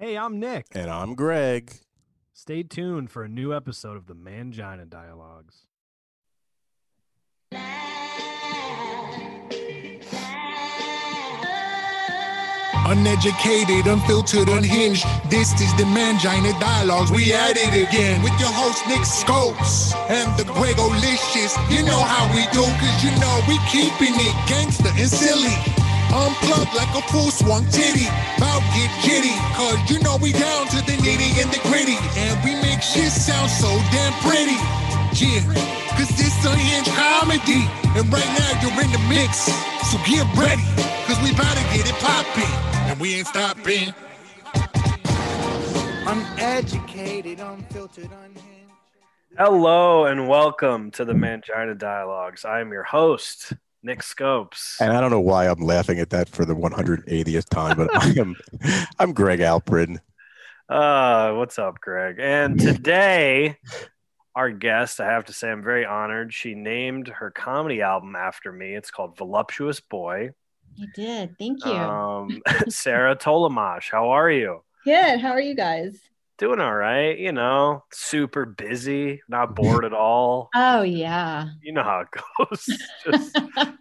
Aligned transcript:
Hey, 0.00 0.16
I'm 0.16 0.38
Nick. 0.38 0.66
And 0.76 0.88
I'm 0.88 1.16
Greg. 1.16 1.72
Stay 2.32 2.62
tuned 2.62 3.10
for 3.10 3.24
a 3.24 3.28
new 3.28 3.52
episode 3.52 3.96
of 3.96 4.06
the 4.06 4.14
Mangina 4.14 4.88
Dialogues. 4.88 5.66
Uneducated, 12.86 13.88
unfiltered, 13.88 14.48
unhinged. 14.48 15.04
This 15.28 15.52
is 15.60 15.74
the 15.74 15.82
Mangina 15.82 16.58
Dialogues. 16.60 17.10
We 17.10 17.34
at 17.34 17.56
it 17.56 17.88
again 17.88 18.22
with 18.22 18.38
your 18.38 18.52
host 18.52 18.86
Nick 18.86 19.04
Scopes 19.04 19.94
and 20.08 20.30
the 20.38 20.44
Gregolicious. 20.44 21.58
You 21.74 21.84
know 21.84 21.98
how 21.98 22.32
we 22.36 22.46
do, 22.54 22.62
cause 22.62 23.02
you 23.02 23.10
know 23.18 23.40
we 23.48 23.58
keeping 23.66 24.14
it 24.14 24.48
gangster 24.48 24.90
and 24.94 25.10
silly. 25.10 25.87
Unplugged 26.08 26.74
like 26.74 26.92
a 26.96 27.02
full 27.12 27.30
swung 27.30 27.64
titty. 27.68 28.08
About 28.36 28.64
get 28.72 28.90
jitty, 29.04 29.36
cause 29.54 29.78
you 29.90 30.00
know 30.00 30.16
we 30.16 30.32
down 30.32 30.66
to 30.68 30.76
the 30.88 30.96
nitty 31.04 31.36
and 31.42 31.52
the 31.52 31.60
gritty. 31.68 31.98
And 32.16 32.34
we 32.44 32.54
make 32.62 32.80
shit 32.80 33.12
sound 33.12 33.50
so 33.50 33.68
damn 33.92 34.12
pretty. 34.24 34.56
Yeah, 35.20 35.44
cause 35.96 36.08
this 36.16 36.32
unhinged 36.44 36.90
comedy. 36.96 37.68
And 37.96 38.10
right 38.12 38.32
now 38.40 38.50
you're 38.62 38.80
in 38.80 38.90
the 38.92 39.04
mix. 39.08 39.52
So 39.90 39.98
get 40.08 40.24
ready, 40.36 40.64
cause 41.04 41.20
we 41.22 41.32
about 41.32 41.56
to 41.56 41.64
get 41.76 41.88
it 41.88 41.96
poppin'. 42.00 42.44
And 42.88 42.98
we 43.00 43.16
ain't 43.16 43.26
stopping. 43.26 43.92
Uneducated, 46.06 47.40
unfiltered, 47.40 48.10
unhinged. 48.10 48.48
Hello 49.36 50.06
and 50.06 50.26
welcome 50.26 50.90
to 50.92 51.04
the 51.04 51.12
Mangina 51.12 51.76
Dialogues. 51.78 52.44
I 52.44 52.60
am 52.60 52.72
your 52.72 52.82
host, 52.82 53.52
Nick 53.82 54.02
Scopes. 54.02 54.76
And 54.80 54.92
I 54.92 55.00
don't 55.00 55.10
know 55.10 55.20
why 55.20 55.48
I'm 55.48 55.60
laughing 55.60 55.98
at 56.00 56.10
that 56.10 56.28
for 56.28 56.44
the 56.44 56.54
180th 56.54 57.48
time, 57.48 57.76
but 57.76 57.94
I 57.94 58.10
am 58.18 58.36
I'm 58.98 59.12
Greg 59.12 59.40
Alprin. 59.40 59.98
Uh, 60.68 61.32
what's 61.32 61.58
up, 61.58 61.80
Greg? 61.80 62.16
And 62.20 62.60
today, 62.60 63.56
our 64.34 64.50
guest, 64.50 65.00
I 65.00 65.06
have 65.06 65.24
to 65.26 65.32
say, 65.32 65.50
I'm 65.50 65.62
very 65.62 65.86
honored. 65.86 66.34
She 66.34 66.54
named 66.54 67.08
her 67.08 67.30
comedy 67.30 67.80
album 67.80 68.14
after 68.16 68.52
me. 68.52 68.74
It's 68.74 68.90
called 68.90 69.16
Voluptuous 69.16 69.80
Boy. 69.80 70.30
I 70.80 70.86
did. 70.94 71.38
Thank 71.38 71.64
you. 71.64 71.72
Um, 71.72 72.42
Sarah 72.68 73.16
Tollemache, 73.16 73.90
how 73.90 74.10
are 74.10 74.30
you? 74.30 74.62
Good. 74.84 75.20
How 75.20 75.30
are 75.30 75.40
you 75.40 75.54
guys? 75.54 75.98
Doing 76.38 76.60
all 76.60 76.74
right, 76.74 77.18
you 77.18 77.32
know, 77.32 77.82
super 77.92 78.44
busy, 78.46 79.20
not 79.28 79.56
bored 79.56 79.84
at 79.84 79.92
all. 79.92 80.50
Oh 80.54 80.82
yeah. 80.82 81.48
You 81.62 81.72
know 81.72 81.82
how 81.82 82.00
it 82.02 82.08
goes. 82.38 82.64
just, 83.04 83.40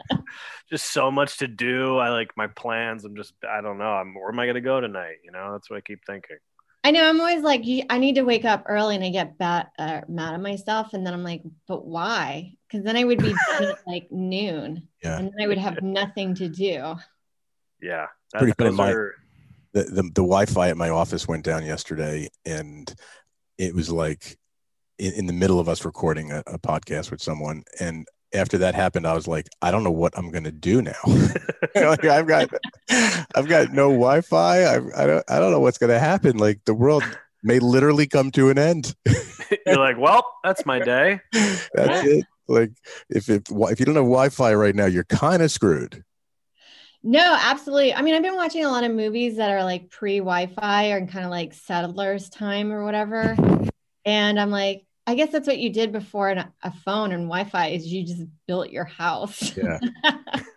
just 0.69 0.85
so 0.91 1.11
much 1.11 1.37
to 1.37 1.47
do. 1.47 1.97
I 1.97 2.09
like 2.09 2.31
my 2.35 2.47
plans. 2.47 3.05
I'm 3.05 3.15
just, 3.15 3.35
I 3.47 3.61
don't 3.61 3.77
know. 3.77 3.91
I'm, 3.93 4.15
where 4.15 4.29
am 4.29 4.39
I 4.39 4.45
going 4.45 4.55
to 4.55 4.61
go 4.61 4.81
tonight? 4.81 5.17
You 5.23 5.31
know, 5.31 5.51
that's 5.51 5.69
what 5.69 5.77
I 5.77 5.81
keep 5.81 5.99
thinking. 6.07 6.37
I 6.83 6.89
know. 6.89 7.07
I'm 7.07 7.19
always 7.21 7.43
like, 7.43 7.61
I 7.91 7.97
need 7.99 8.15
to 8.15 8.23
wake 8.23 8.45
up 8.45 8.63
early, 8.67 8.95
and 8.95 9.03
I 9.03 9.09
get 9.09 9.37
bad, 9.37 9.67
uh, 9.77 10.01
mad 10.07 10.33
at 10.33 10.41
myself, 10.41 10.93
and 10.93 11.05
then 11.05 11.13
I'm 11.13 11.23
like, 11.23 11.43
but 11.67 11.85
why? 11.85 12.53
Because 12.67 12.83
then 12.85 12.95
I 12.97 13.03
would 13.03 13.19
be 13.19 13.35
like 13.87 14.07
noon, 14.09 14.87
Yeah. 15.03 15.17
and 15.19 15.27
then 15.27 15.35
I 15.39 15.47
would 15.47 15.57
have 15.59 15.83
nothing 15.83 16.33
to 16.35 16.49
do. 16.49 16.95
Yeah. 17.81 18.07
That, 18.33 18.39
Pretty 18.39 18.53
funny. 18.57 18.69
those 18.71 18.79
are- 18.79 19.15
The, 19.73 19.83
the 19.83 20.03
the 20.03 20.23
Wi-Fi 20.23 20.69
at 20.69 20.77
my 20.77 20.89
office 20.89 21.27
went 21.27 21.43
down 21.43 21.65
yesterday, 21.65 22.29
and 22.45 22.93
it 23.57 23.73
was 23.75 23.91
like 23.91 24.37
in, 24.97 25.13
in 25.13 25.25
the 25.27 25.33
middle 25.33 25.59
of 25.59 25.69
us 25.69 25.85
recording 25.85 26.31
a, 26.31 26.43
a 26.47 26.59
podcast 26.59 27.11
with 27.11 27.21
someone, 27.21 27.63
and 27.79 28.07
after 28.33 28.57
that 28.59 28.75
happened, 28.75 29.07
I 29.07 29.13
was 29.13 29.27
like, 29.27 29.47
I 29.61 29.71
don't 29.71 29.83
know 29.83 29.91
what 29.91 30.17
I'm 30.17 30.31
gonna 30.31 30.51
do 30.51 30.81
now. 30.81 30.93
like 31.75 32.05
I've 32.05 32.27
got 32.27 32.49
I've 32.89 33.47
got 33.47 33.71
no 33.71 33.89
Wi-Fi. 33.89 34.63
I, 34.63 34.75
I 34.95 35.07
don't 35.07 35.23
I 35.29 35.39
don't 35.39 35.51
know 35.51 35.59
what's 35.59 35.77
gonna 35.77 35.99
happen. 35.99 36.37
Like 36.37 36.59
the 36.65 36.73
world 36.73 37.03
may 37.43 37.59
literally 37.59 38.07
come 38.07 38.31
to 38.31 38.49
an 38.49 38.57
end. 38.57 38.95
You're 39.65 39.77
like, 39.77 39.97
well, 39.97 40.25
that's 40.43 40.65
my 40.65 40.79
day. 40.79 41.21
That's 41.73 42.05
it. 42.05 42.25
Like 42.49 42.71
if 43.09 43.29
if 43.29 43.43
if 43.49 43.79
you 43.79 43.85
don't 43.85 43.95
have 43.95 44.03
Wi-Fi 44.03 44.53
right 44.53 44.75
now, 44.75 44.85
you're 44.85 45.03
kind 45.05 45.41
of 45.41 45.51
screwed. 45.51 46.03
No, 47.03 47.37
absolutely. 47.39 47.93
I 47.93 48.01
mean, 48.01 48.15
I've 48.15 48.23
been 48.23 48.35
watching 48.35 48.65
a 48.65 48.69
lot 48.69 48.83
of 48.83 48.91
movies 48.91 49.37
that 49.37 49.49
are 49.49 49.63
like 49.63 49.89
pre 49.89 50.17
Wi-Fi 50.19 50.89
or 50.89 51.05
kind 51.07 51.25
of 51.25 51.31
like 51.31 51.53
settlers 51.53 52.29
time 52.29 52.71
or 52.71 52.83
whatever, 52.83 53.35
and 54.05 54.39
I'm 54.39 54.51
like, 54.51 54.85
I 55.05 55.15
guess 55.15 55.31
that's 55.31 55.47
what 55.47 55.57
you 55.57 55.71
did 55.71 55.91
before 55.93 56.29
an, 56.29 56.51
a 56.61 56.71
phone 56.71 57.13
and 57.13 57.29
Wi-Fi 57.29 57.67
is 57.67 57.87
you 57.87 58.05
just 58.05 58.23
built 58.45 58.69
your 58.71 58.85
house. 58.85 59.55
Yeah. 59.55 59.79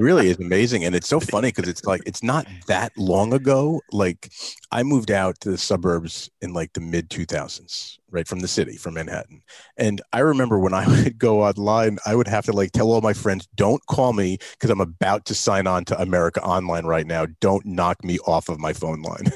Really 0.00 0.28
is 0.28 0.38
amazing 0.38 0.84
and 0.84 0.94
it's 0.94 1.08
so 1.08 1.18
funny 1.18 1.48
because 1.48 1.68
it's 1.68 1.84
like 1.84 2.02
it's 2.06 2.22
not 2.22 2.46
that 2.68 2.92
long 2.96 3.32
ago 3.32 3.80
like 3.90 4.30
i 4.70 4.82
moved 4.82 5.10
out 5.10 5.38
to 5.40 5.50
the 5.50 5.58
suburbs 5.58 6.30
in 6.40 6.52
like 6.52 6.72
the 6.74 6.80
mid 6.80 7.10
2000s 7.10 7.98
right 8.10 8.28
from 8.28 8.38
the 8.38 8.46
city 8.48 8.76
from 8.76 8.94
manhattan 8.94 9.42
and 9.76 10.00
i 10.12 10.20
remember 10.20 10.58
when 10.58 10.72
i 10.72 10.86
would 11.02 11.18
go 11.18 11.42
online 11.42 11.98
i 12.06 12.14
would 12.14 12.28
have 12.28 12.44
to 12.44 12.52
like 12.52 12.70
tell 12.70 12.92
all 12.92 13.00
my 13.00 13.12
friends 13.12 13.48
don't 13.56 13.84
call 13.86 14.12
me 14.12 14.38
because 14.52 14.70
i'm 14.70 14.80
about 14.80 15.24
to 15.24 15.34
sign 15.34 15.66
on 15.66 15.84
to 15.84 16.00
america 16.00 16.40
online 16.42 16.86
right 16.86 17.06
now. 17.06 17.26
Don't 17.40 17.64
knock 17.66 18.02
me 18.04 18.18
off 18.20 18.48
of 18.48 18.58
my 18.58 18.72
phone 18.72 19.02
line. 19.02 19.24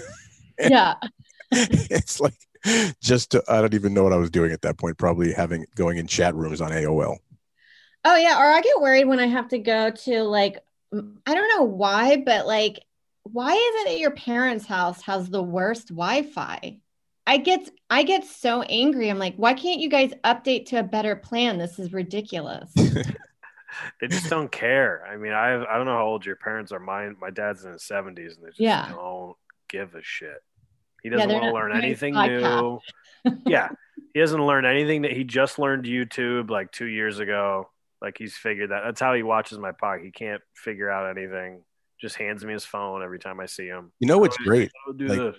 Yeah. 0.58 0.94
it's 1.50 2.20
like 2.20 2.34
just 3.02 3.32
to, 3.32 3.42
i 3.48 3.60
don't 3.60 3.74
even 3.74 3.92
know 3.92 4.04
what 4.04 4.12
i 4.12 4.16
was 4.16 4.30
doing 4.30 4.52
at 4.52 4.62
that 4.62 4.78
point 4.78 4.96
probably 4.96 5.32
having 5.32 5.66
going 5.74 5.98
in 5.98 6.06
chat 6.06 6.34
rooms 6.36 6.60
on 6.60 6.70
aol 6.70 7.16
Oh 8.04 8.16
yeah, 8.16 8.38
or 8.38 8.50
I 8.50 8.60
get 8.60 8.80
worried 8.80 9.06
when 9.06 9.20
I 9.20 9.26
have 9.26 9.48
to 9.48 9.58
go 9.58 9.90
to 9.90 10.22
like 10.22 10.58
I 10.92 11.34
don't 11.34 11.58
know 11.58 11.64
why, 11.64 12.16
but 12.24 12.46
like 12.46 12.80
why 13.24 13.52
is 13.52 13.74
it 13.82 13.88
that 13.88 13.98
your 13.98 14.10
parents' 14.10 14.66
house 14.66 15.00
has 15.02 15.28
the 15.30 15.42
worst 15.42 15.88
Wi-Fi? 15.88 16.78
I 17.26 17.36
get 17.36 17.70
I 17.88 18.02
get 18.02 18.24
so 18.24 18.62
angry. 18.62 19.08
I'm 19.08 19.18
like, 19.18 19.36
why 19.36 19.54
can't 19.54 19.80
you 19.80 19.88
guys 19.88 20.12
update 20.24 20.66
to 20.66 20.80
a 20.80 20.82
better 20.82 21.14
plan? 21.16 21.58
This 21.58 21.78
is 21.78 21.92
ridiculous. 21.92 22.72
They 24.00 24.06
just 24.06 24.28
don't 24.28 24.52
care. 24.52 25.02
I 25.06 25.16
mean, 25.16 25.32
I 25.32 25.54
I 25.54 25.76
don't 25.78 25.86
know 25.86 25.96
how 25.96 26.04
old 26.04 26.26
your 26.26 26.36
parents 26.36 26.72
are. 26.72 26.78
Mine, 26.78 27.16
my 27.18 27.30
dad's 27.30 27.64
in 27.64 27.72
his 27.72 27.82
70s, 27.82 28.36
and 28.36 28.44
they 28.44 28.48
just 28.48 28.60
Yeah. 28.60 28.88
don't 28.90 29.34
give 29.68 29.94
a 29.94 30.02
shit. 30.02 30.42
He 31.02 31.08
doesn't 31.08 31.26
they're 31.26 31.40
want 31.40 31.50
to 31.50 31.54
learn 31.54 31.72
anything 31.82 32.14
new. 32.14 32.80
yeah, 33.46 33.70
he 34.12 34.20
doesn't 34.20 34.44
learn 34.44 34.66
anything 34.66 35.02
that 35.02 35.12
he 35.12 35.24
just 35.24 35.58
learned 35.58 35.84
YouTube 35.84 36.50
like 36.50 36.70
two 36.70 36.84
years 36.84 37.18
ago. 37.18 37.70
Like 38.02 38.16
he's 38.18 38.34
figured 38.36 38.70
that. 38.72 38.82
That's 38.84 39.00
how 39.00 39.14
he 39.14 39.22
watches 39.22 39.58
my 39.58 39.72
podcast. 39.72 40.04
He 40.04 40.10
can't 40.10 40.42
figure 40.54 40.90
out 40.90 41.16
anything. 41.16 41.62
Just 42.00 42.16
hands 42.16 42.44
me 42.44 42.52
his 42.52 42.64
phone 42.64 43.02
every 43.02 43.20
time 43.20 43.38
I 43.38 43.46
see 43.46 43.66
him. 43.66 43.92
you 44.00 44.08
know 44.08 44.18
what's 44.18 44.36
Oh, 44.40 44.44
great 44.44 44.70
do 44.96 45.06
Like, 45.06 45.18
this. 45.18 45.36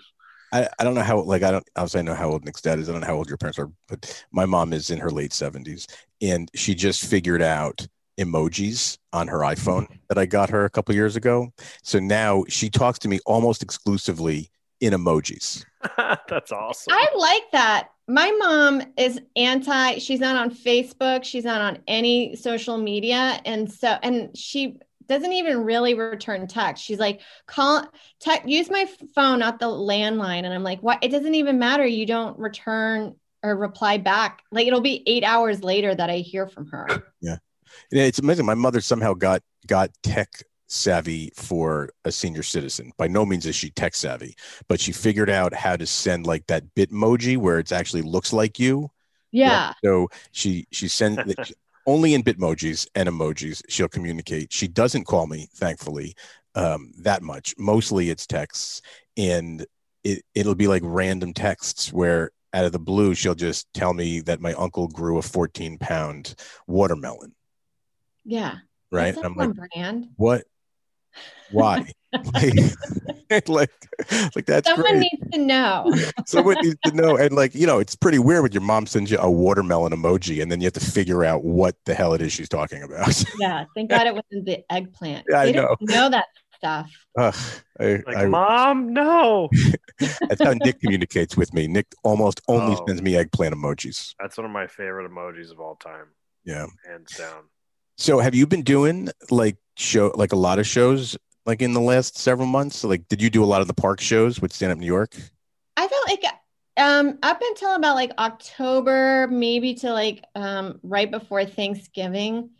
I, 0.54 0.70
I 0.80 0.84
don't 0.84 0.94
know 0.94 1.02
how 1.02 1.20
like 1.22 1.44
I 1.44 1.52
don't 1.52 1.68
obviously 1.76 2.00
I 2.00 2.04
know 2.04 2.14
how 2.14 2.30
old 2.30 2.46
Nick's 2.46 2.62
dad 2.62 2.80
is. 2.80 2.88
I 2.88 2.94
don't 2.94 3.02
know 3.02 3.08
how 3.08 3.16
old 3.16 3.28
your 3.28 3.38
parents 3.38 3.60
are, 3.60 3.70
but 3.90 4.24
my 4.32 4.46
mom 4.46 4.72
is 4.72 4.92
in 4.92 5.00
her 5.00 5.10
late 5.10 5.34
seventies 5.34 5.88
and 6.22 6.50
she 6.56 6.74
just 6.74 7.04
figured 7.06 7.42
out 7.42 7.86
emojis 8.20 8.98
on 9.12 9.28
her 9.28 9.40
iPhone 9.40 9.88
that 10.08 10.18
I 10.18 10.26
got 10.26 10.52
her 10.52 10.64
a 10.66 10.70
couple 10.70 10.94
years 10.96 11.16
ago. 11.16 11.52
So 11.82 12.00
now 12.00 12.44
she 12.48 12.70
talks 12.70 13.00
to 13.00 13.08
me 13.08 13.20
almost 13.26 13.64
exclusively 13.64 14.52
in 14.84 14.94
emojis. 14.94 15.66
That's 15.98 16.52
awesome. 16.52 16.94
I 16.94 17.08
like 17.16 17.52
that. 17.54 17.90
My 18.08 18.32
mom 18.32 18.82
is 18.98 19.20
anti, 19.36 20.00
she's 20.00 20.20
not 20.20 20.36
on 20.36 20.52
Facebook, 20.52 21.24
she's 21.24 21.46
not 21.46 21.62
on 21.62 21.80
any 21.88 22.36
social 22.36 22.78
media. 22.78 23.40
And 23.46 23.72
so, 23.72 23.98
and 24.04 24.38
she 24.38 24.78
doesn't 25.08 25.32
even 25.32 25.64
really 25.64 25.94
return 25.94 26.48
text. 26.48 26.84
She's 26.84 27.00
like, 27.00 27.22
call, 27.46 27.88
te- 28.20 28.42
use 28.46 28.70
my 28.70 28.90
phone, 29.16 29.40
not 29.40 29.60
the 29.60 29.68
landline. 29.68 30.44
And 30.44 30.54
I'm 30.54 30.64
like, 30.64 30.82
what? 30.82 31.00
It 31.02 31.10
doesn't 31.10 31.36
even 31.36 31.60
matter. 31.60 31.86
You 31.86 32.06
don't 32.06 32.38
return 32.38 33.16
or 33.42 33.56
reply 33.56 33.98
back. 33.98 34.44
Like 34.52 34.68
it'll 34.68 34.82
be 34.82 35.04
eight 35.08 35.24
hours 35.24 35.64
later 35.64 35.96
that 35.96 36.10
I 36.10 36.18
hear 36.18 36.48
from 36.48 36.68
her. 36.68 36.88
Yeah, 37.92 38.04
it's 38.04 38.20
amazing. 38.20 38.46
My 38.46 38.54
mother 38.54 38.82
somehow 38.82 39.14
got 39.14 39.42
got 39.66 39.90
tech 40.04 40.44
savvy 40.68 41.32
for 41.36 41.90
a 42.06 42.12
senior 42.12 42.44
citizen. 42.44 42.92
By 42.98 43.08
no 43.08 43.26
means 43.26 43.46
is 43.46 43.56
she 43.56 43.70
tech 43.70 43.96
savvy, 43.96 44.36
but 44.68 44.80
she 44.80 44.92
figured 44.92 45.30
out 45.30 45.54
how 45.54 45.76
to 45.76 45.86
send 45.86 46.26
like 46.26 46.48
that 46.48 46.64
Bitmoji 46.76 47.38
where 47.38 47.60
it 47.60 47.72
actually 47.72 48.02
looks 48.02 48.34
like 48.34 48.60
you. 48.60 48.90
Yeah. 49.32 49.68
Right? 49.68 49.76
So 49.84 50.10
she 50.32 50.68
she 50.72 50.88
sends 50.88 51.22
only 51.86 52.14
in 52.14 52.24
Bitmojis 52.24 52.88
and 52.96 53.10
emojis 53.10 53.62
she'll 53.70 53.88
communicate. 53.88 54.52
She 54.54 54.68
doesn't 54.68 55.06
call 55.06 55.28
me, 55.28 55.48
thankfully, 55.56 56.16
um, 56.56 56.92
that 57.00 57.22
much. 57.22 57.56
Mostly 57.58 58.10
it's 58.10 58.28
texts, 58.28 58.82
and 59.18 59.66
it 60.04 60.24
it'll 60.36 60.56
be 60.56 60.68
like 60.68 60.84
random 60.86 61.34
texts 61.34 61.92
where 61.92 62.32
out 62.54 62.66
of 62.66 62.72
the 62.72 62.80
blue 62.80 63.16
she'll 63.16 63.36
just 63.36 63.72
tell 63.74 63.94
me 63.94 64.20
that 64.22 64.40
my 64.40 64.54
uncle 64.54 64.88
grew 64.88 65.18
a 65.18 65.22
14 65.22 65.78
pound 65.80 66.36
watermelon. 66.68 67.34
Yeah. 68.24 68.58
Right? 68.92 69.16
And 69.16 69.26
I'm 69.26 69.36
like, 69.36 69.54
brand. 69.54 70.10
what? 70.18 70.44
Why? 71.52 71.88
like, 72.34 72.54
like, 73.48 73.72
like 74.36 74.46
that's 74.46 74.68
Someone 74.70 74.92
great. 75.00 75.00
needs 75.12 75.32
to 75.34 75.40
know. 75.40 75.92
Someone 76.26 76.58
needs 76.62 76.78
to 76.86 76.92
know. 76.94 77.18
And 77.18 77.36
like, 77.36 77.54
you 77.56 77.68
know, 77.68 77.80
it's 77.80 77.96
pretty 77.96 78.20
weird 78.20 78.44
when 78.44 78.52
your 78.52 78.62
mom 78.62 78.86
sends 78.88 79.10
you 79.12 79.18
a 79.20 79.30
watermelon 79.30 79.94
emoji 79.94 80.42
and 80.42 80.52
then 80.52 80.62
you 80.62 80.66
have 80.66 80.74
to 80.74 80.80
figure 80.80 81.24
out 81.24 81.44
what 81.44 81.76
the 81.86 81.94
hell 81.94 82.14
it 82.14 82.22
is 82.22 82.32
she's 82.34 82.50
talking 82.50 82.82
about. 82.84 83.24
yeah. 83.40 83.66
Thank 83.76 83.90
God 83.90 84.08
it 84.08 84.14
wasn't 84.14 84.46
the 84.46 84.64
eggplant. 84.72 85.26
Yeah, 85.30 85.40
I 85.42 85.46
they 85.46 85.52
don't 85.54 85.82
know 85.82 86.10
that 86.10 86.26
stuff. 86.58 86.92
Ugh, 87.18 87.36
I, 87.80 87.86
like, 88.08 88.18
I, 88.18 88.26
mom, 88.26 88.94
no. 88.94 89.50
That's 90.00 90.42
how 90.44 90.54
Nick 90.54 90.80
communicates 90.80 91.36
with 91.38 91.54
me. 91.54 91.68
Nick 91.68 91.88
almost 92.04 92.42
only 92.48 92.76
Oh. 92.80 92.86
sends 92.88 93.02
me 93.02 93.16
eggplant 93.16 93.54
emojis. 93.54 94.16
That's 94.20 94.38
one 94.38 94.46
of 94.46 94.52
my 94.52 94.68
favorite 94.68 95.10
emojis 95.12 95.52
of 95.52 95.60
all 95.60 95.76
time, 95.76 96.08
Yeah. 96.46 96.66
hands 96.88 97.16
down. 97.18 97.44
So 97.98 98.20
have 98.20 98.36
you 98.36 98.48
been 98.48 98.64
doing 98.64 99.10
like 99.30 99.58
show 99.78 100.12
like 100.16 100.34
a 100.34 100.38
lot 100.38 100.60
of 100.60 100.68
shows 100.68 101.18
like 101.46 101.62
in 101.62 101.74
the 101.74 101.82
last 101.82 102.18
several 102.18 102.48
months? 102.48 102.84
Like 102.84 103.08
did 103.08 103.22
you 103.22 103.30
do 103.30 103.44
a 103.44 103.46
lot 103.46 103.62
of 103.62 103.68
the 103.68 103.74
park 103.74 104.02
shows 104.02 104.42
with 104.42 104.54
Stand 104.54 104.72
Up 104.72 104.78
New 104.78 104.86
York? 104.86 105.16
I 105.78 105.88
felt 105.88 106.08
like 106.08 106.24
um 106.78 107.20
up 107.22 107.42
until 107.42 107.76
about 107.76 107.96
like 107.96 108.12
October, 108.18 109.28
maybe 109.28 109.76
to 109.76 109.92
like 109.92 110.24
um 110.36 110.80
right 110.84 111.10
before 111.10 111.46
Thanksgiving, 111.46 112.52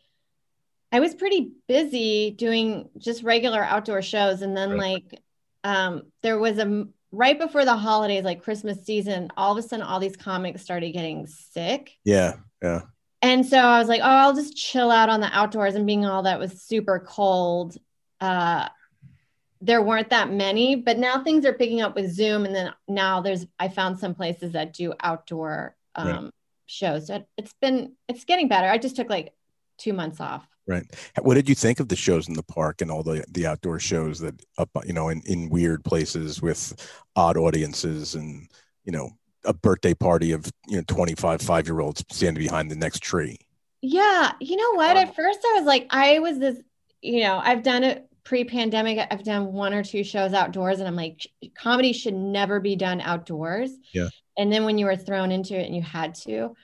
I 0.92 1.00
was 1.00 1.16
pretty 1.16 1.54
busy 1.68 2.32
doing 2.32 2.90
just 2.98 3.24
regular 3.24 3.64
outdoor 3.64 4.02
shows. 4.02 4.42
And 4.42 4.56
then 4.56 4.78
Right. 4.78 5.04
like 5.04 5.22
um 5.64 6.04
there 6.22 6.38
was 6.38 6.58
a 6.60 6.88
right 7.12 7.40
before 7.40 7.66
the 7.66 7.76
holidays, 7.76 8.24
like 8.24 8.44
Christmas 8.44 8.84
season, 8.86 9.30
all 9.38 9.58
of 9.58 9.64
a 9.64 9.68
sudden 9.68 9.86
all 9.86 10.00
these 10.00 10.16
comics 10.18 10.62
started 10.62 10.92
getting 10.92 11.28
sick. 11.28 11.98
Yeah. 12.06 12.36
Yeah. 12.62 12.82
And 13.24 13.46
so 13.46 13.58
I 13.58 13.80
was 13.80 13.88
like, 13.88 14.02
oh, 14.02 14.06
I'll 14.06 14.36
just 14.36 14.58
chill 14.58 14.92
out 14.92 15.08
on 15.08 15.22
the 15.22 15.34
outdoors 15.36 15.76
and 15.76 15.88
being 15.88 16.06
all 16.06 16.24
that 16.24 16.40
was 16.40 16.62
super 16.62 17.00
cold. 17.00 17.78
Uh, 18.20 18.68
there 19.62 19.82
weren't 19.82 20.10
that 20.10 20.30
many, 20.30 20.76
but 20.76 21.00
now 21.00 21.24
things 21.24 21.46
are 21.46 21.54
picking 21.54 21.80
up 21.80 21.96
with 21.96 22.12
Zoom. 22.12 22.46
And 22.46 22.54
then 22.54 22.74
now 22.86 23.22
there's, 23.22 23.46
I 23.58 23.70
found 23.70 23.98
some 23.98 24.14
places 24.14 24.52
that 24.52 24.74
do 24.74 24.94
outdoor 25.02 25.78
um, 25.96 26.08
Right. 26.08 26.32
shows. 26.66 27.08
So 27.08 27.26
it's 27.38 27.54
been, 27.62 27.94
it's 28.10 28.26
getting 28.26 28.50
better. 28.50 28.68
I 28.68 28.78
just 28.78 28.98
took 28.98 29.10
like 29.10 29.32
two 29.78 29.94
months 29.94 30.20
off. 30.20 30.46
Right. 30.68 30.84
What 31.22 31.36
did 31.36 31.48
you 31.48 31.56
think 31.56 31.80
of 31.80 31.88
the 31.88 31.96
shows 31.96 32.28
in 32.28 32.34
the 32.34 32.44
park 32.44 32.82
and 32.82 32.90
all 32.90 33.04
the 33.04 33.26
the 33.30 33.46
outdoor 33.46 33.80
shows 33.80 34.20
that 34.20 34.42
up 34.58 34.70
you 34.86 34.94
know 34.94 35.10
in, 35.10 35.22
in 35.26 35.50
weird 35.50 35.84
places 35.84 36.42
with 36.42 36.74
odd 37.18 37.36
audiences 37.36 38.16
and 38.16 38.48
you 38.86 38.94
know 38.94 39.10
a 39.46 39.54
birthday 39.54 39.94
party 39.94 40.32
of 40.32 40.52
you 40.68 40.78
know 40.78 40.84
25 40.88 41.42
five 41.42 41.68
year 41.68 41.80
olds 41.80 42.04
standing 42.12 42.44
behind 42.44 42.72
the 42.72 42.76
next 42.76 43.00
tree. 43.02 43.38
Yeah, 43.82 44.32
you 44.40 44.56
know 44.56 44.72
what? 44.76 44.96
Fun. 44.96 45.08
At 45.08 45.16
first, 45.16 45.40
I 45.46 45.58
was 45.58 45.66
like, 45.66 45.88
I 45.90 46.20
was 46.20 46.40
this, 46.40 46.58
you 47.02 47.22
know, 47.22 47.42
I've 47.44 47.64
done 47.64 47.84
it 47.84 48.08
pre-pandemic. 48.24 49.06
I've 49.12 49.26
done 49.26 49.52
one 49.52 49.74
or 49.74 49.84
two 49.84 50.04
shows 50.06 50.34
outdoors, 50.34 50.80
and 50.80 50.88
I'm 50.88 50.96
like, 50.96 51.28
comedy 51.56 51.92
should 51.92 52.14
never 52.14 52.62
be 52.62 52.78
done 52.78 53.02
outdoors. 53.02 53.72
Yeah. 53.94 54.08
And 54.38 54.52
then 54.52 54.64
when 54.64 54.78
you 54.78 54.86
were 54.86 54.96
thrown 54.96 55.32
into 55.32 55.60
it 55.60 55.66
and 55.66 55.76
you 55.76 55.82
had 55.82 56.16
to, 56.16 56.56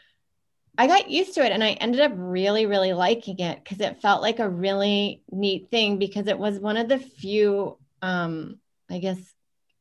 I 0.77 0.87
got 0.87 1.09
used 1.09 1.33
to 1.33 1.45
it, 1.45 1.51
and 1.51 1.61
I 1.61 1.71
ended 1.71 1.99
up 1.99 2.13
really, 2.15 2.65
really 2.65 2.93
liking 2.93 3.39
it 3.39 3.61
because 3.61 3.81
it 3.81 4.01
felt 4.01 4.21
like 4.21 4.39
a 4.39 4.47
really 4.47 5.21
neat 5.29 5.69
thing 5.69 5.99
because 5.99 6.27
it 6.27 6.39
was 6.39 6.57
one 6.57 6.77
of 6.77 6.87
the 6.87 6.99
few, 6.99 7.77
um, 8.01 8.59
I 8.89 8.99
guess, 8.99 9.19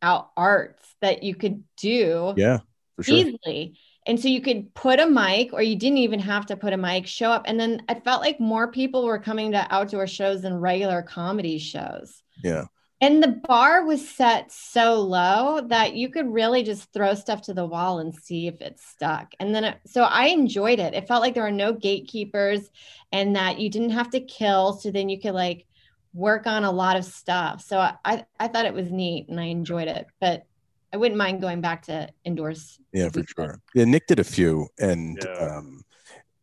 out 0.03 0.31
arts 0.37 0.95
that 1.01 1.23
you 1.23 1.35
could 1.35 1.63
do 1.77 2.35
Yeah, 2.37 2.59
sure. 3.03 3.15
easily. 3.15 3.79
And 4.07 4.19
so 4.19 4.29
you 4.29 4.41
could 4.41 4.73
put 4.75 5.01
a 5.01 5.07
mic, 5.07 5.53
or 5.53 5.61
you 5.61 5.77
didn't 5.77 5.99
even 5.99 6.21
have 6.21 6.47
to 6.47 6.57
put 6.57 6.73
a 6.73 6.79
mic, 6.79 7.07
show 7.07 7.31
up. 7.31 7.43
And 7.47 7.61
then 7.61 7.83
I 7.89 7.95
felt 7.95 8.23
like 8.23 8.41
more 8.41 8.71
people 8.71 9.05
were 9.05 9.19
coming 9.19 9.53
to 9.53 9.67
outdoor 9.71 10.07
shows 10.07 10.43
than 10.43 10.55
regular 10.55 11.03
comedy 11.03 11.59
shows. 11.59 12.23
Yeah. 12.43 12.65
And 13.01 13.23
the 13.23 13.41
bar 13.47 13.85
was 13.85 14.09
set 14.09 14.51
so 14.51 15.01
low 15.01 15.61
that 15.69 15.95
you 15.95 16.09
could 16.09 16.33
really 16.33 16.65
just 16.65 16.93
throw 16.93 17.15
stuff 17.15 17.43
to 17.43 17.55
the 17.55 17.67
wall 17.67 18.01
and 18.01 18.13
see 18.13 18.49
if 18.49 18.61
it 18.61 18.81
stuck. 18.81 19.35
And 19.39 19.55
then, 19.55 19.65
it, 19.65 19.79
so 19.87 20.03
I 20.03 20.29
enjoyed 20.29 20.81
it. 20.81 20.95
It 20.95 21.07
felt 21.07 21.23
like 21.23 21.35
there 21.35 21.45
were 21.45 21.53
no 21.53 21.73
gatekeepers 21.73 22.69
and 23.13 23.37
that 23.37 23.61
you 23.61 23.71
didn't 23.71 23.91
have 23.91 24.11
to 24.11 24.21
kill. 24.21 24.73
So 24.73 24.91
then 24.91 25.09
you 25.09 25.21
could 25.21 25.35
like 25.35 25.65
work 26.13 26.49
on 26.49 26.65
a 26.65 26.73
lot 26.73 26.97
of 26.97 27.05
stuff. 27.05 27.63
So 27.63 27.79
I, 27.79 28.25
I 28.41 28.49
thought 28.49 28.67
it 28.67 28.75
was 28.75 28.91
neat 28.91 29.29
and 29.29 29.39
I 29.39 29.45
enjoyed 29.45 29.87
it. 29.87 30.07
But 30.21 30.48
I 30.93 30.97
wouldn't 30.97 31.19
mind 31.19 31.41
going 31.41 31.61
back 31.61 31.83
to 31.83 32.09
indoors. 32.25 32.79
Yeah, 32.93 33.09
for 33.11 33.23
sure. 33.23 33.61
Yeah, 33.75 33.85
Nick 33.85 34.07
did 34.07 34.19
a 34.19 34.25
few, 34.25 34.69
and 34.79 35.19
Yeah. 35.23 35.57
um, 35.57 35.83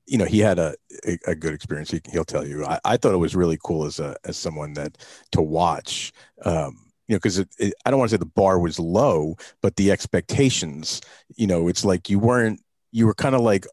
you 0.08 0.18
know 0.18 0.26
he 0.26 0.40
had 0.40 0.60
a 0.60 0.76
a, 1.08 1.18
a 1.28 1.36
good 1.36 1.54
experience. 1.54 1.92
He, 1.92 2.02
he'll 2.12 2.26
tell 2.26 2.46
you. 2.46 2.66
I, 2.66 2.80
I 2.86 2.98
thought 2.98 3.14
it 3.14 3.18
was 3.18 3.36
really 3.36 3.58
cool 3.64 3.86
as 3.86 4.00
a 4.00 4.16
as 4.24 4.38
someone 4.38 4.74
that 4.74 4.98
to 5.32 5.42
watch. 5.42 6.12
Um, 6.44 6.92
you 7.08 7.14
know, 7.14 7.18
because 7.20 7.40
it, 7.40 7.50
it, 7.60 7.74
I 7.86 7.92
don't 7.92 8.00
want 8.00 8.10
to 8.10 8.16
say 8.16 8.20
the 8.20 8.26
bar 8.26 8.60
was 8.60 8.80
low, 8.80 9.36
but 9.62 9.76
the 9.76 9.92
expectations. 9.92 11.02
You 11.36 11.48
know, 11.48 11.68
it's 11.68 11.86
like 11.86 12.10
you 12.10 12.20
weren't. 12.20 12.62
You 12.92 13.08
were 13.08 13.14
kind 13.14 13.36
of 13.36 13.42
like 13.42 13.66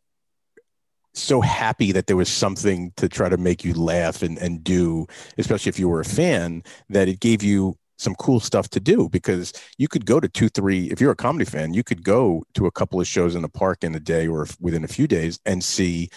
so 1.14 1.40
happy 1.40 1.92
that 1.92 2.06
there 2.06 2.16
was 2.16 2.28
something 2.30 2.92
to 2.96 3.08
try 3.08 3.28
to 3.28 3.36
make 3.36 3.64
you 3.64 3.74
laugh 3.74 4.22
and, 4.22 4.38
and 4.38 4.64
do, 4.64 5.06
especially 5.36 5.68
if 5.68 5.78
you 5.78 5.88
were 5.88 6.00
a 6.00 6.04
fan, 6.04 6.62
that 6.88 7.08
it 7.08 7.20
gave 7.20 7.42
you 7.42 7.76
some 8.02 8.14
cool 8.16 8.40
stuff 8.40 8.68
to 8.70 8.80
do 8.80 9.08
because 9.08 9.52
you 9.78 9.88
could 9.88 10.06
go 10.06 10.20
to 10.20 10.28
two, 10.28 10.48
three, 10.48 10.90
if 10.90 11.00
you're 11.00 11.12
a 11.12 11.16
comedy 11.16 11.44
fan, 11.44 11.74
you 11.74 11.84
could 11.84 12.04
go 12.04 12.44
to 12.54 12.66
a 12.66 12.70
couple 12.72 13.00
of 13.00 13.06
shows 13.06 13.34
in 13.34 13.42
the 13.42 13.48
park 13.48 13.84
in 13.84 13.94
a 13.94 14.00
day 14.00 14.26
or 14.26 14.46
within 14.60 14.84
a 14.84 14.88
few 14.88 15.06
days 15.06 15.38
and 15.46 15.62
see 15.64 16.10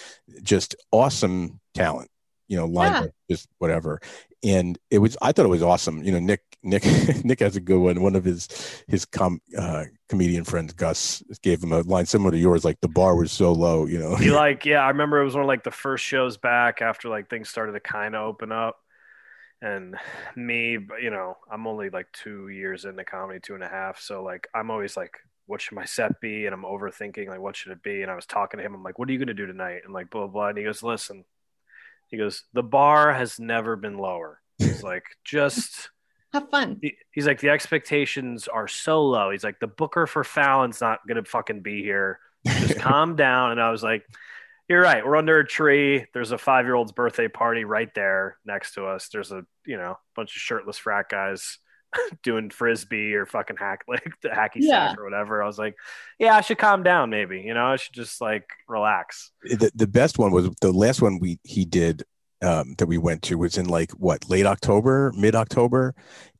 just 0.43 0.75
awesome 0.91 1.59
talent, 1.73 2.09
you 2.47 2.57
know, 2.57 2.65
lined 2.65 2.95
Yeah. 2.95 3.01
up, 3.01 3.11
just 3.29 3.47
whatever. 3.59 3.99
And 4.43 4.77
it 4.91 4.99
was, 4.99 5.17
I 5.21 5.31
thought 5.31 5.45
it 5.45 5.49
was 5.49 5.63
awesome. 5.63 6.03
You 6.03 6.11
know, 6.11 6.19
Nick, 6.19 6.41
Nick, 6.63 6.83
Nick 7.25 7.39
has 7.39 7.55
a 7.55 7.61
good 7.61 7.79
one. 7.79 8.01
One 8.01 8.15
of 8.15 8.23
his, 8.23 8.47
his 8.87 9.05
com, 9.05 9.39
uh, 9.57 9.85
comedian 10.09 10.43
friends, 10.43 10.73
Gus, 10.73 11.23
gave 11.41 11.63
him 11.63 11.71
a 11.71 11.81
line 11.81 12.05
similar 12.05 12.31
to 12.31 12.37
yours, 12.37 12.63
like 12.65 12.79
the 12.81 12.87
bar 12.87 13.15
was 13.15 13.31
so 13.31 13.51
low, 13.51 13.85
you 13.87 13.97
know. 13.99 14.15
He 14.15 14.29
like, 14.31 14.65
yeah, 14.65 14.79
I 14.83 14.89
remember 14.89 15.19
it 15.21 15.25
was 15.25 15.33
one 15.35 15.43
of 15.43 15.47
like 15.47 15.63
the 15.63 15.71
first 15.71 16.03
shows 16.05 16.37
back 16.37 16.81
after 16.81 17.09
like 17.09 17.29
things 17.29 17.49
started 17.49 17.73
to 17.73 17.79
kind 17.79 18.15
of 18.15 18.21
open 18.27 18.51
up. 18.51 18.77
And 19.61 19.95
me, 20.35 20.77
you 21.01 21.09
know, 21.09 21.37
I'm 21.51 21.67
only 21.67 21.89
like 21.89 22.07
two 22.13 22.49
years 22.49 22.85
into 22.85 23.03
comedy, 23.03 23.39
two 23.41 23.55
and 23.55 23.63
a 23.63 23.67
half. 23.69 23.99
So 23.99 24.23
like, 24.23 24.47
I'm 24.53 24.71
always 24.71 24.95
like, 24.97 25.17
what 25.47 25.61
should 25.61 25.75
my 25.75 25.85
set 25.85 26.19
be? 26.21 26.45
And 26.45 26.53
I'm 26.55 26.63
overthinking 26.63 27.27
like, 27.27 27.39
what 27.39 27.55
should 27.55 27.71
it 27.71 27.83
be? 27.83 28.01
And 28.01 28.09
I 28.11 28.15
was 28.15 28.25
talking 28.25 28.57
to 28.57 28.65
him. 28.65 28.73
I'm 28.73 28.83
like, 28.83 28.97
what 28.97 29.07
are 29.09 29.11
you 29.11 29.19
going 29.19 29.27
to 29.27 29.33
do 29.35 29.45
tonight? 29.45 29.81
And 29.85 29.93
like, 29.93 30.09
blah, 30.09 30.21
blah, 30.21 30.31
blah. 30.31 30.47
And 30.49 30.57
he 30.57 30.63
goes, 30.63 30.81
listen, 30.81 31.23
he 32.07 32.17
goes, 32.17 32.43
the 32.53 32.63
bar 32.63 33.13
has 33.13 33.39
never 33.39 33.75
been 33.75 33.97
lower. 33.97 34.41
He's 34.57 34.83
like, 34.83 35.03
just 35.23 35.89
Have 36.33 36.49
fun. 36.49 36.79
he- 36.81 36.97
he's 37.11 37.27
like 37.27 37.39
the 37.39 37.49
expectations 37.49 38.47
are 38.47 38.67
so 38.67 39.05
low. 39.05 39.29
He's 39.31 39.43
like 39.43 39.59
the 39.59 39.67
booker 39.67 40.05
for 40.07 40.23
Fallon's 40.23 40.81
not 40.81 41.07
gonna 41.07 41.23
fucking 41.23 41.61
be 41.61 41.81
here. 41.81 42.19
Just 42.45 42.77
calm 42.79 43.15
down. 43.15 43.51
And 43.51 43.61
I 43.61 43.69
was 43.71 43.83
like, 43.83 44.03
you're 44.69 44.81
right. 44.81 45.05
We're 45.05 45.15
under 45.17 45.39
a 45.39 45.47
tree. 45.47 46.05
There's 46.13 46.31
a 46.31 46.37
five 46.37 46.65
year 46.65 46.75
old's 46.75 46.91
birthday 46.91 47.27
party 47.27 47.63
right 47.65 47.93
there 47.95 48.37
next 48.45 48.73
to 48.75 48.85
us. 48.85 49.09
There's 49.09 49.31
a 49.31 49.43
you 49.65 49.77
know 49.77 49.97
bunch 50.15 50.35
of 50.35 50.41
shirtless 50.41 50.77
frat 50.77 51.09
guys 51.09 51.59
doing 52.23 52.49
frisbee 52.49 53.13
or 53.13 53.25
fucking 53.25 53.57
hack 53.57 53.83
like 53.87 54.13
the 54.21 54.29
hacky 54.29 54.55
Yeah. 54.57 54.89
sack 54.89 54.99
or 54.99 55.03
whatever. 55.03 55.41
I 55.43 55.47
was 55.47 55.57
like, 55.59 55.75
yeah, 56.19 56.35
I 56.35 56.41
should 56.41 56.57
calm 56.57 56.83
down. 56.83 57.09
Maybe 57.09 57.41
you 57.41 57.53
know 57.53 57.65
I 57.65 57.75
should 57.77 57.93
just 57.93 58.21
like 58.21 58.49
relax. 58.67 59.31
the, 59.43 59.71
the 59.75 59.87
best 59.87 60.17
one 60.17 60.31
was 60.31 60.49
the 60.61 60.71
last 60.71 61.01
one 61.01 61.19
we 61.19 61.39
he 61.43 61.65
did 61.65 62.03
um, 62.41 62.75
that 62.77 62.87
we 62.87 62.97
went 62.97 63.21
to 63.23 63.37
was 63.37 63.57
in 63.57 63.67
like 63.67 63.91
what 63.91 64.29
late 64.29 64.45
October, 64.45 65.11
mid 65.15 65.35
October, 65.35 65.95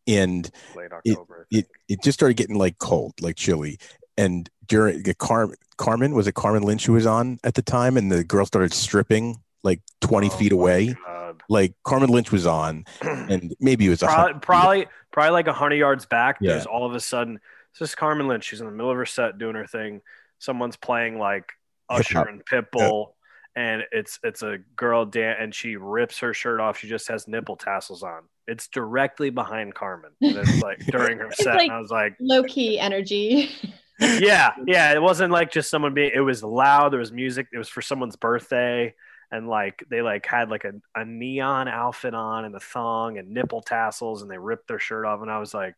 and 0.08 0.50
Late 0.76 0.92
October. 0.92 1.48
I 1.52 1.58
it 1.60 1.68
it 1.88 2.04
just 2.04 2.18
started 2.20 2.38
getting 2.38 2.58
like 2.58 2.78
cold, 2.80 3.14
like 3.22 3.36
chilly. 3.38 3.78
And 4.18 4.50
during 4.68 5.04
the 5.04 5.14
Car- 5.14 5.50
Carmen 5.78 6.14
was 6.14 6.28
it 6.28 6.34
Carmen 6.36 6.64
Lynch 6.64 6.86
who 6.86 6.94
was 6.94 7.06
on 7.06 7.40
at 7.44 7.54
the 7.56 7.62
time, 7.62 7.98
and 7.98 8.12
the 8.12 8.24
girl 8.24 8.46
started 8.46 8.74
stripping 8.74 9.38
like 9.64 9.82
twenty 10.02 10.28
Oh 10.28 10.38
feet 10.38 10.52
away. 10.52 10.96
God. 11.06 11.44
Like 11.50 11.74
Carmen 11.84 12.10
Lynch 12.10 12.32
was 12.32 12.46
on, 12.48 12.86
and 13.02 13.56
maybe 13.60 13.86
it 13.86 13.90
was 13.90 14.00
probably, 14.00 14.40
probably 14.40 14.88
probably 15.12 15.32
like 15.32 15.48
a 15.48 15.54
hundred 15.54 15.76
yards 15.76 16.06
back. 16.06 16.38
Yeah. 16.42 16.54
There's 16.54 16.66
all 16.66 16.86
of 16.86 16.96
a 16.96 17.00
sudden 17.00 17.40
it's 17.72 17.80
just 17.80 17.98
Carmen 17.98 18.28
Lynch. 18.28 18.46
She's 18.46 18.62
in 18.62 18.66
the 18.68 18.72
middle 18.72 18.92
of 18.92 18.98
her 18.98 19.06
set 19.06 19.38
doing 19.38 19.56
her 19.56 19.68
thing. 19.68 20.02
Someone's 20.40 20.76
playing 20.78 21.18
like 21.20 21.52
Usher 21.90 22.20
Hip-hop. 22.20 22.28
and 22.28 22.46
Pitbull, 22.46 23.08
and 23.56 23.84
it's 23.92 24.20
it's 24.24 24.44
a 24.44 24.60
girl 24.76 25.06
dan 25.06 25.36
and 25.40 25.54
she 25.54 25.76
rips 25.76 26.20
her 26.20 26.34
shirt 26.34 26.60
off. 26.60 26.78
She 26.80 26.88
just 26.88 27.08
has 27.10 27.28
nipple 27.28 27.56
tassels 27.58 28.02
on. 28.04 28.24
It's 28.48 28.68
directly 28.68 29.30
behind 29.32 29.74
Carmen. 29.76 30.12
And 30.22 30.38
it's 30.38 30.62
like 30.62 30.80
during 30.88 31.18
her 31.20 31.28
It's 31.28 31.44
set. 31.44 31.56
like- 31.56 31.64
and 31.64 31.72
I 31.74 31.80
was 31.80 31.90
like, 31.92 32.16
Low 32.20 32.44
key 32.44 32.80
energy. 32.80 33.50
yeah, 34.00 34.52
yeah. 34.66 34.94
It 34.94 35.02
wasn't 35.02 35.32
like 35.32 35.52
just 35.52 35.70
someone 35.70 35.94
being. 35.94 36.12
It 36.14 36.20
was 36.20 36.44
loud. 36.44 36.92
There 36.92 37.00
was 37.00 37.12
music. 37.12 37.48
It 37.54 37.58
was 37.58 37.70
for 37.70 37.82
someone's 37.82 38.16
birthday, 38.16 38.94
and 39.32 39.48
like 39.48 39.84
they 39.90 40.02
like 40.02 40.26
had 40.26 40.50
like 40.50 40.66
a, 40.66 40.74
a 40.96 41.06
neon 41.06 41.68
outfit 41.68 42.14
on 42.14 42.46
and 42.46 42.56
a 42.56 42.60
thong 42.60 43.18
and 43.18 43.30
nipple 43.32 43.62
tassels, 43.62 44.22
and 44.22 44.30
they 44.30 44.38
ripped 44.38 44.68
their 44.68 44.80
shirt 44.80 45.06
off, 45.06 45.22
and 45.22 45.32
I 45.32 45.40
was 45.40 45.54
like, 45.54 45.76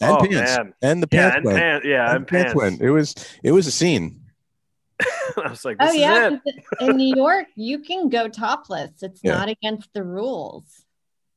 and 0.00 0.10
oh 0.12 0.18
pants, 0.26 0.56
man, 0.56 0.74
and 0.82 1.02
the 1.02 1.08
yeah, 1.12 1.20
pants 1.30 1.36
and 1.36 1.44
went. 1.44 1.58
pants, 1.58 1.86
yeah, 1.86 2.06
and 2.08 2.16
and 2.16 2.26
pants 2.26 2.44
pants. 2.52 2.54
went. 2.56 2.80
It 2.80 2.90
was 2.90 3.14
it 3.42 3.52
was 3.52 3.66
a 3.66 3.72
scene. 3.72 4.20
I 5.36 5.48
was 5.48 5.64
like, 5.64 5.76
oh, 5.80 5.86
this 5.86 5.94
oh 5.94 5.98
yeah, 5.98 6.30
is 6.30 6.40
in 6.80 6.96
New 6.96 7.14
York, 7.16 7.46
you 7.56 7.78
can 7.78 8.08
go 8.10 8.28
topless. 8.28 9.02
It's 9.02 9.20
Yeah. 9.22 9.32
not 9.32 9.48
against 9.48 9.88
the 9.94 10.02
rules. 10.02 10.84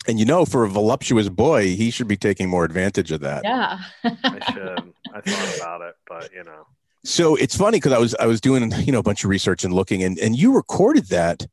And 0.07 0.19
you 0.19 0.25
know, 0.25 0.45
for 0.45 0.63
a 0.63 0.69
voluptuous 0.69 1.29
boy, 1.29 1.75
he 1.75 1.91
should 1.91 2.07
be 2.07 2.17
taking 2.17 2.50
more 2.50 2.65
advantage 2.65 3.12
of 3.12 3.22
that. 3.22 3.41
Yeah. 3.43 3.79
I 4.03 4.51
should. 4.51 4.93
I 5.13 5.22
thought 5.22 5.57
about 5.57 5.81
it, 5.81 5.95
but 6.07 6.29
you 6.33 6.43
know, 6.43 6.65
So 7.03 7.36
it's 7.36 7.55
funny 7.55 7.77
because 7.77 7.93
I 7.93 8.00
was 8.00 8.15
I 8.15 8.25
was 8.25 8.41
doing 8.41 8.72
you 8.86 8.91
know 8.91 9.00
a 9.00 9.03
bunch 9.03 9.24
of 9.24 9.29
research 9.29 9.63
and 9.63 9.74
looking 9.74 10.03
and 10.03 10.17
and 10.19 10.36
you 10.36 10.55
recorded 10.55 11.07
that 11.10 11.45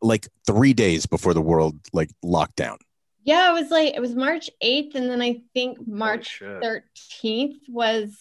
like 0.00 0.28
three 0.46 0.72
days 0.72 1.06
before 1.06 1.34
the 1.34 1.40
world 1.42 1.76
like 1.92 2.10
locked 2.22 2.56
down. 2.56 2.78
Yeah, 3.24 3.50
it 3.50 3.52
was 3.60 3.70
like 3.70 3.94
it 3.94 4.00
was 4.00 4.14
March 4.16 4.50
8th, 4.62 4.96
and 4.96 5.08
then 5.08 5.22
I 5.22 5.42
think 5.54 5.86
March 5.86 6.40
13th 6.42 7.58
was 7.68 8.16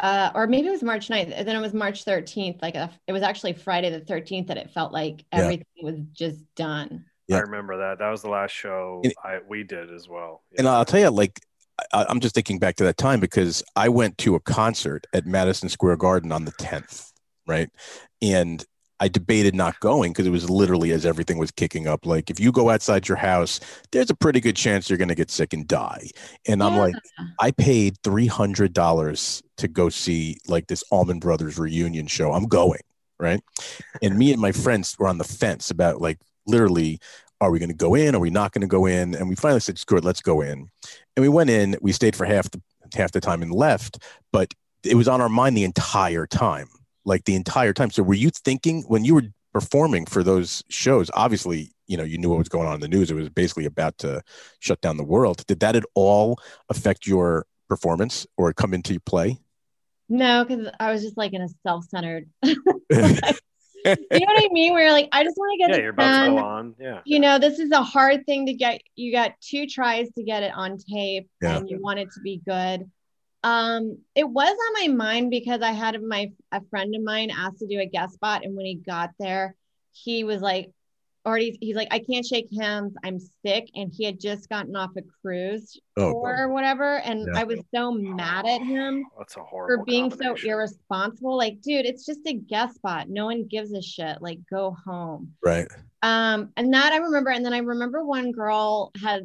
uh, 0.00 0.30
or 0.32 0.46
maybe 0.46 0.68
it 0.68 0.70
was 0.70 0.82
March 0.84 1.08
9th, 1.08 1.32
and 1.34 1.48
then 1.48 1.56
it 1.56 1.60
was 1.60 1.74
March 1.74 2.04
13th. 2.04 2.62
Like 2.62 2.76
a, 2.76 2.88
it 3.08 3.12
was 3.12 3.22
actually 3.22 3.54
Friday 3.54 3.90
the 3.90 4.00
13th 4.00 4.46
that 4.46 4.56
it 4.56 4.70
felt 4.70 4.92
like 4.92 5.24
Yeah. 5.32 5.40
everything 5.40 5.66
was 5.82 5.96
just 6.12 6.38
done. 6.54 7.04
Yeah. 7.28 7.36
I 7.36 7.40
remember 7.40 7.76
that. 7.78 7.98
That 7.98 8.10
was 8.10 8.22
the 8.22 8.30
last 8.30 8.52
show 8.52 9.02
And- 9.04 9.14
I, 9.22 9.38
we 9.46 9.62
did 9.62 9.92
as 9.92 10.08
well. 10.08 10.42
And 10.56 10.66
I'll 10.66 10.84
tell 10.84 11.00
you, 11.00 11.10
like, 11.10 11.40
I, 11.92 12.06
I'm 12.08 12.20
just 12.20 12.34
thinking 12.34 12.58
back 12.58 12.76
to 12.76 12.84
that 12.84 12.96
time 12.96 13.20
because 13.20 13.62
I 13.76 13.88
went 13.88 14.18
to 14.18 14.34
a 14.34 14.40
concert 14.40 15.06
at 15.12 15.26
Madison 15.26 15.68
Square 15.68 15.96
Garden 15.96 16.32
on 16.32 16.44
the 16.44 16.52
10th, 16.52 17.12
right? 17.46 17.70
And 18.20 18.64
I 18.98 19.06
debated 19.06 19.54
not 19.54 19.78
going 19.78 20.10
because 20.10 20.26
it 20.26 20.30
was 20.30 20.50
literally 20.50 20.90
as 20.90 21.06
everything 21.06 21.38
was 21.38 21.52
kicking 21.52 21.86
up. 21.86 22.04
Like, 22.04 22.30
if 22.30 22.40
you 22.40 22.50
go 22.50 22.70
outside 22.70 23.06
your 23.06 23.18
house, 23.18 23.60
there's 23.92 24.10
a 24.10 24.14
pretty 24.14 24.40
good 24.40 24.56
chance 24.56 24.88
you're 24.88 24.98
going 24.98 25.06
to 25.08 25.14
get 25.14 25.30
sick 25.30 25.52
and 25.52 25.68
die. 25.68 26.08
And 26.48 26.62
I'm 26.62 26.76
like, 26.76 26.94
I 27.38 27.52
paid 27.52 27.96
$300 28.02 29.42
to 29.58 29.68
go 29.68 29.88
see 29.88 30.38
like 30.48 30.66
this 30.66 30.82
Allman 30.90 31.20
Brothers 31.20 31.58
reunion 31.58 32.06
show. 32.08 32.32
I'm 32.32 32.46
going, 32.46 32.80
right? 33.20 33.40
And 34.02 34.18
me 34.18 34.32
and 34.32 34.40
my 34.40 34.50
friends 34.50 34.96
were 34.98 35.06
on 35.06 35.18
the 35.18 35.24
fence 35.24 35.70
about 35.70 36.00
like 36.00 36.18
literally, 36.48 36.98
are 37.40 37.50
we 37.50 37.58
going 37.58 37.68
to 37.68 37.74
go 37.74 37.94
in? 37.94 38.14
Are 38.14 38.20
we 38.20 38.30
not 38.30 38.52
going 38.52 38.62
to 38.62 38.68
go 38.68 38.86
in? 38.86 39.14
And 39.14 39.28
we 39.28 39.36
finally 39.36 39.60
said, 39.60 39.78
screw 39.78 39.98
it, 39.98 40.04
let's 40.04 40.20
go 40.20 40.40
in. 40.40 40.68
And 41.16 41.22
we 41.22 41.28
went 41.28 41.50
in, 41.50 41.76
we 41.80 41.92
stayed 41.92 42.16
for 42.16 42.24
half 42.24 42.50
the 42.50 42.60
half 42.94 43.12
the 43.12 43.20
time 43.20 43.42
and 43.42 43.52
left, 43.52 43.98
but 44.32 44.54
it 44.82 44.94
was 44.94 45.08
on 45.08 45.20
our 45.20 45.28
mind 45.28 45.56
the 45.56 45.64
entire 45.64 46.26
time, 46.26 46.68
like 47.04 47.24
the 47.24 47.34
entire 47.34 47.72
time. 47.72 47.90
So 47.90 48.02
were 48.02 48.14
you 48.14 48.30
thinking 48.30 48.82
when 48.88 49.04
you 49.04 49.14
were 49.14 49.24
performing 49.52 50.06
for 50.06 50.22
those 50.22 50.62
shows, 50.68 51.10
obviously, 51.14 51.72
you 51.86 51.96
know, 51.96 52.04
you 52.04 52.18
knew 52.18 52.28
what 52.28 52.38
was 52.38 52.48
going 52.48 52.66
on 52.66 52.74
in 52.74 52.80
the 52.80 52.88
news. 52.88 53.10
It 53.10 53.14
was 53.14 53.28
basically 53.28 53.64
about 53.64 53.98
to 53.98 54.22
shut 54.60 54.80
down 54.80 54.96
the 54.96 55.04
world. 55.04 55.44
Did 55.46 55.60
that 55.60 55.76
at 55.76 55.84
all 55.94 56.38
affect 56.68 57.06
your 57.06 57.46
performance 57.68 58.26
or 58.36 58.52
come 58.52 58.74
into 58.74 59.00
play? 59.00 59.38
No, 60.08 60.44
because 60.44 60.68
I 60.80 60.92
was 60.92 61.02
just 61.02 61.16
like 61.16 61.32
in 61.34 61.42
a 61.42 61.48
self-centered. 61.66 62.28
you 63.84 63.94
know 64.10 64.26
what 64.26 64.44
I 64.44 64.48
mean? 64.52 64.72
Where 64.72 64.92
like 64.92 65.08
I 65.12 65.24
just 65.24 65.36
want 65.36 65.52
to 65.52 65.58
get 65.58 65.70
yeah, 65.70 65.76
it 65.76 65.82
you're 65.82 65.90
about 65.90 66.20
to 66.20 66.26
done. 66.26 66.36
go 66.36 66.44
on. 66.44 66.74
Yeah. 66.80 67.00
You 67.04 67.20
know, 67.20 67.38
this 67.38 67.58
is 67.58 67.70
a 67.70 67.82
hard 67.82 68.26
thing 68.26 68.46
to 68.46 68.52
get. 68.54 68.80
You 68.96 69.12
got 69.12 69.32
two 69.40 69.66
tries 69.66 70.10
to 70.12 70.22
get 70.22 70.42
it 70.42 70.52
on 70.54 70.78
tape, 70.78 71.28
Yeah. 71.42 71.56
and 71.58 71.70
you 71.70 71.80
want 71.80 71.98
it 71.98 72.08
to 72.12 72.20
be 72.20 72.40
good. 72.46 72.90
Um, 73.44 73.98
it 74.14 74.28
was 74.28 74.50
on 74.50 74.88
my 74.88 74.94
mind 74.94 75.30
because 75.30 75.62
I 75.62 75.70
had 75.70 76.02
my 76.02 76.32
a 76.50 76.60
friend 76.70 76.94
of 76.94 77.02
mine 77.02 77.30
asked 77.30 77.60
to 77.60 77.66
do 77.66 77.80
a 77.80 77.86
guest 77.86 78.14
spot, 78.14 78.44
and 78.44 78.56
when 78.56 78.66
he 78.66 78.74
got 78.74 79.10
there, 79.18 79.54
he 79.92 80.24
was 80.24 80.40
like, 80.40 80.70
already 81.28 81.56
he's 81.60 81.76
like, 81.76 81.88
I 81.90 81.98
can't 82.00 82.24
shake 82.26 82.48
hands, 82.58 82.94
I'm 83.04 83.18
sick, 83.44 83.68
and 83.74 83.92
he 83.94 84.04
had 84.04 84.18
just 84.18 84.48
gotten 84.48 84.74
off 84.74 84.90
a 84.96 85.02
cruise 85.22 85.78
Oh, 85.96 86.12
or 86.12 86.48
whatever, 86.52 86.98
and 86.98 87.26
Yeah. 87.32 87.40
I 87.40 87.44
was 87.44 87.60
so 87.74 87.92
mad 87.92 88.46
at 88.46 88.62
him 88.62 89.04
That's 89.18 89.36
a 89.36 89.40
horrible 89.40 89.82
for 89.82 89.84
being 89.84 90.10
so 90.10 90.34
irresponsible. 90.44 91.36
Like, 91.36 91.60
dude, 91.60 91.86
it's 91.86 92.06
just 92.06 92.20
a 92.26 92.32
guest 92.34 92.76
spot. 92.76 93.08
No 93.08 93.26
one 93.26 93.46
gives 93.46 93.72
a 93.72 93.82
shit. 93.82 94.22
Like, 94.22 94.40
go 94.50 94.76
home. 94.84 95.34
right. 95.44 95.68
Um, 96.02 96.52
and 96.56 96.72
that 96.74 96.92
I 96.92 96.98
remember. 96.98 97.30
And 97.30 97.44
then 97.44 97.52
I 97.52 97.58
remember 97.58 98.04
one 98.04 98.30
girl 98.32 98.92
had 99.02 99.22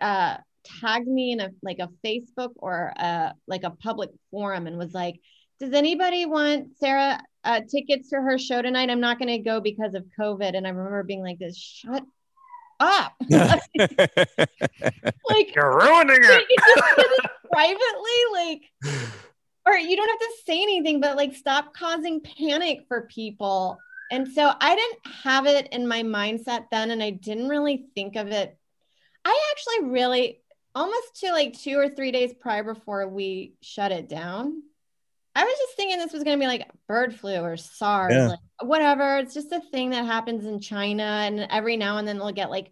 uh 0.00 0.36
tagged 0.80 1.06
me 1.06 1.32
in 1.32 1.40
a 1.40 1.50
like 1.62 1.78
a 1.78 1.88
Facebook 2.04 2.52
or 2.56 2.92
a 2.96 3.32
like 3.46 3.62
a 3.64 3.70
public 3.70 4.10
forum 4.30 4.66
and 4.66 4.78
was 4.78 4.94
like, 4.94 5.20
Does 5.60 5.72
anybody 5.74 6.24
want 6.26 6.78
Sarah 6.78 7.20
uh 7.46 7.60
tickets 7.62 8.10
to 8.10 8.16
her 8.16 8.36
show 8.38 8.60
tonight? 8.60 8.90
I'm 8.90 9.00
not 9.00 9.18
gonna 9.18 9.38
go 9.38 9.60
because 9.60 9.94
of 9.94 10.04
COVID. 10.18 10.56
And 10.56 10.66
I 10.66 10.70
remember 10.70 11.02
being 11.02 11.22
like 11.22 11.38
this, 11.38 11.56
shut 11.56 12.04
up. 12.78 13.12
like 13.30 13.58
You're 15.54 15.78
ruining 15.78 16.22
it. 16.22 16.46
it 16.48 17.30
privately, 17.50 18.20
like 18.32 18.62
or 19.66 19.74
you 19.74 19.96
don't 19.96 20.08
have 20.08 20.18
to 20.18 20.34
say 20.46 20.62
anything, 20.62 21.00
but 21.00 21.16
like 21.16 21.34
stop 21.34 21.74
causing 21.74 22.20
panic 22.20 22.84
for 22.88 23.02
people. 23.02 23.78
And 24.10 24.28
so 24.28 24.52
I 24.60 24.76
didn't 24.76 25.14
have 25.24 25.46
it 25.46 25.68
in 25.72 25.88
my 25.88 26.02
mindset 26.04 26.66
then, 26.70 26.92
and 26.92 27.02
I 27.02 27.10
didn't 27.10 27.48
really 27.48 27.86
think 27.94 28.14
of 28.14 28.28
it. 28.28 28.56
I 29.24 29.50
actually 29.50 29.90
really 29.90 30.40
almost 30.74 31.16
to 31.20 31.32
like 31.32 31.58
two 31.58 31.76
or 31.78 31.88
three 31.88 32.12
days 32.12 32.32
prior 32.34 32.62
before 32.62 33.08
we 33.08 33.54
shut 33.62 33.90
it 33.90 34.08
down. 34.08 34.62
I 35.36 35.44
was 35.44 35.54
just 35.58 35.76
thinking 35.76 35.98
this 35.98 36.12
was 36.12 36.24
going 36.24 36.38
to 36.38 36.42
be 36.42 36.48
like 36.48 36.66
bird 36.88 37.14
flu 37.14 37.36
or 37.36 37.56
SARS, 37.56 38.12
Yeah. 38.12 38.28
like 38.28 38.38
whatever. 38.62 39.18
It's 39.18 39.34
just 39.34 39.52
a 39.52 39.60
thing 39.70 39.90
that 39.90 40.06
happens 40.06 40.46
in 40.46 40.60
China, 40.60 41.02
and 41.02 41.46
every 41.50 41.76
now 41.76 41.98
and 41.98 42.08
then 42.08 42.16
they'll 42.16 42.32
get 42.32 42.50
like 42.50 42.70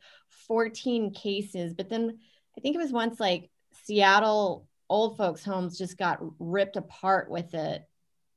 14 0.49 1.13
cases. 1.13 1.75
But 1.75 1.91
then 1.91 2.19
I 2.57 2.61
think 2.61 2.75
it 2.75 2.81
was 2.81 2.91
once 2.91 3.21
like 3.21 3.51
Seattle 3.85 4.67
old 4.89 5.17
folks' 5.19 5.45
homes 5.45 5.77
just 5.77 5.99
got 5.99 6.21
ripped 6.39 6.77
apart 6.77 7.31
with 7.31 7.53
it. 7.53 7.83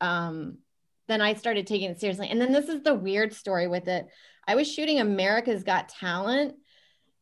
Um, 0.01 0.57
then 1.07 1.22
I 1.22 1.34
started 1.34 1.65
taking 1.65 1.89
it 1.89 2.00
seriously. 2.00 2.27
And 2.29 2.41
then 2.41 2.51
this 2.51 2.67
is 2.67 2.84
the 2.84 2.96
weird 2.96 3.34
story 3.34 3.67
with 3.67 3.88
it. 3.88 4.07
I 4.46 4.55
was 4.55 4.72
shooting 4.72 5.00
America's 5.00 5.63
Got 5.63 5.89
Talent 5.89 6.55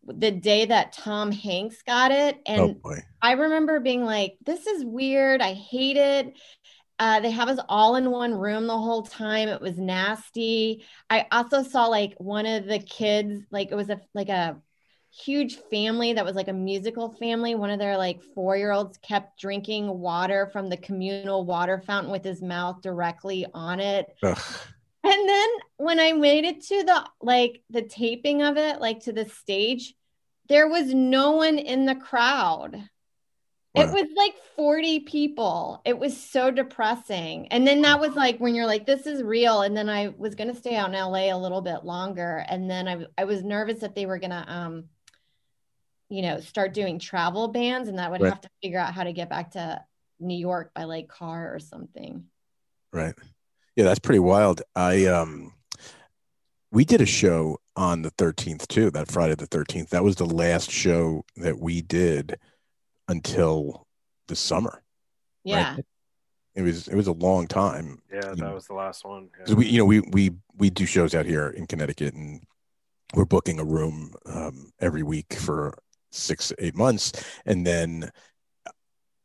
the 0.08 0.32
day 0.32 0.66
that 0.66 0.94
Tom 0.94 1.32
Hanks 1.32 1.82
got 1.82 2.12
it. 2.12 2.40
And 2.46 2.78
oh. 2.84 2.96
I 3.22 3.34
remember 3.34 3.80
being 3.80 4.04
like, 4.04 4.38
this 4.46 4.68
is 4.68 4.86
weird. 4.86 5.42
I 5.42 5.54
hate 5.54 5.98
it. 5.98 6.34
Uh, 6.98 7.20
they 7.20 7.32
have 7.32 7.50
us 7.50 7.60
all 7.68 7.96
in 7.96 8.10
one 8.10 8.34
room 8.34 8.68
the 8.68 8.78
whole 8.78 9.04
time. 9.04 9.50
It 9.50 9.62
was 9.62 9.78
nasty. 9.78 10.86
I 11.10 11.28
also 11.32 11.64
saw 11.64 11.88
like 11.88 12.14
one 12.18 12.46
of 12.46 12.66
the 12.66 12.80
kids, 12.80 13.44
like 13.52 13.72
it 13.72 13.76
was 13.76 13.90
a 13.90 14.00
like 14.14 14.30
a 14.30 14.58
huge 15.12 15.58
family 15.72 16.14
that 16.14 16.26
was 16.26 16.36
like 16.36 16.48
a 16.48 16.54
musical 16.54 17.12
family. 17.14 17.56
One 17.56 17.70
of 17.70 17.80
their 17.80 17.98
like 17.98 18.22
four 18.34 18.56
year 18.56 18.72
olds 18.72 18.98
kept 19.00 19.40
drinking 19.40 19.88
water 19.88 20.50
from 20.52 20.70
the 20.70 20.78
communal 20.78 21.46
water 21.46 21.82
fountain 21.86 22.12
with 22.12 22.24
his 22.24 22.42
mouth 22.42 22.82
directly 22.82 23.46
on 23.54 23.80
it. 23.80 24.08
Ugh. 24.24 24.38
And 25.04 25.30
then 25.30 25.50
when 25.78 26.00
I 26.00 26.14
made 26.14 26.46
it 26.46 26.62
to 26.66 26.84
the 26.84 27.06
like 27.22 27.62
the 27.70 27.84
taping 27.84 28.42
of 28.42 28.58
it, 28.58 28.82
like 28.82 29.02
to 29.02 29.14
the 29.14 29.30
stage, 29.30 29.94
there 30.48 30.68
was 30.68 30.94
no 30.94 31.34
one 31.34 31.60
in 31.60 31.86
the 31.86 31.96
crowd. 31.96 32.90
It 33.78 33.92
was 33.92 34.08
like 34.16 34.34
40 34.56 35.02
people. 35.02 35.82
It 35.86 35.98
was 35.98 36.16
so 36.16 36.52
depressing. 36.52 37.48
And 37.50 37.68
then 37.68 37.82
that 37.82 38.00
was 38.00 38.16
like 38.16 38.38
when 38.38 38.56
you're 38.56 38.66
like, 38.66 38.86
this 38.86 39.06
is 39.06 39.22
real. 39.22 39.62
And 39.62 39.76
then 39.76 39.90
I 39.90 40.14
was 40.18 40.36
gonna 40.36 40.56
stay 40.56 40.76
out 40.76 40.90
in 40.90 40.96
LA 40.96 41.34
a 41.34 41.38
little 41.38 41.62
bit 41.62 41.84
longer. 41.84 42.46
And 42.48 42.70
then 42.70 42.88
I 42.88 43.06
I 43.18 43.26
was 43.26 43.44
nervous 43.44 43.80
that 43.80 43.96
they 43.96 44.06
were 44.06 44.20
gonna 44.20 44.46
um, 44.48 44.86
you 46.10 46.22
know, 46.22 46.40
start 46.40 46.74
doing 46.74 47.00
travel 47.00 47.48
bans 47.50 47.88
and 47.88 47.98
that 48.00 48.12
would 48.12 48.22
Right. 48.22 48.30
have 48.30 48.42
to 48.42 48.50
figure 48.62 48.80
out 48.80 48.94
how 48.94 49.04
to 49.04 49.14
get 49.14 49.30
back 49.30 49.52
to 49.52 49.84
New 50.20 50.38
York 50.38 50.72
by 50.74 50.84
like 50.84 51.08
car 51.08 51.54
or 51.54 51.60
something. 51.60 52.26
Right. 52.94 53.16
Yeah, 53.76 53.86
that's 53.86 54.00
pretty 54.00 54.20
wild. 54.20 54.62
I 54.76 55.06
um 55.06 55.54
we 56.72 56.86
did 56.86 57.02
a 57.02 57.06
show 57.06 57.60
on 57.76 58.02
the 58.02 58.12
13th 58.12 58.68
too, 58.68 58.92
that 58.92 59.10
Friday 59.12 59.36
the 59.36 59.48
13th. 59.48 59.90
That 59.90 60.04
was 60.04 60.16
the 60.16 60.26
last 60.26 60.72
show 60.72 61.26
that 61.38 61.60
we 61.60 61.82
did 61.82 62.38
until 63.08 63.86
the 64.28 64.36
summer. 64.36 64.84
Yeah. 65.44 65.76
It 66.56 66.62
was 66.62 66.88
it 66.88 66.96
was 66.96 67.08
a 67.08 67.12
long 67.12 67.48
time. 67.48 68.02
Yeah, 68.12 68.22
that 68.22 68.54
was 68.54 68.66
the 68.66 68.74
last 68.76 69.04
one. 69.06 69.30
Yeah. 69.38 69.46
'Cause 69.46 69.56
we 69.56 69.66
you 69.68 69.78
know 69.78 69.86
we 69.86 70.00
we 70.00 70.32
we 70.58 70.70
do 70.70 70.86
shows 70.86 71.14
out 71.14 71.26
here 71.26 71.50
in 71.50 71.68
Connecticut 71.68 72.14
and 72.14 72.42
we're 73.14 73.26
booking 73.26 73.60
a 73.60 73.64
room 73.66 74.14
um, 74.26 74.72
every 74.80 75.04
week 75.04 75.34
for 75.34 75.78
six 76.12 76.54
eight 76.60 76.76
months 76.76 77.12
and 77.46 77.68
then 77.68 78.10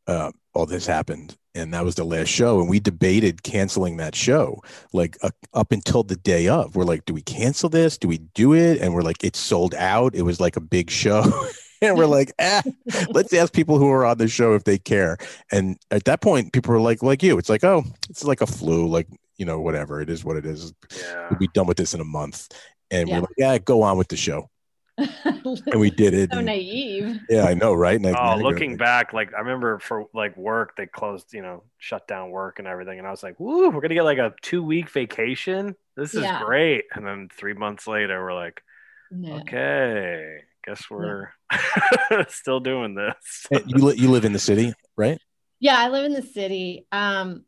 uh, 0.08 0.32
all 0.54 0.66
this 0.66 0.86
happened 0.86 1.36
and 1.54 1.72
that 1.72 1.84
was 1.84 1.94
the 1.94 2.04
last 2.04 2.28
show 2.28 2.58
and 2.60 2.68
we 2.68 2.80
debated 2.80 3.44
canceling 3.44 3.96
that 3.98 4.14
show 4.16 4.60
like 4.92 5.16
uh, 5.22 5.30
up 5.54 5.70
until 5.70 6.02
the 6.02 6.16
day 6.16 6.48
of 6.48 6.74
we're 6.74 6.82
like 6.84 7.04
do 7.04 7.14
we 7.14 7.22
cancel 7.22 7.68
this 7.68 7.96
do 7.96 8.08
we 8.08 8.18
do 8.34 8.54
it 8.54 8.80
and 8.80 8.92
we're 8.92 9.02
like 9.02 9.22
it's 9.22 9.38
sold 9.38 9.72
out 9.76 10.14
it 10.16 10.22
was 10.22 10.40
like 10.40 10.56
a 10.56 10.60
big 10.60 10.90
show 10.90 11.22
and 11.82 11.96
we're 11.96 12.06
like 12.06 12.32
ah, 12.40 12.62
let's 13.10 13.32
ask 13.32 13.52
people 13.52 13.78
who 13.78 13.88
are 13.90 14.04
on 14.04 14.18
the 14.18 14.28
show 14.28 14.54
if 14.54 14.64
they 14.64 14.78
care 14.78 15.16
and 15.52 15.76
at 15.90 16.04
that 16.04 16.20
point 16.20 16.52
people 16.52 16.72
were 16.72 16.80
like 16.80 17.02
like 17.02 17.22
you 17.22 17.38
it's 17.38 17.48
like 17.48 17.64
oh 17.64 17.82
it's 18.08 18.24
like 18.24 18.40
a 18.40 18.46
flu 18.46 18.86
like 18.86 19.08
you 19.36 19.46
know 19.46 19.60
whatever 19.60 20.00
it 20.00 20.10
is 20.10 20.24
what 20.24 20.36
it 20.36 20.44
is 20.46 20.72
yeah. 20.98 21.28
we'll 21.30 21.38
be 21.38 21.48
done 21.54 21.66
with 21.66 21.76
this 21.76 21.94
in 21.94 22.00
a 22.00 22.04
month 22.04 22.48
and 22.90 23.08
Yeah. 23.08 23.16
we're 23.16 23.20
like 23.22 23.34
yeah 23.38 23.58
go 23.58 23.82
on 23.82 23.96
with 23.98 24.08
the 24.08 24.16
show 24.16 24.48
and 24.98 25.80
we 25.80 25.88
did 25.90 26.12
it 26.12 26.30
so 26.30 26.38
and- 26.38 26.46
naive. 26.46 27.18
yeah 27.30 27.44
i 27.44 27.54
know 27.54 27.72
right 27.72 27.96
And 27.96 28.06
Oh, 28.14 28.18
I 28.18 28.34
looking 28.36 28.72
like, 28.72 28.78
back, 28.78 29.12
like 29.14 29.32
I 29.34 29.38
remember 29.38 29.78
for 29.78 30.04
like 30.12 30.36
work, 30.36 30.76
they 30.76 30.84
closed, 30.86 31.32
you 31.32 31.40
know, 31.40 31.62
shut 31.78 32.06
down 32.06 32.30
work 32.30 32.58
and 32.58 32.68
everything, 32.68 32.98
and 32.98 33.06
I 33.06 33.10
was 33.10 33.22
like, 33.22 33.40
"Woo, 33.40 33.70
we're 33.70 33.80
gonna 33.80 33.94
get 33.94 34.02
like 34.04 34.18
a 34.18 34.34
two 34.42 34.62
week 34.62 34.90
vacation. 34.90 35.74
This 35.96 36.14
is 36.14 36.22
Yeah. 36.22 36.42
great." 36.44 36.84
And 36.94 37.06
then 37.06 37.28
three 37.32 37.54
months 37.54 37.86
later, 37.86 38.22
we're 38.22 38.34
like, 38.34 38.62
No. 39.10 39.36
"Okay, 39.38 40.42
guess 40.70 40.84
we're 40.90 41.30
still 42.28 42.60
doing 42.60 42.94
this." 42.94 43.46
You, 43.66 43.84
li- 43.84 43.96
you 43.96 44.10
live 44.10 44.24
in 44.24 44.32
the 44.32 44.38
city 44.38 44.72
right 44.96 45.20
Yeah, 45.58 45.76
I 45.78 45.88
live 45.88 46.04
in 46.04 46.12
the 46.12 46.22
city. 46.22 46.86
Um, 46.92 47.44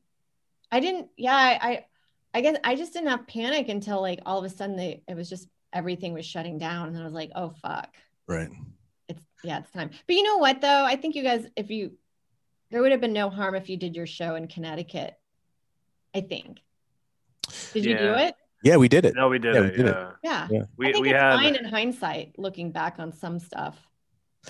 I 0.70 0.80
didn't. 0.80 1.08
Yeah, 1.16 1.34
I, 1.34 1.58
I, 1.62 1.84
I 2.34 2.40
guess 2.40 2.56
I 2.64 2.76
just 2.76 2.92
didn't 2.92 3.08
have 3.08 3.26
panic 3.26 3.68
until 3.68 4.00
like 4.00 4.20
all 4.26 4.38
of 4.38 4.44
a 4.44 4.54
sudden 4.54 4.76
they, 4.76 5.02
it 5.06 5.16
was 5.16 5.28
just 5.28 5.48
everything 5.72 6.12
was 6.12 6.26
shutting 6.26 6.58
down, 6.58 6.88
and 6.88 6.98
I 6.98 7.04
was 7.04 7.12
like, 7.12 7.30
oh 7.34 7.54
fuck, 7.62 7.94
right 8.26 8.50
it's 9.08 9.24
yeah, 9.44 9.58
it's 9.58 9.70
time. 9.70 9.90
But 10.06 10.16
you 10.16 10.22
know 10.22 10.38
what 10.38 10.60
though? 10.60 10.84
I 10.84 10.96
think 10.96 11.14
you 11.14 11.22
guys, 11.22 11.46
if 11.56 11.70
you 11.70 11.92
there 12.70 12.80
would 12.80 12.92
have 12.92 13.00
been 13.00 13.12
no 13.12 13.28
harm 13.28 13.54
if 13.54 13.68
you 13.68 13.76
did 13.76 13.94
your 13.94 14.06
show 14.06 14.34
in 14.34 14.48
Connecticut. 14.48 15.14
I 16.14 16.20
think. 16.20 16.58
Did 17.72 17.84
you 17.84 17.96
do 17.96 18.14
it? 18.14 18.34
Yeah, 18.62 18.76
we 18.76 18.88
did 18.88 19.04
it. 19.04 19.14
No, 19.14 19.28
we 19.28 19.38
did 19.38 19.54
Yeah, 19.54 19.61
we 19.61 19.66
it. 19.69 19.76
did 19.76 19.87
it. 19.87 19.97
yeah. 19.97 20.12
Yeah. 20.23 20.49
Yeah. 20.50 20.62
We 20.76 20.88
I 20.88 20.92
think 20.92 21.02
we 21.02 21.11
it's 21.11 21.21
had 21.21 21.35
fine 21.37 21.57
in 21.57 21.64
hindsight, 21.64 22.38
looking 22.38 22.71
back 22.73 22.97
on 22.99 23.12
some 23.12 23.38
stuff. 23.38 23.76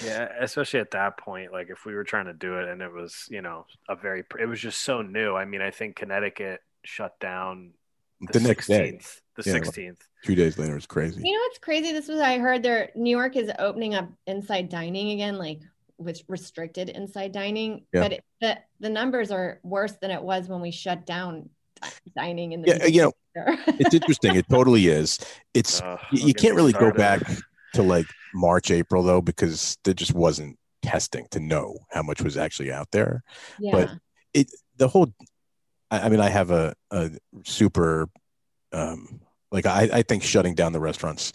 Yeah, 0.02 0.28
especially 0.40 0.80
at 0.80 0.90
that 0.92 1.18
point, 1.18 1.52
like 1.52 1.68
if 1.68 1.84
we 1.84 1.94
were 1.94 2.04
trying 2.04 2.24
to 2.26 2.32
do 2.32 2.58
it 2.58 2.68
and 2.68 2.80
it 2.80 2.90
was, 2.92 3.26
you 3.30 3.42
know, 3.42 3.66
a 3.88 3.96
very, 3.96 4.24
it 4.40 4.46
was 4.46 4.58
just 4.60 4.80
so 4.80 5.02
new. 5.02 5.34
I 5.36 5.44
mean, 5.44 5.60
I 5.60 5.70
think 5.70 5.96
Connecticut 5.96 6.60
shut 6.84 7.18
down 7.20 7.72
The, 8.32 8.40
next 8.40 8.68
day, 8.68 8.92
16th, 8.92 9.20
the 9.36 9.42
Yeah, 9.44 9.52
like- 9.54 9.62
16th. 9.64 9.98
two 10.24 10.34
days 10.34 10.58
later, 10.58 10.72
it 10.72 10.76
was 10.76 10.86
crazy. 10.86 11.20
You 11.22 11.34
know 11.34 11.40
what's 11.40 11.58
crazy? 11.58 11.92
This 11.92 12.08
was 12.08 12.20
I 12.20 12.38
heard 12.38 12.62
there 12.62 12.90
New 12.94 13.10
York 13.10 13.36
is 13.36 13.50
opening 13.58 13.94
up 13.94 14.08
inside 14.26 14.68
dining 14.70 15.10
again, 15.10 15.36
like 15.36 15.60
with 15.98 16.22
restricted 16.26 16.88
inside 16.88 17.32
dining. 17.32 17.84
Yeah. 17.92 18.00
But 18.02 18.12
it, 18.14 18.24
the 18.40 18.58
the 18.80 18.88
numbers 18.90 19.30
are 19.30 19.60
worse 19.62 19.92
than 20.00 20.10
it 20.10 20.22
was 20.22 20.48
when 20.48 20.60
we 20.62 20.70
shut 20.70 21.04
down 21.04 21.50
di- 21.82 22.12
dining 22.16 22.52
in 22.52 22.62
the 22.62 22.68
Yeah, 22.68 22.86
you 22.86 23.02
know. 23.02 23.12
It's 23.66 23.94
interesting. 23.94 24.34
it 24.36 24.46
totally 24.48 24.86
is. 24.88 25.18
It's 25.54 25.80
Ugh, 25.82 25.98
you, 26.12 26.28
you 26.28 26.34
can't 26.34 26.54
me 26.54 26.56
really 26.62 26.72
go 26.72 26.92
back 26.92 27.22
to 27.74 27.82
like 27.82 28.06
March, 28.34 28.70
April 28.70 29.02
though, 29.02 29.20
because 29.22 29.76
there 29.84 29.94
just 29.94 30.14
wasn't 30.14 30.58
testing 30.82 31.26
to 31.30 31.40
know 31.40 31.78
how 31.90 32.02
much 32.02 32.22
was 32.22 32.36
actually 32.36 32.72
out 32.72 32.88
there. 32.92 33.22
yeah. 33.58 33.72
But 33.72 33.90
it 34.34 34.50
the 34.76 34.88
whole 34.88 35.12
I, 35.90 36.00
I 36.00 36.08
mean 36.08 36.20
I 36.20 36.28
have 36.28 36.50
a, 36.50 36.74
a 36.90 37.10
super 37.44 38.08
um 38.72 39.20
like 39.50 39.66
I, 39.66 39.88
I 39.92 40.02
think 40.02 40.22
shutting 40.22 40.54
down 40.54 40.72
the 40.72 40.80
restaurants 40.80 41.32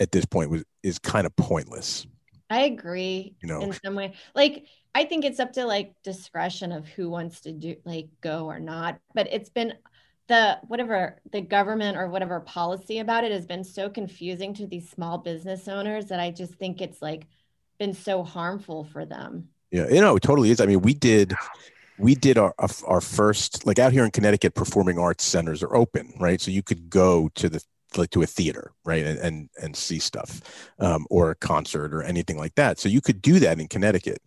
at 0.00 0.12
this 0.12 0.24
point 0.24 0.50
was 0.50 0.64
is 0.82 0.98
kind 0.98 1.26
of 1.26 1.34
pointless. 1.36 2.06
I 2.50 2.62
agree 2.62 3.34
You 3.42 3.48
know. 3.48 3.60
in 3.60 3.72
some 3.84 3.94
way. 3.94 4.14
Like 4.34 4.64
I 4.98 5.04
think 5.04 5.24
it's 5.24 5.38
up 5.38 5.52
to 5.52 5.64
like 5.64 5.92
discretion 6.02 6.72
of 6.72 6.88
who 6.88 7.08
wants 7.08 7.42
to 7.42 7.52
do 7.52 7.76
like 7.84 8.08
go 8.20 8.46
or 8.46 8.58
not. 8.58 8.98
But 9.14 9.28
it's 9.30 9.48
been 9.48 9.74
the 10.26 10.58
whatever 10.66 11.20
the 11.30 11.40
government 11.40 11.96
or 11.96 12.08
whatever 12.08 12.40
policy 12.40 12.98
about 12.98 13.22
it 13.22 13.30
has 13.30 13.46
been 13.46 13.62
so 13.62 13.88
confusing 13.88 14.54
to 14.54 14.66
these 14.66 14.90
small 14.90 15.18
business 15.18 15.68
owners 15.68 16.06
that 16.06 16.18
I 16.18 16.32
just 16.32 16.54
think 16.54 16.80
it's 16.80 17.00
like 17.00 17.28
been 17.78 17.94
so 17.94 18.24
harmful 18.24 18.88
for 18.92 19.06
them. 19.06 19.50
Yeah, 19.70 19.86
you 19.88 20.00
know, 20.00 20.16
it 20.16 20.22
totally 20.24 20.50
is. 20.50 20.60
I 20.60 20.66
mean, 20.66 20.82
we 20.82 20.94
did 20.94 21.32
we 21.96 22.16
did 22.16 22.36
our 22.36 22.52
our 22.84 23.00
first 23.00 23.64
like 23.64 23.78
out 23.78 23.92
here 23.92 24.04
in 24.04 24.10
Connecticut 24.10 24.56
performing 24.56 24.98
arts 24.98 25.22
centers 25.22 25.62
are 25.62 25.76
open, 25.76 26.12
right? 26.18 26.40
So 26.40 26.50
you 26.50 26.64
could 26.64 26.90
go 26.90 27.30
to 27.36 27.48
the 27.48 27.62
like 27.96 28.10
to 28.10 28.22
a 28.22 28.26
theater, 28.26 28.72
right, 28.84 29.06
and 29.06 29.18
and, 29.20 29.48
and 29.62 29.76
see 29.76 30.00
stuff, 30.00 30.40
um, 30.80 31.06
or 31.08 31.30
a 31.30 31.36
concert 31.36 31.94
or 31.94 32.02
anything 32.02 32.36
like 32.36 32.56
that. 32.56 32.80
So 32.80 32.88
you 32.88 33.00
could 33.00 33.22
do 33.22 33.38
that 33.38 33.60
in 33.60 33.68
Connecticut. 33.68 34.18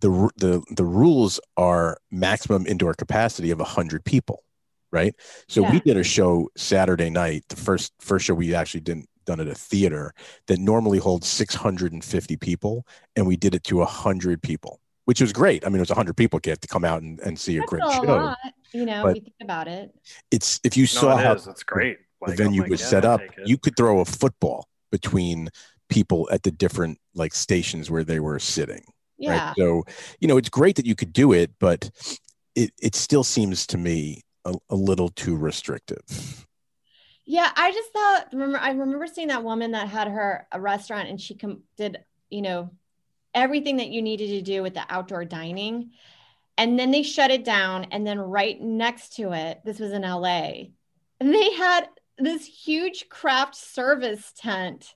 The 0.00 0.30
the 0.36 0.62
the 0.70 0.84
rules 0.84 1.40
are 1.56 1.98
maximum 2.10 2.66
indoor 2.66 2.94
capacity 2.94 3.50
of 3.50 3.60
hundred 3.60 4.04
people, 4.04 4.42
right? 4.90 5.14
So 5.48 5.62
we 5.62 5.80
did 5.80 5.96
a 5.96 6.04
show 6.04 6.48
Saturday 6.56 7.10
night, 7.10 7.44
the 7.48 7.56
first 7.56 7.92
first 8.00 8.24
show 8.26 8.34
we 8.34 8.54
actually 8.54 8.80
didn't 8.80 9.08
done 9.26 9.40
at 9.40 9.48
a 9.48 9.54
theater 9.54 10.12
that 10.46 10.58
normally 10.58 10.98
holds 10.98 11.28
650 11.28 12.36
people 12.38 12.86
and 13.14 13.26
we 13.26 13.36
did 13.36 13.54
it 13.54 13.62
to 13.64 13.76
100 13.76 14.42
people 14.42 14.80
which 15.04 15.20
was 15.20 15.30
great 15.32 15.64
i 15.64 15.68
mean 15.68 15.76
it 15.76 15.80
was 15.80 15.90
100 15.90 16.16
people 16.16 16.38
get 16.38 16.60
to 16.62 16.66
come 16.66 16.84
out 16.86 17.02
and, 17.02 17.20
and 17.20 17.38
see 17.38 17.58
a 17.58 17.62
great 17.62 17.82
a 17.84 17.90
show 17.92 18.16
lot, 18.16 18.36
you 18.72 18.86
know, 18.86 19.02
but- 19.02 19.10
if 19.10 19.16
you 19.16 19.20
think 19.22 19.34
about 19.42 19.68
it. 19.68 19.92
it's 20.30 20.58
if 20.64 20.74
you 20.76 20.84
No, 20.84 20.86
saw 20.86 21.18
it 21.18 21.24
how 21.24 21.34
is. 21.34 21.46
It's 21.46 21.62
great. 21.62 21.98
the 22.22 22.30
Like, 22.30 22.40
I'm 22.40 22.46
venue 22.46 22.62
like, 22.62 22.70
was 22.70 22.80
yeah, 22.80 22.86
set 22.86 23.04
up 23.04 23.20
you 23.44 23.58
could 23.58 23.76
throw 23.76 24.00
a 24.00 24.04
football 24.06 24.66
between 24.90 25.48
people 25.90 26.28
at 26.32 26.42
the 26.42 26.50
different 26.50 26.98
like 27.14 27.34
stations 27.34 27.90
where 27.90 28.04
they 28.04 28.20
were 28.20 28.38
sitting 28.38 28.84
Yeah. 29.20 29.48
right 29.48 29.54
so 29.56 29.84
you 30.18 30.26
know 30.26 30.36
it's 30.36 30.48
great 30.48 30.74
that 30.76 30.86
you 30.86 30.96
could 30.96 31.12
do 31.12 31.32
it 31.32 31.52
but 31.60 31.90
it, 32.56 32.72
it 32.82 32.94
still 32.96 33.22
seems 33.22 33.66
to 33.68 33.78
me 33.78 34.22
a, 34.44 34.54
a 34.70 34.74
little 34.74 35.10
too 35.10 35.36
restrictive 35.36 36.46
Yeah, 37.26 37.50
I 37.54 37.70
just 37.70 37.92
thought 37.92 38.26
remember 38.32 38.58
I 38.58 38.70
remember 38.70 39.06
seeing 39.06 39.28
that 39.28 39.44
woman 39.44 39.70
that 39.72 39.86
had 39.88 40.08
her 40.08 40.48
a 40.50 40.60
restaurant 40.60 41.08
and 41.08 41.20
she 41.20 41.36
com- 41.36 41.62
did, 41.76 41.98
you 42.28 42.42
know, 42.42 42.70
everything 43.34 43.76
that 43.76 43.90
you 43.90 44.02
needed 44.02 44.28
to 44.30 44.42
do 44.42 44.62
with 44.62 44.74
the 44.74 44.82
outdoor 44.88 45.24
dining. 45.24 45.92
And 46.58 46.76
then 46.78 46.90
they 46.90 47.04
shut 47.04 47.30
it 47.30 47.44
down 47.44 47.86
and 47.92 48.04
then 48.04 48.18
right 48.18 48.60
next 48.60 49.14
to 49.16 49.32
it, 49.32 49.60
this 49.64 49.78
was 49.78 49.92
in 49.92 50.02
LA. 50.02 50.72
And 51.20 51.32
they 51.32 51.52
had 51.52 51.88
this 52.18 52.44
huge 52.44 53.08
craft 53.08 53.54
service 53.54 54.32
tent 54.36 54.94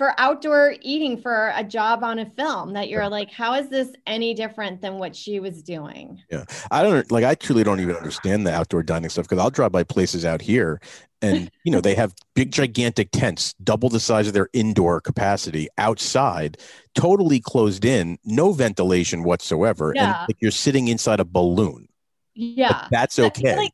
for 0.00 0.14
outdoor 0.16 0.76
eating 0.80 1.20
for 1.20 1.52
a 1.54 1.62
job 1.62 2.02
on 2.02 2.18
a 2.20 2.24
film 2.24 2.72
that 2.72 2.88
you're 2.88 3.06
like 3.06 3.30
how 3.30 3.52
is 3.52 3.68
this 3.68 3.92
any 4.06 4.32
different 4.32 4.80
than 4.80 4.94
what 4.94 5.14
she 5.14 5.40
was 5.40 5.62
doing? 5.62 6.18
Yeah 6.30 6.44
i 6.70 6.82
don't 6.82 7.12
like. 7.12 7.22
I 7.22 7.34
truly 7.34 7.64
don't 7.64 7.80
even 7.80 7.96
understand 7.96 8.46
the 8.46 8.54
outdoor 8.54 8.82
dining 8.82 9.10
stuff 9.10 9.26
because 9.26 9.38
I'll 9.38 9.50
drive 9.50 9.72
by 9.72 9.82
places 9.84 10.24
out 10.24 10.40
here, 10.40 10.80
and 11.20 11.50
you 11.64 11.70
know 11.70 11.82
they 11.82 11.94
have 11.96 12.14
big, 12.34 12.50
gigantic 12.50 13.10
tents, 13.12 13.52
double 13.62 13.90
the 13.90 14.00
size 14.00 14.26
of 14.26 14.32
their 14.32 14.48
indoor 14.54 15.02
capacity, 15.02 15.68
outside, 15.76 16.56
totally 16.94 17.38
closed 17.38 17.84
in, 17.84 18.18
no 18.24 18.52
ventilation 18.52 19.22
whatsoever, 19.22 19.92
and 19.98 20.16
like 20.28 20.38
you're 20.40 20.50
sitting 20.50 20.88
inside 20.88 21.20
a 21.20 21.26
balloon. 21.26 21.88
But 22.34 22.44
Yeah. 22.56 22.88
that's 22.90 23.16
But, 23.16 23.36
okay. 23.36 23.56
like, 23.56 23.72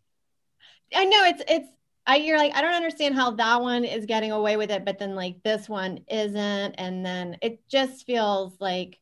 I 0.93 1.05
know 1.05 1.25
it's 1.25 1.43
it's 1.47 1.69
I 2.07 2.17
you're 2.17 2.39
like 2.39 2.55
I 2.55 2.61
don't 2.61 2.75
understand 2.75 3.15
how 3.15 3.33
that 3.33 3.61
one 3.61 3.85
is 3.85 4.07
getting 4.07 4.33
away 4.33 4.57
with 4.57 4.71
it, 4.71 4.85
but 4.85 4.99
then 4.99 5.15
like 5.15 5.43
this 5.43 5.69
one 5.69 6.01
isn't, 6.09 6.75
and 6.75 7.05
then 7.05 7.37
it 7.43 7.69
just 7.69 8.07
feels 8.07 8.57
like 8.61 8.99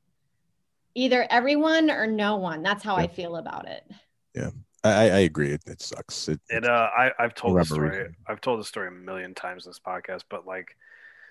either 0.94 1.26
everyone 1.30 1.90
or 1.90 2.06
no 2.06 2.36
one. 2.36 2.62
That's 2.62 2.82
how 2.82 2.96
I 2.96 3.08
feel 3.08 3.36
about 3.36 3.68
it. 3.68 3.84
I, 4.84 5.10
I 5.10 5.18
agree. 5.20 5.50
It, 5.50 5.62
it 5.66 5.80
sucks. 5.80 6.28
It, 6.28 6.40
It 6.48 6.64
uh, 6.64 6.88
I 6.96 7.10
I've 7.18 7.34
told 7.34 7.58
the 7.58 7.64
story. 7.64 7.88
reason. 7.88 8.16
I've 8.28 8.40
told 8.40 8.60
the 8.60 8.64
story 8.64 8.88
a 8.88 8.90
million 8.90 9.34
times 9.34 9.66
in 9.66 9.70
this 9.70 9.80
podcast, 9.80 10.24
but 10.28 10.46
like, 10.46 10.76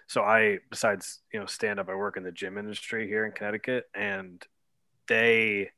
so 0.07 0.21
I 0.23 0.59
besides 0.69 1.21
you 1.31 1.39
know 1.39 1.45
stand 1.45 1.79
up, 1.79 1.89
I 1.89 1.95
work 1.95 2.17
in 2.17 2.23
the 2.23 2.31
gym 2.31 2.57
industry 2.57 3.07
here 3.07 3.25
in 3.25 3.31
Connecticut, 3.31 3.86
and 3.95 4.43
they, 5.07 5.69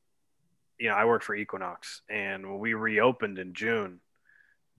you 0.79 0.89
know, 0.89 0.95
I 0.95 1.05
work 1.05 1.23
for 1.23 1.35
Equinox, 1.35 2.01
and 2.09 2.47
when 2.49 2.59
we 2.59 2.73
reopened 2.73 3.39
in 3.39 3.53
June, 3.53 3.99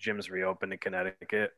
gyms 0.01 0.31
reopened 0.31 0.73
in 0.73 0.79
Connecticut. 0.79 1.53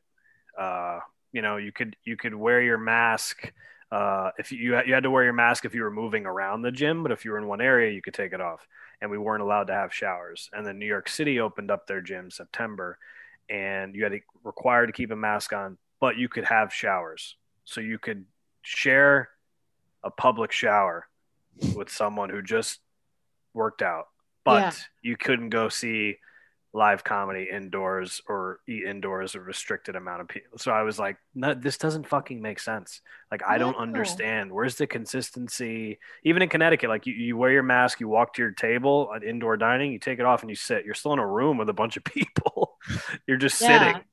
Uh, 0.57 0.99
you 1.31 1.41
know, 1.41 1.57
you 1.57 1.71
could 1.71 1.95
you 2.03 2.17
could 2.17 2.33
wear 2.33 2.61
your 2.61 2.77
mask. 2.77 3.51
Uh, 3.91 4.31
if 4.37 4.51
you 4.51 4.79
you 4.85 4.93
had 4.93 5.03
to 5.03 5.11
wear 5.11 5.23
your 5.23 5.33
mask 5.33 5.65
if 5.65 5.73
you 5.73 5.83
were 5.83 5.91
moving 5.91 6.25
around 6.25 6.61
the 6.61 6.71
gym, 6.71 7.03
but 7.03 7.11
if 7.11 7.25
you 7.25 7.31
were 7.31 7.37
in 7.37 7.47
one 7.47 7.61
area, 7.61 7.91
you 7.91 8.01
could 8.01 8.13
take 8.13 8.33
it 8.33 8.41
off. 8.41 8.67
And 9.01 9.09
we 9.09 9.17
weren't 9.17 9.41
allowed 9.41 9.67
to 9.67 9.73
have 9.73 9.93
showers. 9.93 10.49
And 10.51 10.65
then 10.65 10.77
New 10.77 10.85
York 10.85 11.07
City 11.07 11.39
opened 11.39 11.71
up 11.71 11.87
their 11.87 12.01
gym 12.01 12.29
September, 12.29 12.97
and 13.49 13.95
you 13.95 14.03
had 14.03 14.11
to 14.11 14.19
required 14.43 14.87
to 14.87 14.93
keep 14.93 15.11
a 15.11 15.15
mask 15.15 15.53
on, 15.53 15.77
but 15.99 16.17
you 16.17 16.27
could 16.29 16.45
have 16.45 16.73
showers. 16.73 17.35
So 17.63 17.81
you 17.81 17.97
could 17.97 18.25
share 18.61 19.29
a 20.03 20.11
public 20.11 20.51
shower 20.51 21.07
with 21.73 21.89
someone 21.89 22.29
who 22.29 22.41
just 22.41 22.79
worked 23.53 23.81
out, 23.81 24.07
but 24.43 24.61
Yeah. 24.61 24.71
you 25.01 25.17
couldn't 25.17 25.49
go 25.49 25.69
see 25.69 26.17
live 26.71 27.03
comedy 27.03 27.47
indoors 27.51 28.21
or 28.27 28.59
eat 28.67 28.83
indoors 28.83 29.33
a 29.33 29.39
restricted 29.39 29.95
amount 29.95 30.21
of 30.21 30.27
people. 30.27 30.57
So 30.59 30.71
I 30.71 30.83
was 30.83 30.99
like, 30.99 31.17
no, 31.33 31.53
this 31.55 31.77
doesn't 31.79 32.07
fucking 32.07 32.41
make 32.41 32.59
sense. 32.59 33.01
Like 33.31 33.41
I 33.47 33.57
don't 33.57 33.73
No. 33.73 33.79
understand. 33.79 34.51
Where's 34.51 34.75
the 34.75 34.85
consistency? 34.85 35.99
Even 36.23 36.41
in 36.41 36.49
Connecticut, 36.49 36.89
like 36.89 37.07
you, 37.07 37.13
you 37.13 37.37
wear 37.37 37.51
your 37.51 37.63
mask, 37.63 37.99
you 37.99 38.07
walk 38.07 38.35
to 38.35 38.41
your 38.43 38.51
table 38.51 39.11
at 39.15 39.23
indoor 39.23 39.57
dining, 39.57 39.91
you 39.91 39.99
take 39.99 40.19
it 40.19 40.25
off 40.25 40.41
and 40.41 40.49
you 40.49 40.55
sit. 40.55 40.85
You're 40.85 40.93
still 40.93 41.13
in 41.13 41.19
a 41.19 41.27
room 41.27 41.57
with 41.57 41.69
a 41.69 41.73
bunch 41.73 41.97
of 41.97 42.03
people. 42.05 42.77
You're 43.27 43.37
just 43.37 43.59
Yeah. 43.61 43.79
sitting. 43.79 44.03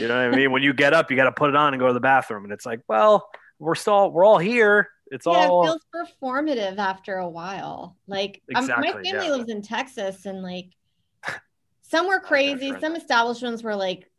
You 0.00 0.08
know 0.08 0.16
what 0.16 0.32
I 0.32 0.36
mean? 0.36 0.52
When 0.52 0.62
you 0.62 0.72
get 0.72 0.94
up, 0.94 1.10
you 1.10 1.16
got 1.16 1.24
to 1.24 1.32
put 1.32 1.50
it 1.50 1.56
on 1.56 1.74
and 1.74 1.80
go 1.80 1.88
to 1.88 1.92
the 1.92 2.00
bathroom. 2.00 2.44
And 2.44 2.52
it's 2.52 2.64
like, 2.64 2.80
well, 2.88 3.28
we're 3.58 3.74
still 3.74 4.10
we're 4.10 4.24
all 4.24 4.38
here. 4.38 4.88
It's 5.10 5.26
yeah, 5.26 5.32
all 5.32 5.64
it 5.64 5.80
feels 5.92 6.08
performative 6.22 6.78
after 6.78 7.16
a 7.18 7.28
while. 7.28 7.96
Like 8.06 8.40
um, 8.54 8.66
my 8.66 8.92
family 8.92 9.10
yeah. 9.10 9.30
lives 9.30 9.50
in 9.50 9.60
Texas, 9.60 10.24
and 10.24 10.42
like 10.42 10.70
some 11.92 12.08
were 12.08 12.18
crazy. 12.20 12.72
Some 12.80 12.96
establishments 12.96 13.62
were 13.62 13.76
like, 13.76 14.10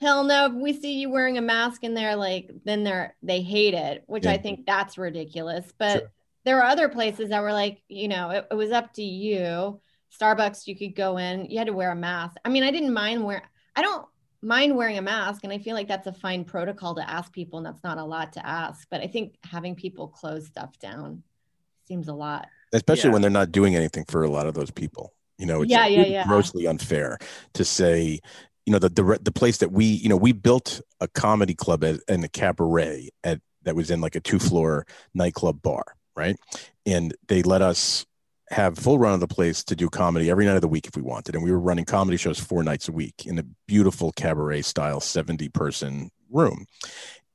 "Hell 0.00 0.24
no! 0.24 0.46
If 0.46 0.54
we 0.54 0.72
see 0.72 0.94
you 0.98 1.10
wearing 1.10 1.36
a 1.36 1.42
mask 1.42 1.84
in 1.84 1.92
there, 1.94 2.16
like 2.16 2.50
then 2.64 2.82
they're 2.84 3.14
they 3.22 3.42
hate 3.42 3.74
it," 3.74 4.02
which 4.06 4.24
I 4.26 4.38
think 4.38 4.64
that's 4.66 4.96
ridiculous. 4.98 5.70
But 5.78 5.98
Sure. 6.00 6.12
there 6.44 6.56
were 6.56 6.64
other 6.64 6.88
places 6.88 7.28
that 7.28 7.42
were 7.42 7.52
like, 7.52 7.82
you 7.88 8.08
know, 8.08 8.30
it, 8.30 8.46
it 8.50 8.54
was 8.54 8.72
up 8.72 8.94
to 8.94 9.02
you. 9.02 9.80
Starbucks, 10.18 10.66
you 10.66 10.74
could 10.74 10.96
go 10.96 11.18
in, 11.18 11.44
you 11.50 11.58
had 11.58 11.66
to 11.66 11.74
wear 11.74 11.92
a 11.92 11.94
mask. 11.94 12.36
I 12.44 12.48
mean, 12.48 12.62
I 12.62 12.70
didn't 12.70 12.94
mind 12.94 13.22
wear. 13.24 13.42
I 13.76 13.82
don't 13.82 14.06
mind 14.40 14.74
wearing 14.74 14.96
a 14.96 15.02
mask, 15.02 15.44
and 15.44 15.52
I 15.52 15.58
feel 15.58 15.74
like 15.74 15.86
that's 15.88 16.06
a 16.06 16.12
fine 16.14 16.44
protocol 16.44 16.94
to 16.94 17.08
ask 17.10 17.30
people, 17.30 17.58
and 17.58 17.66
that's 17.66 17.84
not 17.84 17.98
a 17.98 18.04
lot 18.04 18.32
to 18.34 18.46
ask. 18.46 18.88
But 18.90 19.02
I 19.02 19.06
think 19.06 19.36
having 19.44 19.74
people 19.74 20.08
close 20.08 20.46
stuff 20.46 20.78
down 20.78 21.22
seems 21.86 22.08
a 22.08 22.14
lot. 22.14 22.48
especially 22.72 23.08
Yeah. 23.08 23.12
when 23.14 23.22
they're 23.22 23.30
not 23.30 23.50
doing 23.52 23.74
anything 23.76 24.04
for 24.06 24.22
a 24.24 24.28
lot 24.30 24.46
of 24.46 24.52
those 24.54 24.70
people. 24.70 25.12
You 25.38 25.46
know, 25.46 25.62
it's 25.62 25.70
Yeah, 25.70 25.86
yeah, 25.86 26.04
yeah. 26.04 26.24
grossly 26.26 26.66
unfair 26.66 27.18
to 27.54 27.64
say, 27.64 28.20
you 28.66 28.72
know, 28.72 28.78
the, 28.78 28.88
the 28.88 29.18
the 29.22 29.32
place 29.32 29.58
that 29.58 29.72
we, 29.72 29.84
you 29.84 30.08
know, 30.08 30.16
we 30.16 30.32
built 30.32 30.80
a 31.00 31.08
comedy 31.08 31.54
club 31.54 31.84
at, 31.84 32.00
and 32.08 32.24
a 32.24 32.28
cabaret 32.28 33.08
at 33.24 33.40
that 33.62 33.76
was 33.76 33.90
in 33.90 34.00
like 34.00 34.14
a 34.16 34.20
two 34.20 34.38
floor 34.38 34.86
nightclub 35.14 35.62
bar, 35.62 35.84
right? 36.16 36.36
And 36.84 37.14
they 37.28 37.42
let 37.42 37.62
us 37.62 38.04
have 38.50 38.78
full 38.78 38.98
run 38.98 39.12
of 39.14 39.20
the 39.20 39.28
place 39.28 39.62
to 39.64 39.76
do 39.76 39.88
comedy 39.88 40.30
every 40.30 40.46
night 40.46 40.56
of 40.56 40.62
the 40.62 40.68
week 40.68 40.86
if 40.86 40.96
we 40.96 41.02
wanted. 41.02 41.34
And 41.34 41.44
we 41.44 41.52
were 41.52 41.60
running 41.60 41.84
comedy 41.84 42.16
shows 42.16 42.40
four 42.40 42.62
nights 42.62 42.88
a 42.88 42.92
week 42.92 43.26
in 43.26 43.38
a 43.38 43.44
beautiful 43.66 44.12
cabaret 44.12 44.62
style 44.62 45.00
70 45.00 45.48
person 45.50 46.10
room. 46.30 46.64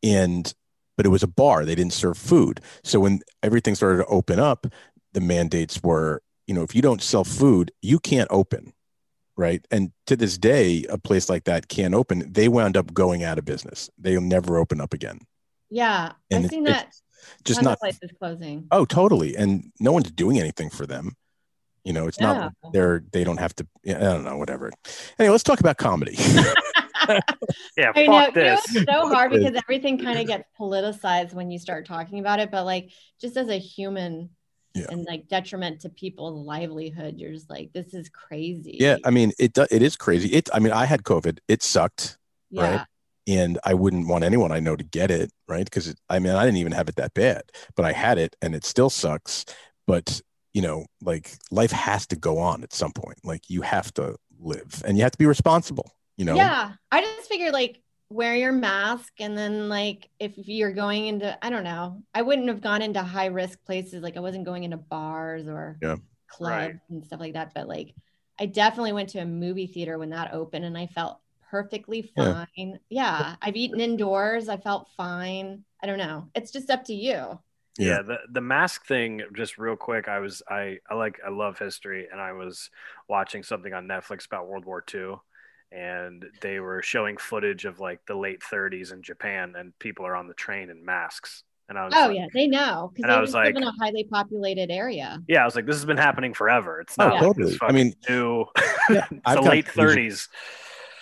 And, 0.01 0.51
but 0.97 1.05
it 1.05 1.09
was 1.09 1.23
a 1.23 1.27
bar. 1.27 1.65
They 1.65 1.75
didn't 1.75 1.93
serve 1.93 2.17
food. 2.17 2.61
So 2.83 2.99
when 2.99 3.21
everything 3.43 3.75
started 3.75 3.97
to 3.97 4.05
open 4.07 4.39
up, 4.39 4.67
the 5.13 5.21
mandates 5.21 5.81
were, 5.83 6.21
you 6.47 6.53
know, 6.53 6.63
if 6.63 6.75
you 6.75 6.81
don't 6.81 7.01
sell 7.01 7.23
food, 7.23 7.71
you 7.81 7.99
can't 7.99 8.27
open. 8.31 8.73
Right. 9.35 9.65
And 9.71 9.91
to 10.05 10.15
this 10.15 10.37
day, 10.37 10.85
a 10.89 10.97
place 10.97 11.27
like 11.29 11.45
that 11.45 11.67
can't 11.67 11.95
open. 11.95 12.31
They 12.31 12.47
wound 12.47 12.77
up 12.77 12.93
going 12.93 13.23
out 13.23 13.39
of 13.39 13.45
business. 13.45 13.89
They'll 13.97 14.21
never 14.21 14.57
open 14.59 14.79
up 14.79 14.93
again. 14.93 15.21
Yeah. 15.71 16.11
And 16.29 16.39
I've 16.39 16.45
it- 16.45 16.49
seen 16.51 16.63
that. 16.65 16.93
Just 17.45 17.59
Tons 17.61 17.67
of 17.67 17.71
not 17.71 17.79
places 17.79 18.11
closing. 18.19 18.67
Oh, 18.69 18.83
totally. 18.83 19.35
And 19.37 19.71
no 19.79 19.93
one's 19.93 20.11
doing 20.11 20.37
anything 20.39 20.69
for 20.69 20.85
them. 20.85 21.15
You 21.85 21.93
know, 21.93 22.05
it's 22.07 22.19
not 22.19 22.35
Yeah. 22.35 22.49
like 22.63 22.73
they're 22.73 23.03
they 23.13 23.23
don't 23.23 23.39
have 23.39 23.55
to. 23.55 23.67
I 23.87 23.93
don't 23.93 24.25
know, 24.25 24.37
whatever. 24.37 24.71
Anyway, 25.17 25.31
let's 25.31 25.43
talk 25.43 25.59
about 25.61 25.77
comedy. 25.77 26.17
Yeah, 27.77 27.91
I 27.95 28.05
know 28.05 28.19
fuck 28.19 28.35
you 28.35 28.41
know, 28.43 28.55
this. 28.55 28.75
it's 28.75 28.85
so 28.91 29.07
hard 29.13 29.31
because 29.31 29.55
everything 29.55 29.97
kind 29.97 30.19
of 30.19 30.27
gets 30.27 30.45
politicized 30.57 31.33
when 31.33 31.51
you 31.51 31.59
start 31.59 31.85
talking 31.85 32.19
about 32.19 32.39
it. 32.39 32.49
But 32.51 32.63
like, 32.65 32.91
just 33.19 33.35
as 33.35 33.49
a 33.49 33.57
human, 33.57 34.29
Yeah. 34.73 34.87
and 34.89 35.05
like 35.05 35.27
detriment 35.27 35.81
to 35.81 35.89
people's 35.89 36.45
livelihood, 36.45 37.19
you're 37.19 37.31
just 37.31 37.49
like, 37.49 37.71
this 37.73 37.93
is 37.93 38.09
crazy. 38.09 38.77
yeah, 38.79 38.97
I 39.05 39.11
mean, 39.11 39.31
it 39.37 39.53
do- 39.53 39.67
it 39.69 39.81
is 39.83 39.95
crazy. 39.95 40.29
It. 40.29 40.49
I 40.51 40.59
mean, 40.59 40.73
I 40.73 40.85
had 40.85 41.03
COVID. 41.03 41.37
It 41.47 41.61
sucked, 41.61 42.17
yeah. 42.49 42.77
right? 42.77 42.87
and 43.27 43.57
I 43.63 43.73
wouldn't 43.73 44.07
want 44.07 44.23
anyone 44.23 44.51
I 44.51 44.59
know 44.59 44.75
to 44.75 44.83
get 44.83 45.11
it, 45.11 45.31
right? 45.47 45.63
Because 45.63 45.93
I 46.09 46.19
mean, 46.19 46.33
I 46.33 46.43
didn't 46.45 46.57
even 46.57 46.73
have 46.73 46.89
it 46.89 46.95
that 46.95 47.13
bad, 47.13 47.43
but 47.75 47.85
I 47.85 47.91
had 47.91 48.17
it, 48.17 48.35
and 48.41 48.55
it 48.55 48.65
still 48.65 48.89
sucks. 48.89 49.45
But 49.87 50.21
you 50.53 50.61
know, 50.61 50.85
like 51.01 51.31
life 51.51 51.71
has 51.71 52.05
to 52.07 52.15
go 52.15 52.37
on 52.39 52.63
at 52.63 52.73
some 52.73 52.91
point. 52.91 53.19
Like 53.23 53.49
you 53.49 53.61
have 53.61 53.93
to 53.95 54.15
live, 54.39 54.83
and 54.85 54.97
you 54.97 55.03
have 55.03 55.11
to 55.13 55.17
be 55.17 55.25
responsible. 55.25 55.91
You 56.17 56.25
know. 56.25 56.35
Yeah. 56.35 56.73
I 56.91 57.01
just 57.01 57.29
figured 57.29 57.53
like 57.53 57.81
wear 58.13 58.35
your 58.35 58.51
mask 58.51 59.13
and 59.19 59.37
then 59.37 59.69
like 59.69 60.09
if 60.19 60.33
you're 60.37 60.73
going 60.73 61.07
into 61.07 61.37
I 61.45 61.49
don't 61.49 61.63
know, 61.63 62.03
I 62.13 62.21
wouldn't 62.21 62.47
have 62.49 62.61
gone 62.61 62.81
into 62.81 63.01
high 63.01 63.27
risk 63.27 63.63
places. 63.65 64.03
Like 64.03 64.17
I 64.17 64.21
wasn't 64.21 64.45
going 64.45 64.63
into 64.63 64.77
bars 64.77 65.47
or 65.47 65.81
Yeah. 65.81 65.97
clubs 66.27 66.73
Right. 66.73 66.75
and 66.89 67.05
stuff 67.05 67.19
like 67.19 67.33
that. 67.33 67.53
But 67.53 67.67
like 67.67 67.95
I 68.39 68.45
definitely 68.47 68.93
went 68.93 69.09
to 69.09 69.19
a 69.19 69.25
movie 69.25 69.67
theater 69.67 69.97
when 69.97 70.09
that 70.11 70.33
opened 70.33 70.65
and 70.65 70.77
I 70.77 70.87
felt 70.87 71.19
perfectly 71.49 72.11
Yeah. 72.15 72.45
fine. 72.57 72.79
Yeah. 72.89 73.35
I've 73.41 73.55
eaten 73.55 73.79
indoors. 73.79 74.49
I 74.49 74.57
felt 74.57 74.89
fine. 74.97 75.63
I 75.81 75.87
don't 75.87 75.97
know. 75.99 76.29
It's 76.35 76.51
just 76.51 76.69
up 76.69 76.85
to 76.85 76.93
you. 76.93 77.39
Yeah. 77.77 77.97
yeah 77.97 78.01
the, 78.03 78.17
the 78.31 78.41
mask 78.41 78.85
thing 78.85 79.21
just 79.35 79.57
real 79.57 79.75
quick 79.75 80.07
i 80.07 80.19
was 80.19 80.43
i 80.47 80.77
i 80.91 80.93
like 80.93 81.19
i 81.25 81.29
love 81.29 81.57
history 81.57 82.07
and 82.11 82.21
i 82.21 82.31
was 82.31 82.69
watching 83.09 83.41
something 83.41 83.73
on 83.73 83.87
netflix 83.87 84.27
about 84.27 84.47
world 84.47 84.63
war 84.63 84.83
ii 84.93 85.15
and 85.73 86.25
they 86.41 86.59
were 86.59 86.81
showing 86.81 87.17
footage 87.17 87.65
of 87.65 87.79
like 87.79 87.99
the 88.05 88.15
late 88.15 88.41
30s 88.41 88.93
in 88.93 89.01
japan 89.01 89.53
and 89.57 89.77
people 89.79 90.05
are 90.05 90.15
on 90.15 90.27
the 90.27 90.33
train 90.33 90.69
in 90.69 90.85
masks 90.85 91.43
and 91.69 91.77
i 91.79 91.85
was 91.85 91.93
Oh 91.95 92.07
like, 92.07 92.15
yeah, 92.17 92.27
they 92.33 92.47
know 92.47 92.91
because 92.93 93.03
And 93.03 93.11
I 93.11 93.19
was 93.21 93.29
just 93.29 93.35
live 93.35 93.55
in 93.55 93.63
a 93.63 93.71
highly 93.79 94.03
populated 94.03 94.69
area. 94.71 95.19
yeah 95.27 95.41
i 95.41 95.45
was 95.45 95.55
like 95.55 95.65
this 95.65 95.75
has 95.77 95.85
been 95.85 95.97
happening 95.97 96.33
forever 96.33 96.79
it's 96.81 96.95
Oh, 96.99 97.05
not 97.07 97.13
like 97.13 97.21
totally. 97.23 97.51
this 97.51 97.59
I 97.61 97.71
mean, 97.71 97.93
new 98.09 98.45
Yeah, 98.89 99.05
it's 99.11 99.21
I've 99.25 99.37
the 99.37 99.41
got 99.43 99.49
late 99.49 99.67
friends- 99.67 99.95
30s 99.95 100.27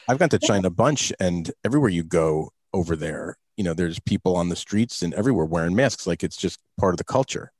I've 0.07 0.17
gone 0.19 0.29
to 0.29 0.39
China 0.39 0.67
a 0.67 0.71
bunch, 0.71 1.13
and 1.19 1.49
everywhere 1.63 1.89
you 1.89 2.03
go 2.03 2.51
over 2.73 2.95
there, 2.97 3.37
you 3.55 3.63
know, 3.63 3.73
there's 3.73 3.99
people 3.99 4.35
on 4.35 4.49
the 4.49 4.55
streets 4.57 5.03
and 5.03 5.13
everywhere 5.13 5.45
wearing 5.45 5.75
masks, 5.75 6.05
like 6.07 6.21
it's 6.23 6.35
just 6.35 6.59
part 6.79 6.93
of 6.93 6.97
the 6.97 7.03
culture. 7.05 7.51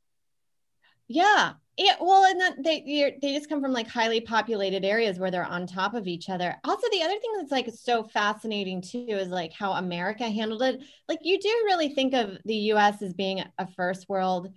Yeah. 1.08 1.54
Yeah, 1.77 1.95
well, 2.01 2.25
and 2.25 2.39
that 2.41 2.63
they 2.63 2.84
you're, 2.86 3.12
they 3.21 3.34
just 3.34 3.49
come 3.49 3.62
from 3.62 3.71
like 3.71 3.88
highly 3.88 4.21
populated 4.21 4.84
areas 4.84 5.17
where 5.17 5.31
they're 5.31 5.45
on 5.45 5.65
top 5.65 5.93
of 5.93 6.05
each 6.05 6.29
other. 6.29 6.55
Also, 6.63 6.88
the 6.91 7.01
other 7.01 7.17
thing 7.19 7.31
that's 7.38 7.51
like 7.51 7.69
so 7.73 8.03
fascinating 8.03 8.81
too 8.81 9.05
is 9.07 9.29
like 9.29 9.53
how 9.53 9.71
America 9.73 10.29
handled 10.29 10.62
it. 10.63 10.81
Like 11.07 11.19
you 11.23 11.39
do 11.39 11.49
really 11.65 11.89
think 11.89 12.13
of 12.13 12.38
the 12.45 12.55
U.S. 12.55 13.01
as 13.01 13.13
being 13.13 13.43
a 13.57 13.67
first 13.71 14.07
world 14.10 14.49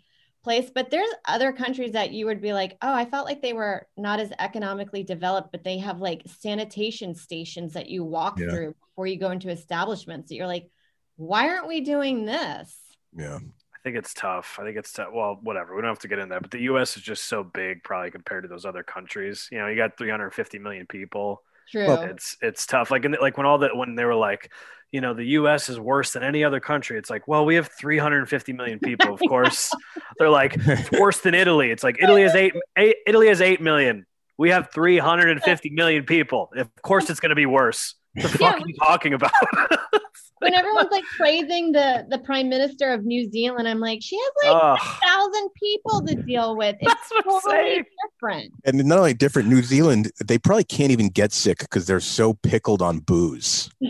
place, 0.42 0.70
but 0.74 0.90
there's 0.90 1.08
other 1.26 1.52
countries 1.52 1.92
that 1.92 2.12
you 2.12 2.26
would 2.26 2.42
be 2.42 2.52
like, 2.52 2.76
oh, 2.82 2.92
I 2.92 3.06
felt 3.06 3.24
like 3.26 3.40
they 3.40 3.54
were 3.54 3.86
not 3.96 4.20
as 4.20 4.30
economically 4.38 5.02
developed, 5.02 5.52
but 5.52 5.64
they 5.64 5.78
have 5.78 6.00
like 6.00 6.22
sanitation 6.40 7.14
stations 7.14 7.72
that 7.72 7.88
you 7.88 8.04
walk 8.04 8.38
Yeah. 8.38 8.50
through 8.50 8.74
before 8.88 9.06
you 9.06 9.18
go 9.18 9.30
into 9.30 9.48
establishments. 9.48 10.28
That 10.28 10.34
you're 10.34 10.46
like, 10.46 10.68
why 11.16 11.48
aren't 11.48 11.68
we 11.68 11.80
doing 11.80 12.26
this? 12.26 12.76
Yeah. 13.16 13.38
I 13.84 13.88
think 13.90 13.98
it's 13.98 14.14
tough. 14.14 14.58
I 14.58 14.64
think 14.64 14.78
it's 14.78 14.92
tough. 14.92 15.08
Well, 15.12 15.38
whatever. 15.42 15.74
We 15.76 15.82
don't 15.82 15.90
have 15.90 15.98
to 16.00 16.08
get 16.08 16.18
in 16.18 16.30
that. 16.30 16.40
But 16.40 16.50
the 16.50 16.60
U.S. 16.62 16.96
is 16.96 17.02
just 17.02 17.26
so 17.26 17.44
big, 17.44 17.84
probably 17.84 18.10
compared 18.10 18.44
to 18.44 18.48
those 18.48 18.64
other 18.64 18.82
countries. 18.82 19.46
You 19.52 19.58
know, 19.58 19.66
you 19.66 19.76
got 19.76 19.98
350 19.98 20.58
million 20.58 20.86
people. 20.86 21.42
True. 21.70 21.92
It's 21.92 22.36
it's 22.40 22.64
tough. 22.66 22.90
Like 22.90 23.04
in, 23.04 23.14
like 23.20 23.36
when 23.36 23.44
all 23.44 23.58
that 23.58 23.76
when 23.76 23.94
they 23.94 24.06
were 24.06 24.14
like, 24.14 24.50
you 24.90 25.02
know, 25.02 25.12
the 25.12 25.24
U.S. 25.24 25.68
is 25.68 25.78
worse 25.78 26.12
than 26.14 26.22
any 26.22 26.44
other 26.44 26.60
country. 26.60 26.96
It's 26.98 27.10
like, 27.10 27.28
well, 27.28 27.44
we 27.44 27.56
have 27.56 27.68
350 27.68 28.54
million 28.54 28.78
people. 28.78 29.12
Of 29.12 29.20
course, 29.28 29.70
they're 30.18 30.30
like 30.30 30.54
it's 30.58 30.90
worse 30.98 31.20
than 31.20 31.34
Italy. 31.34 31.70
It's 31.70 31.84
like 31.84 31.98
Italy 32.02 32.22
has 32.22 32.34
eight, 32.34 32.54
eight 32.78 32.96
Italy 33.06 33.28
has 33.28 33.42
eight 33.42 33.60
million. 33.60 34.06
We 34.38 34.48
have 34.50 34.70
350 34.72 35.70
million 35.70 36.04
people. 36.04 36.50
Of 36.56 36.70
course, 36.82 37.10
it's 37.10 37.20
going 37.20 37.30
to 37.30 37.36
be 37.36 37.46
worse. 37.46 37.94
What 38.14 38.32
the 38.32 38.38
Yeah. 38.40 38.52
fuck 38.52 38.62
are 38.62 38.66
you 38.68 38.74
talking 38.78 39.12
about? 39.14 39.30
when 40.44 40.54
everyone's 40.54 40.90
like 40.90 41.04
praising 41.16 41.72
the 41.72 42.06
the 42.08 42.18
prime 42.18 42.48
minister 42.48 42.92
of 42.92 43.04
New 43.04 43.28
Zealand, 43.30 43.66
I'm 43.66 43.80
like, 43.80 44.00
she 44.02 44.16
has 44.16 44.32
like 44.44 44.62
Ugh. 44.62 44.78
a 44.80 45.06
thousand 45.06 45.48
people 45.58 46.06
to 46.06 46.14
deal 46.14 46.56
with. 46.56 46.76
It's 46.80 46.92
That's 46.92 47.10
what 47.26 47.44
I'm 47.46 47.50
saying. 47.50 47.84
different. 48.12 48.52
And 48.64 48.84
not 48.84 48.98
only 48.98 49.14
different, 49.14 49.48
New 49.48 49.62
Zealand, 49.62 50.12
they 50.24 50.38
probably 50.38 50.64
can't 50.64 50.92
even 50.92 51.08
get 51.08 51.32
sick 51.32 51.58
because 51.60 51.86
they're 51.86 52.00
so 52.00 52.34
pickled 52.34 52.82
on 52.82 53.00
booze. 53.00 53.70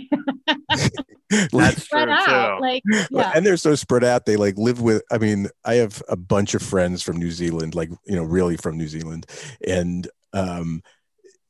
That's 1.53 1.83
Spread 1.83 2.05
true 2.07 2.13
out, 2.13 2.57
too. 2.59 2.63
like 2.63 2.83
yeah, 3.11 3.33
and 3.35 3.45
they're 3.45 3.57
so 3.57 3.75
spread 3.75 4.05
out 4.05 4.25
they 4.27 4.37
like 4.37 4.57
live 4.57 4.81
with 4.81 5.03
i 5.11 5.19
mean 5.19 5.49
i 5.65 5.75
have 5.75 6.01
a 6.09 6.17
bunch 6.17 6.55
of 6.55 6.63
friends 6.63 7.03
from 7.03 7.17
new 7.17 7.31
zealand 7.31 7.75
like 7.75 7.89
you 8.07 8.15
know 8.15 8.23
really 8.23 8.57
from 8.57 8.77
new 8.77 8.87
zealand 8.87 9.27
and 9.67 10.07
um 10.33 10.81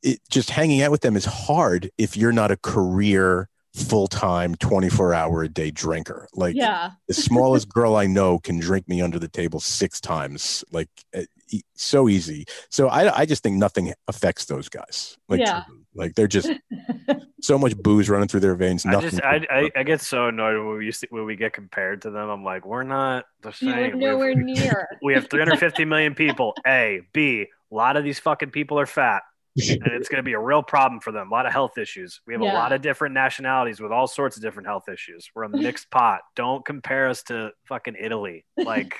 it 0.01 0.19
just 0.29 0.49
hanging 0.49 0.81
out 0.81 0.91
with 0.91 1.01
them 1.01 1.15
is 1.15 1.25
hard 1.25 1.91
if 1.99 2.17
you're 2.17 2.31
not 2.31 2.49
a 2.51 2.57
career 2.57 3.47
full-time 3.75 4.55
24 4.55 5.13
hour 5.13 5.43
a 5.43 5.49
day 5.49 5.69
drinker 5.69 6.27
like 6.33 6.55
yeah, 6.55 6.91
the 7.07 7.13
smallest 7.13 7.67
girl 7.69 7.95
i 7.95 8.07
know 8.07 8.39
can 8.39 8.57
drink 8.59 8.87
me 8.87 9.01
under 9.01 9.19
the 9.19 9.27
table 9.27 9.59
six 9.59 9.99
times 9.99 10.63
like 10.71 10.87
uh, 11.15 11.21
e- 11.49 11.61
so 11.75 12.07
easy 12.07 12.45
so 12.69 12.87
i 12.87 13.19
i 13.19 13.25
just 13.25 13.43
think 13.43 13.57
nothing 13.57 13.93
affects 14.07 14.45
those 14.45 14.69
guys 14.69 15.17
like 15.27 15.41
Yeah. 15.41 15.63
like 15.93 16.15
they're 16.15 16.27
just 16.27 16.49
so 17.41 17.57
much 17.57 17.75
booze 17.77 18.09
running 18.09 18.27
through 18.29 18.39
their 18.39 18.55
veins 18.55 18.85
I 18.85 18.91
nothing 18.91 19.09
just 19.11 19.23
I, 19.23 19.45
I, 19.49 19.71
I 19.75 19.83
get 19.83 19.99
so 20.01 20.27
annoyed 20.27 20.57
when 20.65 20.77
we 20.77 20.91
see, 20.91 21.07
when 21.09 21.25
we 21.25 21.35
get 21.35 21.53
compared 21.53 22.01
to 22.03 22.09
them. 22.09 22.29
I'm 22.29 22.43
like, 22.43 22.65
we're 22.65 22.83
not 22.83 23.25
the 23.41 23.53
you 23.59 23.67
were 23.67 23.73
same. 23.73 23.97
We 23.99 24.05
have- 24.05 24.13
nowhere 24.13 24.35
near. 24.51 24.87
We 25.03 25.13
have 25.13 25.29
350 25.29 25.85
million 25.85 26.15
people. 26.15 26.55
A, 26.65 27.01
B. 27.13 27.45
A 27.71 27.75
lot 27.75 27.97
of 27.97 28.03
these 28.03 28.19
fucking 28.19 28.49
people 28.51 28.79
are 28.79 28.85
fat, 28.87 29.21
and 29.57 29.87
it's 29.93 30.09
going 30.09 30.19
to 30.19 30.23
be 30.23 30.33
a 30.33 30.39
real 30.39 30.61
problem 30.61 30.99
for 30.99 31.11
them. 31.11 31.29
A 31.29 31.31
lot 31.31 31.45
of 31.45 31.53
health 31.53 31.77
issues. 31.77 32.19
We 32.27 32.33
have 32.33 32.41
a 32.41 32.45
lot 32.45 32.73
of 32.73 32.81
different 32.81 33.13
nationalities 33.13 33.79
with 33.79 33.91
all 33.91 34.05
sorts 34.05 34.35
of 34.35 34.41
different 34.43 34.67
health 34.67 34.89
issues. 34.89 35.29
We're 35.33 35.43
a 35.43 35.49
mixed 35.57 35.89
pot. 35.89 36.21
Don't 36.35 36.65
compare 36.65 37.07
us 37.07 37.23
to 37.23 37.51
fucking 37.67 37.95
Italy. 37.99 38.45
Like, 38.57 38.99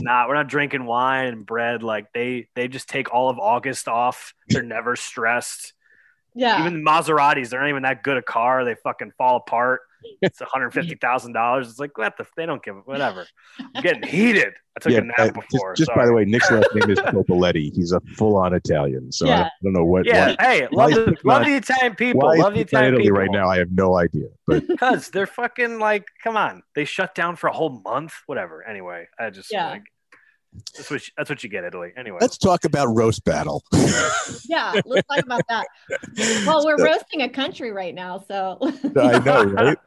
not 0.00 0.28
we're 0.28 0.34
not 0.34 0.48
drinking 0.48 0.86
wine 0.86 1.26
and 1.28 1.44
bread. 1.44 1.82
Like 1.82 2.06
they 2.14 2.48
they 2.54 2.68
just 2.68 2.88
take 2.88 3.12
all 3.12 3.28
of 3.28 3.38
August 3.38 3.86
off. 3.88 4.32
They're 4.48 4.62
never 4.62 4.96
stressed. 4.96 5.74
Yeah, 6.34 6.60
Even 6.60 6.84
the 6.84 6.90
Maseratis, 6.90 7.48
they're 7.48 7.60
not 7.60 7.70
even 7.70 7.84
that 7.84 8.02
good 8.02 8.18
a 8.18 8.22
car. 8.22 8.64
They 8.64 8.74
fucking 8.74 9.12
fall 9.16 9.36
apart. 9.36 9.80
It's 10.22 10.40
one 10.40 10.48
hundred 10.52 10.72
fifty 10.72 10.94
thousand 10.94 11.32
dollars. 11.34 11.68
It's 11.68 11.78
like 11.78 11.96
what 11.98 12.16
the? 12.16 12.26
They 12.36 12.46
don't 12.46 12.62
give 12.62 12.76
it, 12.76 12.82
whatever. 12.86 13.26
I'm 13.74 13.82
getting 13.82 14.02
heated. 14.08 14.52
I 14.76 14.80
took 14.80 14.92
a 14.92 14.98
uh, 14.98 15.04
nap 15.24 15.34
before. 15.34 15.74
Just, 15.74 15.88
just 15.88 15.96
by 15.96 16.04
the 16.06 16.12
way, 16.12 16.24
Nick's 16.26 16.50
last 16.50 16.68
name 16.74 16.90
is 16.90 16.98
Popoletti. 17.14 17.70
He's 17.74 17.92
a 17.92 18.00
full-on 18.16 18.52
Italian, 18.54 19.10
so 19.10 19.26
I, 19.26 19.28
Yeah. 19.30 19.36
don't, 19.36 19.46
I 19.46 19.50
don't 19.64 19.72
know 19.72 19.84
what. 19.84 20.06
yeah. 20.06 20.26
why, 20.28 20.36
Hey, 20.40 20.66
why 20.70 20.82
love 20.86 20.90
is 20.90 20.96
the 20.96 21.02
it 21.12 21.24
love 21.24 21.40
not- 21.42 21.46
the 21.46 21.54
Italian 21.56 21.94
people. 21.94 22.20
why 22.20 22.36
love 22.36 22.52
the 22.52 22.58
he's 22.58 22.72
not 22.72 22.84
Italian 22.84 22.94
in 22.94 23.00
Italy 23.00 23.04
people 23.04 23.18
right 23.18 23.30
now. 23.30 23.48
I 23.48 23.58
have 23.58 23.70
no 23.72 23.96
idea, 23.96 24.26
but 24.46 24.66
Because 24.68 25.08
they're 25.10 25.26
fucking 25.26 25.78
like, 25.78 26.06
come 26.22 26.36
on. 26.36 26.62
They 26.74 26.84
shut 26.84 27.14
down 27.14 27.36
for 27.36 27.46
a 27.48 27.52
whole 27.54 27.80
month. 27.84 28.12
Whatever. 28.26 28.66
Anyway, 28.68 29.06
I 29.18 29.30
just 29.30 29.50
Yeah. 29.50 29.70
like 29.70 29.84
that's 30.76 30.90
what 30.90 31.06
you, 31.06 31.12
that's 31.16 31.30
what 31.30 31.42
you 31.42 31.48
get, 31.48 31.64
Italy. 31.64 31.92
Anyway. 31.96 32.18
let's 32.20 32.38
talk 32.38 32.64
about 32.64 32.86
roast 32.94 33.24
battle. 33.24 33.62
yeah. 34.48 34.80
Let's 34.84 35.06
talk 35.08 35.24
about 35.24 35.42
that. 35.48 35.66
Well, 36.46 36.64
we're 36.64 36.82
roasting 36.82 37.22
a 37.22 37.28
country 37.28 37.72
right 37.72 37.94
now, 37.94 38.24
so 38.28 38.58
I 38.96 39.18
know, 39.18 39.44
right? 39.44 39.78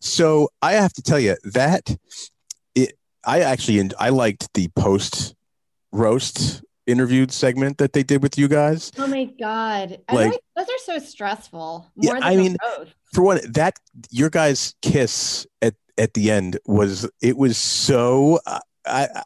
So 0.00 0.48
I 0.62 0.72
have 0.74 0.92
to 0.94 1.02
tell 1.02 1.18
you 1.20 1.36
that 1.44 1.96
it. 2.74 2.94
I 3.24 3.40
actually 3.40 3.90
I 3.98 4.10
liked 4.10 4.52
the 4.54 4.68
post 4.68 5.34
roast 5.92 6.62
interviewed 6.86 7.32
segment 7.32 7.78
that 7.78 7.92
they 7.92 8.02
did 8.04 8.22
with 8.22 8.38
you 8.38 8.46
guys. 8.48 8.92
oh 8.98 9.06
my 9.06 9.24
god, 9.24 9.98
I 10.08 10.14
Like- 10.14 10.30
like, 10.32 10.40
those 10.56 10.66
are 10.68 10.98
so 11.00 11.04
stressful. 11.04 11.86
Yeah, 11.96 12.12
More 12.12 12.22
I 12.22 12.36
mean, 12.36 12.56
roast. 12.78 12.92
For 13.12 13.22
one, 13.22 13.40
that 13.52 13.78
your 14.10 14.30
guys' 14.30 14.74
kiss 14.82 15.46
at 15.62 15.74
at 15.98 16.14
the 16.14 16.30
end 16.30 16.58
was 16.66 17.08
it 17.22 17.36
was 17.36 17.56
so. 17.58 18.38
I, 18.46 18.60
I 18.86 19.22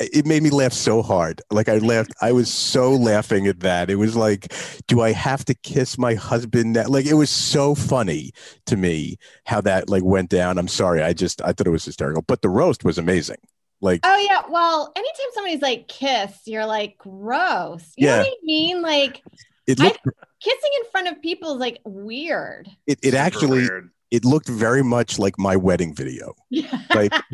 it 0.00 0.26
made 0.26 0.42
me 0.42 0.50
laugh 0.50 0.72
so 0.72 1.02
hard. 1.02 1.42
Like 1.50 1.68
I 1.68 1.78
laughed, 1.78 2.12
I 2.20 2.32
was 2.32 2.52
so 2.52 2.92
laughing 2.92 3.46
at 3.48 3.60
that. 3.60 3.90
It 3.90 3.96
was 3.96 4.14
like, 4.16 4.52
do 4.86 5.00
I 5.00 5.12
have 5.12 5.44
to 5.46 5.54
kiss 5.54 5.98
my 5.98 6.14
husband? 6.14 6.74
Now? 6.74 6.86
Like 6.86 7.06
it 7.06 7.14
was 7.14 7.30
so 7.30 7.74
funny 7.74 8.30
to 8.66 8.76
me 8.76 9.16
how 9.44 9.60
that 9.62 9.88
like 9.90 10.04
went 10.04 10.30
down. 10.30 10.58
I'm 10.58 10.68
sorry, 10.68 11.02
I 11.02 11.12
just 11.12 11.42
I 11.42 11.52
thought 11.52 11.66
it 11.66 11.70
was 11.70 11.84
hysterical, 11.84 12.22
but 12.22 12.42
the 12.42 12.48
roast 12.48 12.84
was 12.84 12.98
amazing. 12.98 13.38
Like 13.80 14.00
Oh 14.04 14.16
yeah. 14.28 14.42
Well, 14.50 14.92
anytime 14.96 15.26
somebody's 15.34 15.62
like 15.62 15.88
kiss, 15.88 16.32
you're 16.46 16.66
like 16.66 16.96
gross. 16.98 17.92
You 17.96 18.06
know 18.06 18.12
Yeah. 18.14 18.18
what 18.20 18.26
I 18.28 18.36
mean? 18.44 18.82
Like 18.82 19.22
it 19.66 19.80
I- 19.80 19.96
kissing 20.40 20.70
in 20.84 20.90
front 20.90 21.08
of 21.08 21.20
people 21.22 21.54
is 21.54 21.60
like 21.60 21.80
weird. 21.84 22.68
it, 22.86 22.98
it 23.02 23.10
Super 23.12 23.16
actually 23.18 23.58
weird. 23.60 23.90
it 24.10 24.24
looked 24.24 24.48
very 24.48 24.82
much 24.82 25.18
like 25.18 25.38
my 25.38 25.56
wedding 25.56 25.94
video. 25.94 26.34
Yeah. 26.50 26.70
Like 26.94 27.12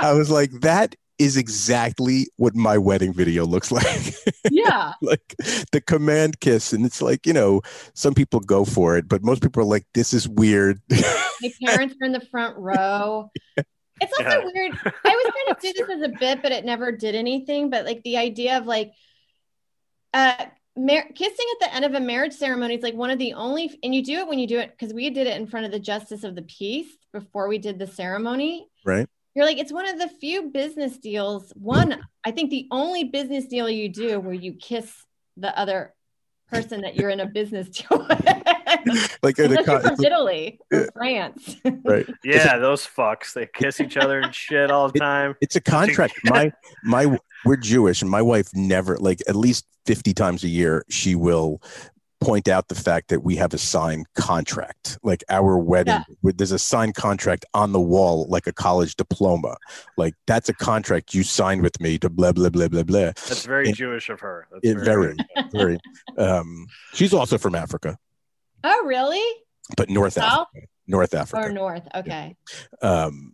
I 0.00 0.12
was 0.16 0.30
like, 0.30 0.50
that 0.60 0.94
is 1.18 1.36
exactly 1.36 2.28
what 2.36 2.54
my 2.54 2.76
wedding 2.76 3.12
video 3.12 3.44
looks 3.44 3.70
like. 3.78 4.14
yeah. 4.50 4.92
like 5.02 5.34
the 5.72 5.80
command 5.86 6.40
kiss. 6.40 6.72
And 6.72 6.84
it's 6.84 7.00
like, 7.00 7.26
you 7.26 7.32
know, 7.32 7.62
some 7.94 8.14
people 8.14 8.40
go 8.40 8.64
for 8.64 8.96
it, 8.96 9.08
but 9.08 9.22
most 9.22 9.42
people 9.42 9.62
are 9.62 9.66
like, 9.66 9.86
this 9.94 10.12
is 10.12 10.28
weird. 10.28 10.80
My 10.90 11.52
parents 11.64 11.94
are 12.00 12.06
in 12.06 12.12
the 12.12 12.26
front 12.30 12.56
row. 12.58 13.30
It's 13.56 14.12
also 14.18 14.22
Yeah. 14.22 14.44
weird. 14.52 14.72
I 14.84 14.90
was 15.04 15.32
trying 15.32 15.54
to 15.54 15.60
do 15.60 15.72
this 15.86 15.96
as 15.96 16.02
a 16.02 16.08
bit, 16.18 16.42
but 16.42 16.50
it 16.52 16.64
never 16.64 16.90
did 16.90 17.14
anything. 17.14 17.70
But 17.70 17.84
like 17.84 18.02
the 18.02 18.16
idea 18.16 18.58
of 18.58 18.66
like 18.66 18.92
uh 20.12 20.46
mar- 20.76 21.06
kissing 21.14 21.46
at 21.60 21.68
the 21.68 21.74
end 21.74 21.84
of 21.84 21.94
a 21.94 22.00
marriage 22.00 22.32
ceremony 22.32 22.74
is 22.74 22.82
like 22.82 22.94
one 22.94 23.10
of 23.10 23.18
the 23.18 23.34
only 23.34 23.78
and 23.82 23.94
you 23.94 24.02
do 24.02 24.18
it 24.18 24.28
when 24.28 24.38
you 24.40 24.46
do 24.48 24.58
it 24.58 24.70
because 24.76 24.92
we 24.92 25.10
did 25.10 25.26
it 25.28 25.36
in 25.40 25.46
front 25.46 25.66
of 25.66 25.72
the 25.72 25.78
justice 25.78 26.24
of 26.24 26.34
the 26.34 26.42
peace 26.42 26.88
before 27.12 27.46
we 27.48 27.58
did 27.58 27.78
the 27.78 27.86
ceremony. 27.86 28.68
right. 28.84 29.08
You're 29.34 29.44
like, 29.46 29.58
it's 29.58 29.72
one 29.72 29.88
of 29.88 29.98
the 29.98 30.08
few 30.08 30.50
business 30.50 30.96
deals. 30.98 31.52
One, 31.56 32.00
I 32.24 32.30
think 32.30 32.50
the 32.50 32.68
only 32.70 33.04
business 33.04 33.46
deal 33.46 33.68
you 33.68 33.88
do 33.88 34.20
where 34.20 34.34
you 34.34 34.52
kiss 34.54 34.92
the 35.36 35.56
other 35.58 35.92
person 36.50 36.82
that 36.82 36.94
you're 36.94 37.10
in 37.10 37.18
a 37.20 37.26
business 37.26 37.68
deal 37.70 38.06
with. 38.08 39.16
Like 39.22 39.38
in 39.38 39.46
a 39.46 39.48
Unless 39.48 39.66
you're 39.66 39.80
con- 39.80 39.96
from 39.96 40.04
Italy 40.04 40.60
or 40.72 40.80
Yeah. 40.80 40.86
France. 40.94 41.56
right. 41.84 42.06
Yeah, 42.22 42.58
those 42.58 42.86
fucks. 42.86 43.32
They 43.32 43.48
kiss 43.52 43.80
each 43.80 43.96
other 43.96 44.20
and 44.20 44.32
shit 44.34 44.70
all 44.70 44.88
the 44.88 44.98
time. 45.00 45.34
It's 45.40 45.56
a 45.56 45.60
contract. 45.60 46.14
My 46.24 46.52
my 46.84 47.18
we're 47.44 47.56
Jewish 47.56 48.02
and 48.02 48.10
my 48.10 48.22
wife 48.22 48.48
never 48.54 48.96
like 48.98 49.20
at 49.28 49.36
least 49.36 49.66
50 49.86 50.14
times 50.14 50.44
a 50.44 50.48
year 50.48 50.84
she 50.88 51.14
will 51.14 51.60
point 52.24 52.48
out 52.48 52.68
the 52.68 52.74
fact 52.74 53.08
that 53.08 53.22
we 53.22 53.36
have 53.36 53.52
a 53.54 53.58
signed 53.58 54.06
contract. 54.14 54.98
Like 55.02 55.22
our 55.28 55.58
wedding, 55.58 56.02
Yeah. 56.22 56.32
there's 56.36 56.52
a 56.52 56.58
signed 56.58 56.94
contract 56.94 57.44
on 57.54 57.72
the 57.72 57.80
wall 57.80 58.26
like 58.28 58.46
a 58.46 58.52
college 58.52 58.96
diploma. 58.96 59.56
Like 59.96 60.14
that's 60.26 60.48
a 60.48 60.54
contract 60.54 61.14
you 61.14 61.22
signed 61.22 61.62
with 61.62 61.80
me 61.80 61.98
to 61.98 62.08
blah 62.08 62.32
blah 62.32 62.48
blah 62.48 62.68
blah 62.68 62.82
blah. 62.82 63.12
That's 63.28 63.44
very 63.44 63.68
It- 63.70 63.76
Jewish 63.76 64.08
of 64.08 64.20
her. 64.20 64.46
That's 64.50 64.66
It 64.68 64.78
very 64.78 65.14
very 65.52 65.78
um 66.16 66.66
she's 66.94 67.12
also 67.12 67.36
from 67.38 67.54
Africa, 67.54 67.98
oh, 68.64 68.82
really? 68.86 69.22
but 69.76 69.88
North 69.90 70.14
South 70.14 70.48
Africa. 70.54 70.66
North 70.86 71.14
or 71.14 71.18
Africa. 71.18 71.52
North? 71.52 71.88
Okay. 71.94 72.36
um 72.82 73.32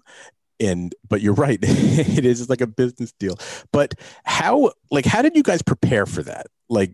and 0.60 0.94
but 1.08 1.20
you're 1.20 1.34
right 1.34 1.58
it 1.62 2.24
is 2.24 2.48
like 2.48 2.60
a 2.60 2.66
business 2.66 3.12
deal 3.18 3.34
but 3.72 3.94
how 4.24 4.70
like 4.90 5.04
how 5.06 5.22
did 5.22 5.34
you 5.34 5.42
guys 5.42 5.62
prepare 5.62 6.04
for 6.06 6.22
that 6.22 6.46
like 6.68 6.92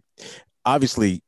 obviously 0.65 1.23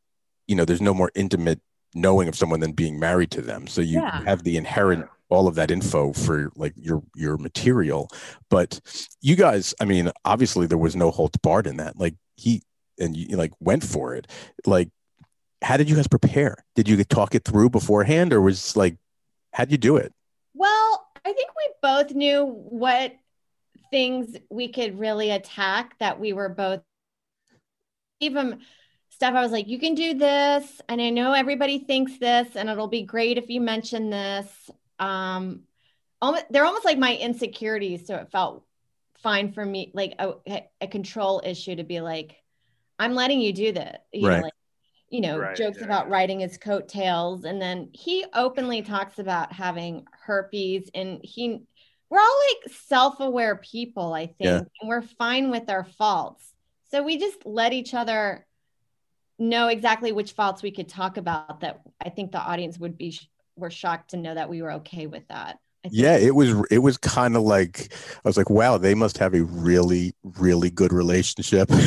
you 0.48 0.56
know 0.56 0.64
there's 0.64 0.80
no 0.80 0.94
more 0.94 1.12
intimate 1.14 1.60
knowing 1.94 2.26
of 2.28 2.34
someone 2.34 2.60
than 2.60 2.72
being 2.72 2.98
married 2.98 3.30
to 3.30 3.40
them. 3.40 3.66
So 3.66 3.80
you 3.80 4.00
Yeah. 4.00 4.24
have 4.24 4.42
the 4.42 4.56
inherent 4.56 5.06
all 5.30 5.46
of 5.46 5.54
that 5.56 5.70
info 5.70 6.12
for 6.12 6.50
like 6.56 6.72
your 6.76 7.02
your 7.14 7.36
material. 7.36 8.08
But 8.50 8.80
you 9.20 9.36
guys 9.36 9.74
i 9.80 9.84
mean 9.84 10.10
obviously 10.24 10.66
there 10.66 10.78
was 10.78 10.96
no 10.96 11.10
holds 11.10 11.38
barred 11.38 11.66
in 11.66 11.76
that. 11.76 11.98
Like 11.98 12.14
he 12.36 12.62
and 12.98 13.16
you 13.16 13.36
like 13.36 13.52
went 13.60 13.84
for 13.84 14.14
it. 14.14 14.26
Like 14.66 14.88
how 15.62 15.76
did 15.76 15.88
you 15.90 15.96
guys 15.96 16.08
prepare? 16.08 16.64
Did 16.74 16.88
you 16.88 17.02
talk 17.04 17.34
it 17.34 17.44
through 17.44 17.70
beforehand 17.70 18.32
or 18.32 18.40
was 18.40 18.76
like 18.76 18.96
how'd 19.52 19.70
you 19.70 19.78
do 19.78 19.96
it? 19.96 20.12
Well, 20.54 21.06
I 21.24 21.32
think 21.32 21.50
we 21.56 21.68
both 21.82 22.12
knew 22.14 22.44
what 22.46 23.14
things 23.90 24.36
we 24.50 24.68
could 24.68 24.98
really 24.98 25.30
attack 25.30 25.98
that 25.98 26.18
we 26.20 26.32
were 26.32 26.48
both 26.48 26.80
even 28.20 28.60
stuff 29.18 29.34
I 29.34 29.42
was 29.42 29.50
like, 29.50 29.66
you 29.66 29.80
can 29.80 29.96
do 29.96 30.14
this. 30.14 30.80
And 30.88 31.00
I 31.02 31.10
know 31.10 31.32
everybody 31.32 31.80
thinks 31.80 32.16
this, 32.18 32.54
and 32.54 32.68
it'll 32.68 32.86
be 32.86 33.02
great 33.02 33.36
if 33.36 33.50
you 33.50 33.60
mention 33.60 34.10
this. 34.10 34.46
Um, 35.00 35.62
almost, 36.22 36.44
they're 36.50 36.64
almost 36.64 36.84
like 36.84 36.98
my 36.98 37.16
insecurities. 37.16 38.06
So 38.06 38.14
it 38.14 38.30
felt 38.30 38.64
fine 39.18 39.50
for 39.50 39.64
me, 39.64 39.90
like 39.92 40.14
a, 40.20 40.62
a 40.80 40.86
control 40.86 41.42
issue 41.44 41.74
to 41.74 41.82
be 41.82 42.00
like, 42.00 42.36
I'm 43.00 43.14
letting 43.16 43.40
you 43.40 43.52
do 43.52 43.72
that. 43.72 44.04
You 44.12 44.28
Right. 44.28 44.36
know, 44.36 44.42
like, 44.44 44.52
you 45.10 45.20
know, 45.20 45.38
Right, 45.38 45.56
jokes 45.56 45.78
yeah, 45.78 45.86
about 45.86 46.06
yeah. 46.06 46.12
riding 46.12 46.38
his 46.38 46.56
coattails. 46.56 47.44
And 47.44 47.60
then 47.60 47.90
he 47.92 48.24
openly 48.34 48.82
talks 48.82 49.18
about 49.18 49.52
having 49.52 50.06
herpes 50.12 50.90
and 50.94 51.18
he, 51.24 51.60
we're 52.08 52.20
all 52.20 52.40
like 52.52 52.72
self-aware 52.72 53.56
people, 53.56 54.12
I 54.12 54.26
think, 54.26 54.38
Yeah. 54.38 54.60
and 54.80 54.88
we're 54.88 55.02
fine 55.02 55.50
with 55.50 55.68
our 55.68 55.82
faults. 55.82 56.54
So 56.92 57.02
we 57.02 57.18
just 57.18 57.44
let 57.44 57.72
each 57.72 57.94
other 57.94 58.46
know 59.38 59.68
exactly 59.68 60.12
which 60.12 60.32
faults 60.32 60.62
we 60.62 60.70
could 60.70 60.88
talk 60.88 61.16
about 61.16 61.60
that 61.60 61.80
I 62.00 62.08
think 62.08 62.32
the 62.32 62.40
audience 62.40 62.78
would 62.78 62.98
be 62.98 63.18
were 63.56 63.70
shocked 63.70 64.10
to 64.10 64.16
know 64.16 64.34
that 64.34 64.48
we 64.48 64.62
were 64.62 64.72
okay 64.72 65.06
with 65.06 65.26
that. 65.28 65.58
Yeah, 65.90 66.16
it 66.16 66.34
was 66.34 66.54
it 66.70 66.78
was 66.78 66.98
kind 66.98 67.36
of 67.36 67.42
like 67.42 67.92
I 68.24 68.28
was 68.28 68.36
like, 68.36 68.50
wow, 68.50 68.78
they 68.78 68.94
must 68.94 69.18
have 69.18 69.34
a 69.34 69.42
really 69.42 70.14
really 70.22 70.70
good 70.70 70.92
relationship. 70.92 71.70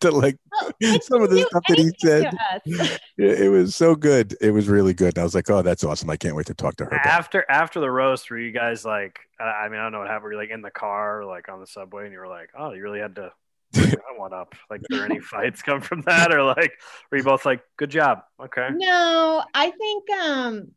to 0.00 0.10
like 0.10 0.36
Well, 0.50 0.72
some 1.02 1.22
of 1.22 1.30
the 1.30 1.46
stuff 1.48 1.62
that 1.68 1.78
he 1.78 1.90
said, 1.98 2.32
it 2.64 3.00
it 3.42 3.48
was 3.48 3.74
so 3.74 3.94
good. 3.94 4.36
It 4.40 4.50
was 4.50 4.68
really 4.68 4.94
good. 4.94 5.16
And 5.16 5.18
I 5.18 5.24
was 5.24 5.34
like, 5.34 5.50
oh, 5.50 5.62
that's 5.62 5.82
awesome. 5.82 6.10
I 6.10 6.16
can't 6.16 6.36
wait 6.36 6.46
to 6.46 6.54
talk 6.54 6.76
to 6.76 6.84
her. 6.84 6.90
About. 6.90 7.06
After 7.06 7.44
after 7.48 7.80
the 7.80 7.90
roast, 7.90 8.30
were 8.30 8.38
you 8.38 8.52
guys 8.52 8.84
like? 8.84 9.18
I 9.40 9.44
I 9.44 9.68
mean, 9.68 9.80
I 9.80 9.84
don't 9.84 9.92
know 9.92 10.00
what 10.00 10.08
happened. 10.08 10.24
Were 10.24 10.32
you 10.32 10.38
like 10.38 10.50
in 10.50 10.62
the 10.62 10.70
car, 10.70 11.20
or 11.20 11.24
like 11.24 11.48
on 11.48 11.60
the 11.60 11.66
subway, 11.66 12.04
and 12.04 12.12
you 12.12 12.18
were 12.18 12.28
like, 12.28 12.50
"Oh, 12.56 12.72
you 12.72 12.82
really 12.82 13.00
had 13.00 13.16
to 13.16 13.32
bring 13.72 13.90
that 13.90 14.00
one 14.18 14.32
up." 14.32 14.54
Like, 14.70 14.80
were 14.82 14.96
there 14.98 15.04
any 15.06 15.20
fights 15.20 15.62
come 15.62 15.80
from 15.80 16.02
that, 16.02 16.32
or 16.32 16.42
like, 16.42 16.72
were 17.10 17.18
you 17.18 17.24
both 17.24 17.44
like, 17.46 17.62
"Good 17.76 17.90
job"? 17.90 18.20
Okay. 18.40 18.68
No, 18.74 19.42
I 19.54 19.70
think 19.70 20.10
um 20.10 20.68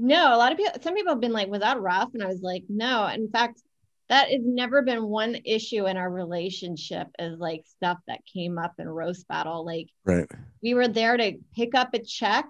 no, 0.00 0.34
a 0.34 0.38
lot 0.38 0.52
of 0.52 0.58
people 0.58 0.72
some 0.82 0.94
people 0.94 1.12
have 1.12 1.20
been 1.20 1.32
like, 1.32 1.48
was 1.48 1.60
that 1.60 1.80
rough? 1.80 2.10
And 2.14 2.22
I 2.22 2.26
was 2.26 2.40
like, 2.40 2.62
no. 2.68 3.06
In 3.06 3.28
fact, 3.30 3.60
that 4.08 4.28
has 4.30 4.42
never 4.44 4.82
been 4.82 5.04
one 5.04 5.36
issue 5.44 5.86
in 5.86 5.96
our 5.96 6.08
relationship 6.10 7.08
is 7.18 7.38
like 7.38 7.64
stuff 7.66 7.98
that 8.06 8.20
came 8.32 8.58
up 8.58 8.74
in 8.78 8.88
roast 8.88 9.26
battle. 9.28 9.64
Like 9.66 9.88
Right. 10.04 10.26
we 10.62 10.74
were 10.74 10.88
there 10.88 11.16
to 11.16 11.38
pick 11.54 11.74
up 11.74 11.94
a 11.94 11.98
check. 11.98 12.46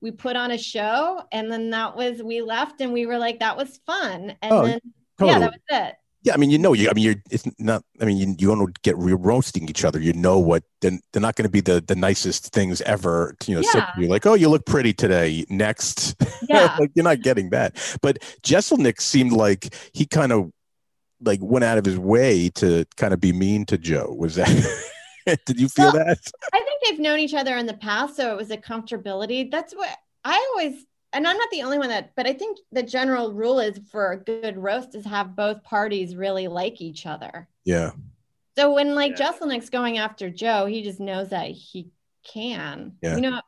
We 0.00 0.12
put 0.12 0.34
on 0.36 0.50
a 0.50 0.58
show 0.58 1.20
and 1.30 1.52
then 1.52 1.70
that 1.70 1.94
was 1.94 2.22
we 2.22 2.40
left 2.40 2.80
and 2.80 2.92
we 2.92 3.04
were 3.04 3.18
like, 3.18 3.40
that 3.40 3.56
was 3.56 3.78
fun. 3.84 4.34
And 4.40 4.52
Oh, 4.52 4.66
then 4.66 4.80
Totally. 5.18 5.32
yeah, 5.32 5.38
that 5.40 5.52
was 5.52 5.88
it. 5.88 5.94
Yeah, 6.24 6.34
I 6.34 6.36
mean, 6.36 6.50
you 6.50 6.58
know, 6.58 6.72
you. 6.72 6.90
I 6.90 6.94
mean, 6.94 7.04
you're. 7.04 7.14
It's 7.30 7.44
not. 7.60 7.84
I 8.00 8.04
mean, 8.04 8.16
you, 8.18 8.34
you 8.38 8.48
don't 8.54 8.82
get 8.82 8.98
re- 8.98 9.12
roasting 9.12 9.68
each 9.68 9.84
other. 9.84 10.00
You 10.00 10.12
know 10.12 10.38
what? 10.38 10.64
Then 10.80 11.00
they're 11.12 11.22
not 11.22 11.36
going 11.36 11.44
to 11.44 11.50
be 11.50 11.60
the 11.60 11.80
the 11.80 11.94
nicest 11.94 12.52
things 12.52 12.80
ever. 12.82 13.36
To, 13.40 13.50
you 13.52 13.56
know, 13.56 13.68
Yeah. 13.72 13.86
to 13.94 14.00
you 14.02 14.08
like, 14.08 14.26
oh, 14.26 14.34
you 14.34 14.48
look 14.48 14.66
pretty 14.66 14.92
today. 14.92 15.44
Next, 15.48 16.16
Yeah. 16.48 16.76
like 16.80 16.90
you're 16.94 17.04
not 17.04 17.22
getting 17.22 17.50
that. 17.50 17.76
But 18.02 18.18
Jeselnik 18.42 19.00
seemed 19.00 19.30
like 19.32 19.74
he 19.92 20.06
kind 20.06 20.32
of 20.32 20.50
like 21.20 21.38
went 21.40 21.64
out 21.64 21.78
of 21.78 21.84
his 21.84 21.98
way 21.98 22.48
to 22.56 22.84
kind 22.96 23.14
of 23.14 23.20
be 23.20 23.32
mean 23.32 23.64
to 23.66 23.78
Joe. 23.78 24.12
Was 24.18 24.34
that? 24.34 24.48
Did 25.46 25.60
you 25.60 25.68
feel 25.68 25.92
Well, 25.92 26.04
that? 26.04 26.18
I 26.52 26.58
think 26.58 26.82
they've 26.84 26.98
known 27.00 27.18
each 27.20 27.34
other 27.34 27.56
in 27.56 27.66
the 27.66 27.74
past, 27.74 28.16
so 28.16 28.32
it 28.32 28.36
was 28.36 28.50
a 28.50 28.56
comfortability. 28.56 29.50
That's 29.50 29.72
what 29.74 29.90
I 30.24 30.34
always, 30.52 30.84
and 31.12 31.26
I'm 31.26 31.36
not 31.36 31.48
the 31.50 31.62
only 31.62 31.78
one 31.78 31.88
that, 31.88 32.12
but 32.16 32.26
I 32.26 32.32
think 32.32 32.58
the 32.72 32.82
general 32.82 33.32
rule 33.32 33.60
is 33.60 33.78
for 33.90 34.12
a 34.12 34.16
good 34.18 34.56
roast 34.56 34.94
is 34.94 35.04
have 35.06 35.34
both 35.36 35.62
parties 35.62 36.14
really 36.16 36.48
like 36.48 36.80
each 36.80 37.06
other. 37.06 37.48
Yeah. 37.64 37.92
So 38.58 38.74
when 38.74 38.94
like 38.94 39.18
Yeah. 39.18 39.32
Jeselnik's 39.32 39.70
going 39.70 39.98
after 39.98 40.30
Joe, 40.30 40.66
he 40.66 40.82
just 40.82 41.00
knows 41.00 41.30
that 41.30 41.50
he 41.50 41.90
can. 42.24 42.92
Yeah. 43.02 43.14
You 43.16 43.20
know, 43.22 43.40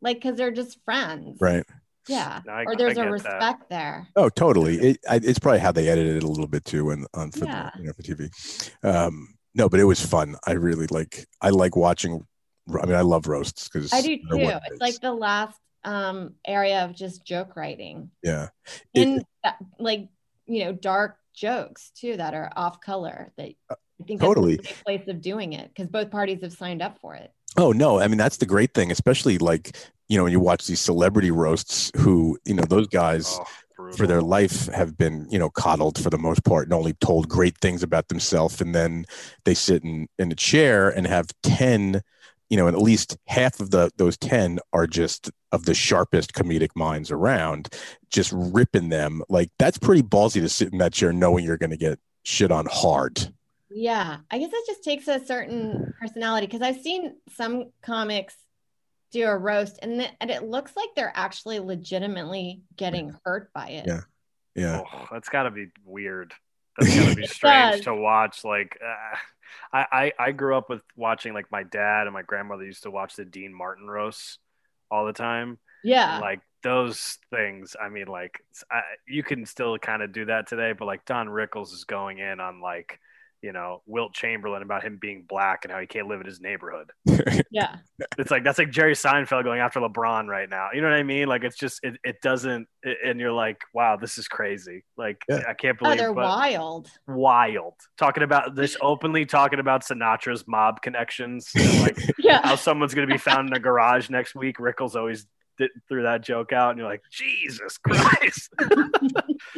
like 0.00 0.18
because 0.18 0.36
they're 0.36 0.52
just 0.52 0.78
friends. 0.84 1.38
Right. 1.40 1.64
Yeah. 2.06 2.40
No, 2.46 2.52
I- 2.52 2.64
or 2.64 2.76
there's 2.76 2.94
get 2.94 3.02
a 3.02 3.04
that. 3.06 3.12
respect 3.12 3.68
there. 3.70 4.08
Oh, 4.16 4.28
totally. 4.28 4.76
It, 4.76 4.98
I, 5.08 5.16
it's 5.16 5.38
probably 5.38 5.60
how 5.60 5.72
they 5.72 5.88
edited 5.88 6.16
it 6.18 6.22
a 6.22 6.28
little 6.28 6.46
bit 6.46 6.64
too, 6.64 6.90
and 6.90 7.06
on 7.14 7.30
for 7.32 7.44
Yeah. 7.44 7.70
the, 7.74 7.80
you 7.82 7.86
know 7.86 7.92
for 7.92 8.02
TV. 8.02 8.74
Um, 8.84 9.34
no, 9.54 9.68
but 9.68 9.80
it 9.80 9.84
was 9.84 10.04
fun. 10.04 10.36
I 10.46 10.52
really 10.52 10.86
like. 10.86 11.26
I 11.42 11.50
like 11.50 11.74
watching. 11.76 12.24
I 12.80 12.86
mean, 12.86 12.94
I 12.94 13.00
love 13.00 13.26
roasts 13.26 13.68
because 13.68 13.92
I 13.92 14.02
do 14.02 14.16
too. 14.18 14.24
It's 14.30 14.80
like 14.80 15.00
the 15.00 15.12
last 15.12 15.58
um 15.88 16.34
area 16.46 16.84
of 16.84 16.94
just 16.94 17.24
joke 17.24 17.56
writing. 17.56 18.10
yeah, 18.22 18.48
It- 18.94 19.08
in 19.08 19.24
that, 19.44 19.56
like 19.78 20.08
you 20.46 20.64
know 20.64 20.72
dark 20.72 21.16
jokes 21.34 21.90
too 21.94 22.16
that 22.16 22.34
are 22.34 22.52
off 22.56 22.80
color 22.80 23.32
that 23.36 23.50
I 23.70 24.04
think 24.06 24.22
Uh, 24.22 24.26
totally. 24.26 24.56
the 24.56 24.62
perfect 24.62 24.84
place 24.84 25.08
of 25.08 25.20
doing 25.20 25.52
it 25.54 25.68
because 25.68 25.88
both 25.88 26.10
parties 26.10 26.42
have 26.42 26.52
signed 26.52 26.82
up 26.82 26.98
for 27.00 27.14
it. 27.14 27.32
Oh 27.56 27.72
no, 27.72 28.00
I 28.00 28.08
mean 28.08 28.18
that's 28.18 28.36
the 28.36 28.46
great 28.46 28.74
thing, 28.74 28.90
especially 28.92 29.38
like 29.38 29.76
you 30.08 30.16
know 30.16 30.24
when 30.24 30.32
you 30.32 30.40
watch 30.40 30.66
these 30.66 30.80
celebrity 30.80 31.30
roasts. 31.30 31.90
Who 31.96 32.38
you 32.44 32.54
know 32.54 32.64
those 32.64 32.88
guys 32.88 33.24
Oh, 33.40 33.44
for 33.96 34.06
their 34.06 34.20
life 34.20 34.66
have 34.66 34.98
been 34.98 35.26
you 35.30 35.38
know 35.38 35.48
coddled 35.50 35.98
for 36.02 36.10
the 36.10 36.18
most 36.18 36.44
part 36.44 36.66
and 36.66 36.74
only 36.74 36.92
told 36.94 37.28
great 37.28 37.56
things 37.58 37.82
about 37.82 38.08
themselves 38.08 38.60
and 38.60 38.74
then 38.74 39.06
they 39.44 39.54
sit 39.54 39.82
in 39.82 40.08
in 40.18 40.30
a 40.30 40.34
chair 40.34 40.90
and 40.90 41.06
have 41.06 41.28
10 41.42 42.02
you 42.50 42.56
know 42.56 42.66
and 42.66 42.76
at 42.76 42.82
least 42.82 43.16
half 43.26 43.60
of 43.60 43.70
the 43.70 43.90
those 43.96 44.16
10 44.16 44.58
are 44.72 44.86
just 44.86 45.30
of 45.52 45.64
the 45.64 45.74
sharpest 45.74 46.32
comedic 46.32 46.70
minds 46.74 47.10
around 47.10 47.68
just 48.10 48.32
ripping 48.34 48.88
them 48.88 49.22
like 49.28 49.50
that's 49.58 49.78
pretty 49.78 50.02
ballsy 50.02 50.40
to 50.40 50.48
sit 50.48 50.72
in 50.72 50.78
that 50.78 50.92
chair 50.92 51.12
knowing 51.12 51.44
you're 51.44 51.58
going 51.58 51.70
to 51.70 51.76
get 51.76 51.98
shit 52.22 52.50
on 52.50 52.66
hard 52.70 53.32
Yeah, 53.70 54.18
I 54.30 54.38
guess 54.38 54.50
it 54.52 54.66
just 54.66 54.82
takes 54.82 55.08
a 55.08 55.24
certain 55.24 55.92
personality 56.00 56.46
because 56.46 56.62
I've 56.62 56.80
seen 56.80 57.16
some 57.34 57.70
comics 57.82 58.34
do 59.10 59.26
a 59.26 59.36
roast 59.36 59.78
and, 59.82 59.98
th- 60.00 60.12
and 60.20 60.30
it 60.30 60.42
looks 60.42 60.76
like 60.76 60.88
they're 60.96 61.12
actually 61.14 61.60
legitimately 61.60 62.62
getting 62.76 63.14
hurt 63.24 63.52
by 63.52 63.68
it. 63.68 63.86
Yeah. 63.86 64.00
yeah 64.54 64.82
Oh, 64.92 65.06
that's 65.10 65.28
got 65.28 65.44
to 65.44 65.50
be 65.50 65.66
weird. 65.84 66.34
That's 66.78 66.94
got 66.96 67.08
to 67.08 67.16
be 67.16 67.26
strange 67.26 67.84
to 67.84 67.94
watch. 67.94 68.44
Like, 68.44 68.78
uh, 68.80 69.16
I, 69.72 70.12
I 70.18 70.26
I 70.26 70.32
grew 70.32 70.56
up 70.56 70.68
with 70.68 70.82
watching 70.96 71.34
like 71.34 71.50
my 71.50 71.62
dad 71.62 72.06
and 72.06 72.12
my 72.12 72.22
grandmother 72.22 72.64
used 72.64 72.84
to 72.84 72.90
watch 72.90 73.16
the 73.16 73.24
Dean 73.24 73.52
Martin 73.52 73.86
roasts 73.86 74.38
all 74.90 75.06
the 75.06 75.12
time. 75.12 75.58
Yeah. 75.84 76.14
And, 76.14 76.22
like 76.22 76.40
those 76.62 77.18
things. 77.30 77.76
I 77.80 77.88
mean, 77.88 78.06
like 78.06 78.42
I, 78.70 78.80
you 79.06 79.22
can 79.22 79.46
still 79.46 79.78
kind 79.78 80.02
of 80.02 80.12
do 80.12 80.24
that 80.26 80.48
today, 80.48 80.72
but 80.72 80.86
like 80.86 81.04
Don 81.04 81.28
Rickles 81.28 81.72
is 81.72 81.84
going 81.84 82.18
in 82.18 82.40
on 82.40 82.60
like 82.60 82.98
you 83.42 83.52
know 83.52 83.82
Wilt 83.86 84.14
Chamberlain 84.14 84.62
about 84.62 84.82
him 84.82 84.98
being 85.00 85.24
black 85.28 85.64
and 85.64 85.72
how 85.72 85.78
he 85.78 85.86
can't 85.86 86.08
live 86.08 86.20
in 86.20 86.26
his 86.26 86.40
neighborhood. 86.40 86.90
yeah. 87.50 87.76
It's 88.18 88.30
like 88.30 88.42
that's 88.44 88.58
like 88.58 88.70
Jerry 88.70 88.94
Seinfeld 88.94 89.44
going 89.44 89.60
after 89.60 89.78
LeBron 89.80 90.26
right 90.26 90.48
now. 90.48 90.68
You 90.74 90.80
know 90.80 90.88
what 90.90 90.98
I 90.98 91.02
mean? 91.02 91.28
Like 91.28 91.44
it's 91.44 91.56
just 91.56 91.80
it, 91.82 91.96
it 92.04 92.20
doesn't 92.22 92.66
and 93.04 93.20
you're 93.20 93.32
like, 93.32 93.60
wow, 93.72 93.96
this 93.96 94.18
is 94.18 94.26
crazy. 94.28 94.84
Like 94.96 95.22
Yeah. 95.28 95.42
I 95.48 95.54
can't 95.54 95.76
Oh, 95.80 95.84
believe 95.84 95.98
they're 95.98 96.12
but 96.14 96.24
wild. 96.24 96.90
wild. 97.06 97.74
Talking 97.96 98.22
about 98.24 98.54
this 98.56 98.76
openly 98.82 99.24
talking 99.26 99.60
about 99.60 99.84
Sinatra's 99.84 100.44
mob 100.48 100.82
connections 100.82 101.50
and 101.54 101.80
like 101.82 101.98
Yeah. 102.18 102.40
how 102.42 102.56
someone's 102.56 102.94
gonna 102.94 103.06
be 103.06 103.18
found 103.18 103.48
in 103.48 103.54
a 103.56 103.60
garage 103.60 104.10
next 104.10 104.34
week. 104.34 104.58
Rickles 104.58 104.94
always 104.96 105.26
did, 105.58 105.70
threw 105.88 106.02
that 106.04 106.22
joke 106.24 106.52
out 106.52 106.70
and 106.70 106.78
you're 106.78 106.88
like, 106.88 107.02
Jesus 107.10 107.78
Christ. 107.78 108.52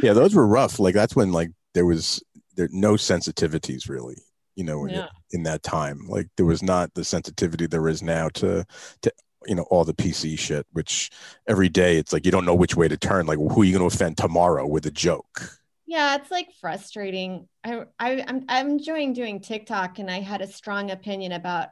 yeah 0.03 0.13
those 0.13 0.35
were 0.35 0.47
rough 0.47 0.79
like 0.79 0.95
that's 0.95 1.15
when 1.17 1.33
like 1.33 1.51
there 1.75 1.87
was 1.87 2.23
there 2.57 2.69
no 2.73 2.95
sensitivities 2.95 3.89
really 3.89 4.17
you 4.57 4.65
know 4.65 4.81
when 4.81 4.91
Yeah. 4.91 4.93
you're 4.93 5.09
in 5.33 5.43
that 5.45 5.63
time 5.63 6.01
like 6.09 6.29
there 6.37 6.47
was 6.47 6.63
not 6.63 6.93
the 6.95 7.05
sensitivity 7.05 7.67
there 7.67 7.89
is 7.89 8.03
now 8.03 8.29
to 8.29 8.65
to 9.03 9.13
you 9.47 9.55
know 9.55 9.65
all 9.71 9.85
the 9.85 9.95
pc 9.95 10.39
shit 10.39 10.67
which 10.73 11.11
every 11.49 11.69
day 11.69 11.97
it's 11.97 12.13
like 12.13 12.25
you 12.27 12.33
don't 12.33 12.45
know 12.45 12.55
which 12.55 12.77
way 12.77 12.89
to 12.89 12.97
turn 12.97 13.27
like 13.27 13.39
who 13.39 13.63
are 13.63 13.65
you 13.65 13.77
going 13.77 13.89
to 13.89 13.95
offend 13.95 14.17
tomorrow 14.17 14.67
with 14.67 14.87
a 14.87 14.91
joke 14.91 15.59
Yeah, 15.87 16.17
it's 16.17 16.31
like 16.31 16.49
frustrating. 16.61 17.49
I, 17.65 17.85
I 17.99 18.25
I'm 18.27 18.45
I'm 18.49 18.69
enjoying 18.71 19.13
doing 19.13 19.41
TikTok, 19.41 19.99
and 19.99 20.11
I 20.11 20.21
had 20.21 20.41
a 20.41 20.47
strong 20.47 20.91
opinion 20.91 21.33
about 21.33 21.69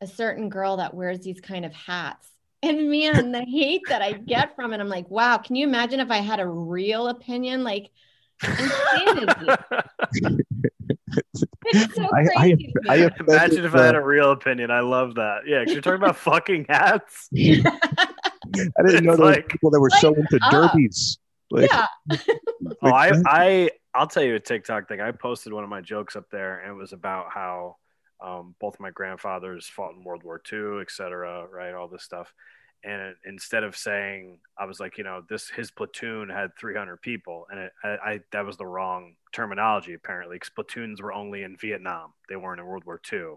a 0.00 0.06
certain 0.06 0.48
girl 0.50 0.78
that 0.78 0.94
wears 0.94 1.20
these 1.20 1.40
kind 1.40 1.64
of 1.64 1.74
hats. 1.74 2.28
And 2.62 2.90
man, 2.90 3.32
the 3.32 3.42
hate 3.44 3.88
that 3.90 4.02
I 4.02 4.14
get 4.14 4.56
from 4.56 4.72
it, 4.72 4.80
I'm 4.80 4.88
like, 4.88 5.10
wow, 5.10 5.38
can 5.38 5.56
you 5.56 5.66
imagine 5.66 6.00
if 6.00 6.10
I 6.10 6.18
had 6.18 6.40
a 6.40 6.48
real 6.48 7.08
opinion? 7.08 7.64
Like. 7.64 7.90
It's 11.66 11.94
so 11.94 12.02
I- 12.12 12.20
I- 12.20 12.26
crazy. 12.36 12.72
to 12.84 12.90
I 12.90 12.96
me. 12.96 13.02
have- 13.02 13.12
Imagine 13.26 13.64
if 13.64 13.74
I 13.74 13.78
uh, 13.78 13.82
had 13.84 13.94
a 13.94 14.02
real 14.02 14.32
opinion. 14.32 14.70
I 14.70 14.80
love 14.80 15.14
that. 15.14 15.42
Yeah, 15.46 15.60
because 15.60 15.72
you're 15.74 15.82
talking 15.82 16.02
about 16.02 16.16
fucking 16.16 16.66
hats. 16.68 17.28
i 17.34 17.38
didn't 17.38 17.64
know 17.66 18.84
It's 18.84 19.00
there 19.02 19.10
were 19.12 19.16
like- 19.16 19.48
people 19.48 19.70
that 19.70 19.80
were 19.80 19.90
so 19.90 20.14
into 20.14 20.38
up. 20.42 20.50
derbies 20.50 21.18
like, 21.50 21.70
yeah. 21.70 21.86
Oh, 22.82 22.90
I, 22.90 23.12
I, 23.26 23.70
I'll 23.94 24.06
tell 24.06 24.22
you 24.22 24.34
a 24.34 24.40
TikTok 24.40 24.88
thing. 24.88 25.00
I 25.00 25.12
posted 25.12 25.52
one 25.52 25.64
of 25.64 25.70
my 25.70 25.80
jokes 25.80 26.16
up 26.16 26.24
there, 26.30 26.60
and 26.60 26.70
it 26.70 26.74
was 26.74 26.92
about 26.92 27.26
how 27.30 27.76
um, 28.24 28.54
both 28.60 28.78
my 28.80 28.90
grandfathers 28.90 29.66
fought 29.66 29.94
in 29.94 30.04
World 30.04 30.22
War 30.24 30.40
II, 30.52 30.80
et 30.80 30.90
cetera, 30.90 31.46
right? 31.46 31.74
All 31.74 31.88
this 31.88 32.02
stuff. 32.02 32.32
And 32.84 33.14
instead 33.24 33.64
of 33.64 33.76
saying, 33.76 34.40
I 34.58 34.66
was 34.66 34.78
like, 34.78 34.98
you 34.98 35.04
know, 35.04 35.22
this 35.28 35.48
his 35.48 35.70
platoon 35.70 36.28
had 36.28 36.50
300 36.58 37.00
people, 37.00 37.46
and 37.50 37.60
it, 37.60 37.72
I, 37.82 37.88
I 37.88 38.20
that 38.32 38.44
was 38.44 38.56
the 38.56 38.66
wrong 38.66 39.16
terminology 39.32 39.94
apparently, 39.94 40.36
because 40.36 40.50
platoons 40.50 41.00
were 41.00 41.12
only 41.12 41.42
in 41.42 41.56
Vietnam; 41.56 42.12
they 42.28 42.36
weren't 42.36 42.60
in 42.60 42.66
World 42.66 42.84
War 42.84 43.00
II. 43.12 43.36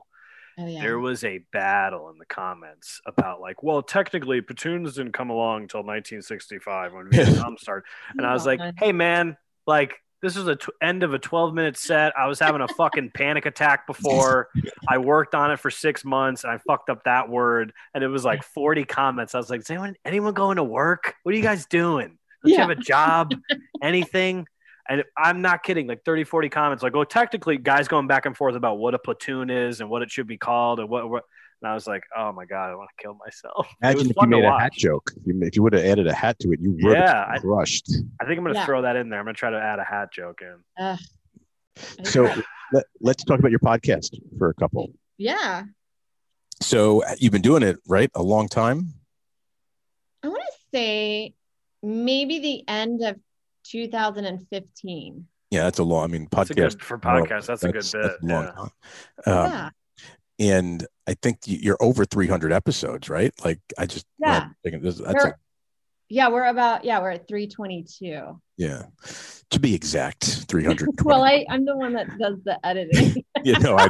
Oh 0.60 0.66
yeah. 0.66 0.82
There 0.82 1.00
was 1.00 1.24
a 1.24 1.40
battle 1.54 2.10
in 2.10 2.18
the 2.18 2.26
comments 2.26 3.00
about 3.06 3.40
like, 3.40 3.62
well, 3.62 3.82
technically 3.82 4.42
platoons 4.42 4.96
didn't 4.96 5.14
come 5.14 5.30
along 5.30 5.64
until 5.64 5.82
1965 5.82 6.94
when 6.94 7.10
Vietnam 7.12 7.58
started. 7.58 7.86
And 8.18 8.26
I 8.26 8.34
was 8.34 8.46
like, 8.46 8.60
God. 8.60 8.74
hey 8.80 8.92
man, 8.92 9.38
like 9.68 9.94
this 10.22 10.36
was 10.36 10.48
a 10.48 10.56
t- 10.56 10.68
end 10.82 11.04
of 11.04 11.14
a 11.14 11.20
12 11.20 11.54
minute 11.54 11.78
set. 11.78 12.18
I 12.18 12.28
was 12.28 12.40
having 12.40 12.62
a 12.62 12.68
fucking 12.68 13.12
panic 13.14 13.46
attack 13.46 13.86
before. 13.86 14.50
I 14.88 14.98
worked 14.98 15.36
on 15.36 15.52
it 15.52 15.60
for 15.60 15.70
six 15.70 16.04
months 16.04 16.44
and 16.44 16.52
I 16.54 16.58
fucked 16.58 16.90
up 16.90 17.04
that 17.04 17.30
word. 17.30 17.74
And 17.94 18.04
it 18.04 18.08
was 18.08 18.26
like 18.26 18.44
40 18.44 18.86
comments. 18.86 19.36
I 19.36 19.38
was 19.38 19.50
like, 19.50 19.62
is 19.62 19.70
anyone 19.70 19.96
anyone 20.04 20.34
going 20.34 20.58
to 20.58 20.64
work? 20.64 21.16
What 21.24 21.34
are 21.34 21.38
you 21.38 21.44
guys 21.44 21.66
doing? 21.66 22.18
Don't 22.44 22.54
you 22.54 22.58
have 22.58 22.70
a 22.70 22.76
job? 22.76 23.34
Anything? 23.82 24.48
And 24.90 25.04
I'm 25.18 25.42
not 25.42 25.64
kidding, 25.64 25.86
like 25.86 26.06
30, 26.06 26.24
40 26.24 26.48
comments, 26.48 26.82
like, 26.82 26.96
oh, 26.96 27.04
technically, 27.04 27.58
guys 27.58 27.90
going 27.90 28.08
back 28.08 28.26
and 28.26 28.38
forth 28.38 28.56
about 28.56 28.78
what 28.78 28.94
a 28.94 29.00
platoon 29.00 29.50
is 29.50 29.82
and 29.82 29.90
what 29.90 30.02
it 30.02 30.10
should 30.10 30.28
be 30.28 30.38
called 30.38 30.80
and 30.80 30.88
what, 30.88 31.10
what 31.10 31.24
and 31.62 31.72
I 31.72 31.74
was 31.74 31.88
like, 31.88 32.04
oh 32.16 32.32
my 32.32 32.46
God, 32.46 32.70
I 32.72 32.76
want 32.76 32.90
to 32.96 33.02
kill 33.04 33.16
myself. 33.16 33.68
Imagine 33.82 34.02
if 34.02 34.08
you 34.08 34.14
fun 34.14 34.30
made 34.30 34.44
a 34.44 34.60
hat 34.60 34.74
joke 34.74 35.12
if 35.16 35.26
you, 35.26 35.50
you 35.54 35.64
would 35.64 35.74
have 35.74 35.84
added 35.84 36.08
a 36.08 36.14
hat 36.14 36.38
to 36.40 36.52
it 36.52 36.60
you 36.62 36.72
would 36.84 36.94
Yeah, 36.98 37.32
have 37.34 37.42
crushed 37.42 37.90
I 38.22 38.26
think 38.26 38.38
I'm 38.38 38.44
going 38.44 38.54
to 38.54 38.60
Yeah. 38.60 38.66
throw 38.66 38.82
that 38.84 38.96
in 38.96 39.10
there. 39.10 39.20
I'm 39.20 39.26
going 39.26 39.36
to 39.36 39.40
try 39.40 39.50
to 39.50 39.60
add 39.60 39.80
a 39.80 39.84
hat 39.84 40.12
joke 40.14 40.40
in. 40.42 40.56
Ugh. 40.80 41.00
I 41.78 41.82
think 41.82 42.08
so 42.08 42.24
let, 42.74 42.86
let's 43.02 43.24
talk 43.24 43.40
about 43.40 43.52
your 43.52 43.60
podcast 43.60 44.20
for 44.38 44.50
a 44.50 44.54
couple 44.56 44.92
yeah. 45.18 45.64
so 46.62 47.04
you've 47.20 47.32
been 47.32 47.42
doing 47.42 47.64
it 47.64 47.78
right 47.88 48.10
a 48.16 48.22
long 48.24 48.48
time 48.48 48.94
I 50.24 50.28
want 50.30 50.42
to 50.44 50.58
say 50.74 51.34
maybe 51.84 52.40
the 52.40 52.64
end 52.68 53.04
of 53.04 53.16
2015. 53.66 55.28
yeah 55.52 55.64
that's 55.64 55.80
a 55.80 55.84
long 55.84 56.04
i 56.04 56.08
mean 56.08 56.28
That's 56.32 56.50
a 56.50 56.54
podcast 56.56 56.58
good 56.72 56.82
for 56.84 56.98
podcast. 56.98 57.46
That's, 57.46 57.64
a 57.64 57.72
good 57.72 57.74
bit. 57.74 57.92
that's 57.94 58.24
a 58.24 58.26
long 58.26 58.44
yeah. 58.44 58.52
time. 58.52 58.72
Um, 59.26 59.72
yeah. 60.40 60.56
and 60.58 60.88
I 61.08 61.14
think 61.22 61.40
you're 61.46 61.78
over 61.80 62.04
300 62.06 62.52
episodes, 62.52 63.10
right? 63.10 63.34
Like 63.44 63.60
I 63.78 63.86
just 63.86 64.06
Yeah. 64.20 64.42
I'm 64.46 64.56
thinking 64.64 64.82
this, 64.82 64.98
that's 64.98 65.14
We're, 65.24 65.30
a, 65.32 65.36
yeah, 66.10 66.30
we're 66.30 66.46
about 66.46 66.84
yeah, 66.86 67.00
we're 67.00 67.12
at 67.12 67.28
322. 67.28 68.40
yeah, 68.58 68.84
to 69.52 69.60
be 69.60 69.74
exact, 69.76 70.46
300. 70.50 70.90
Well, 71.04 71.24
I 71.24 71.46
I'm 71.50 71.66
the 71.66 71.76
one 71.76 71.94
that 71.94 72.08
does 72.18 72.38
the 72.46 72.58
editing. 72.66 73.24
you 73.44 73.58
know, 73.60 73.76
I 73.78 73.88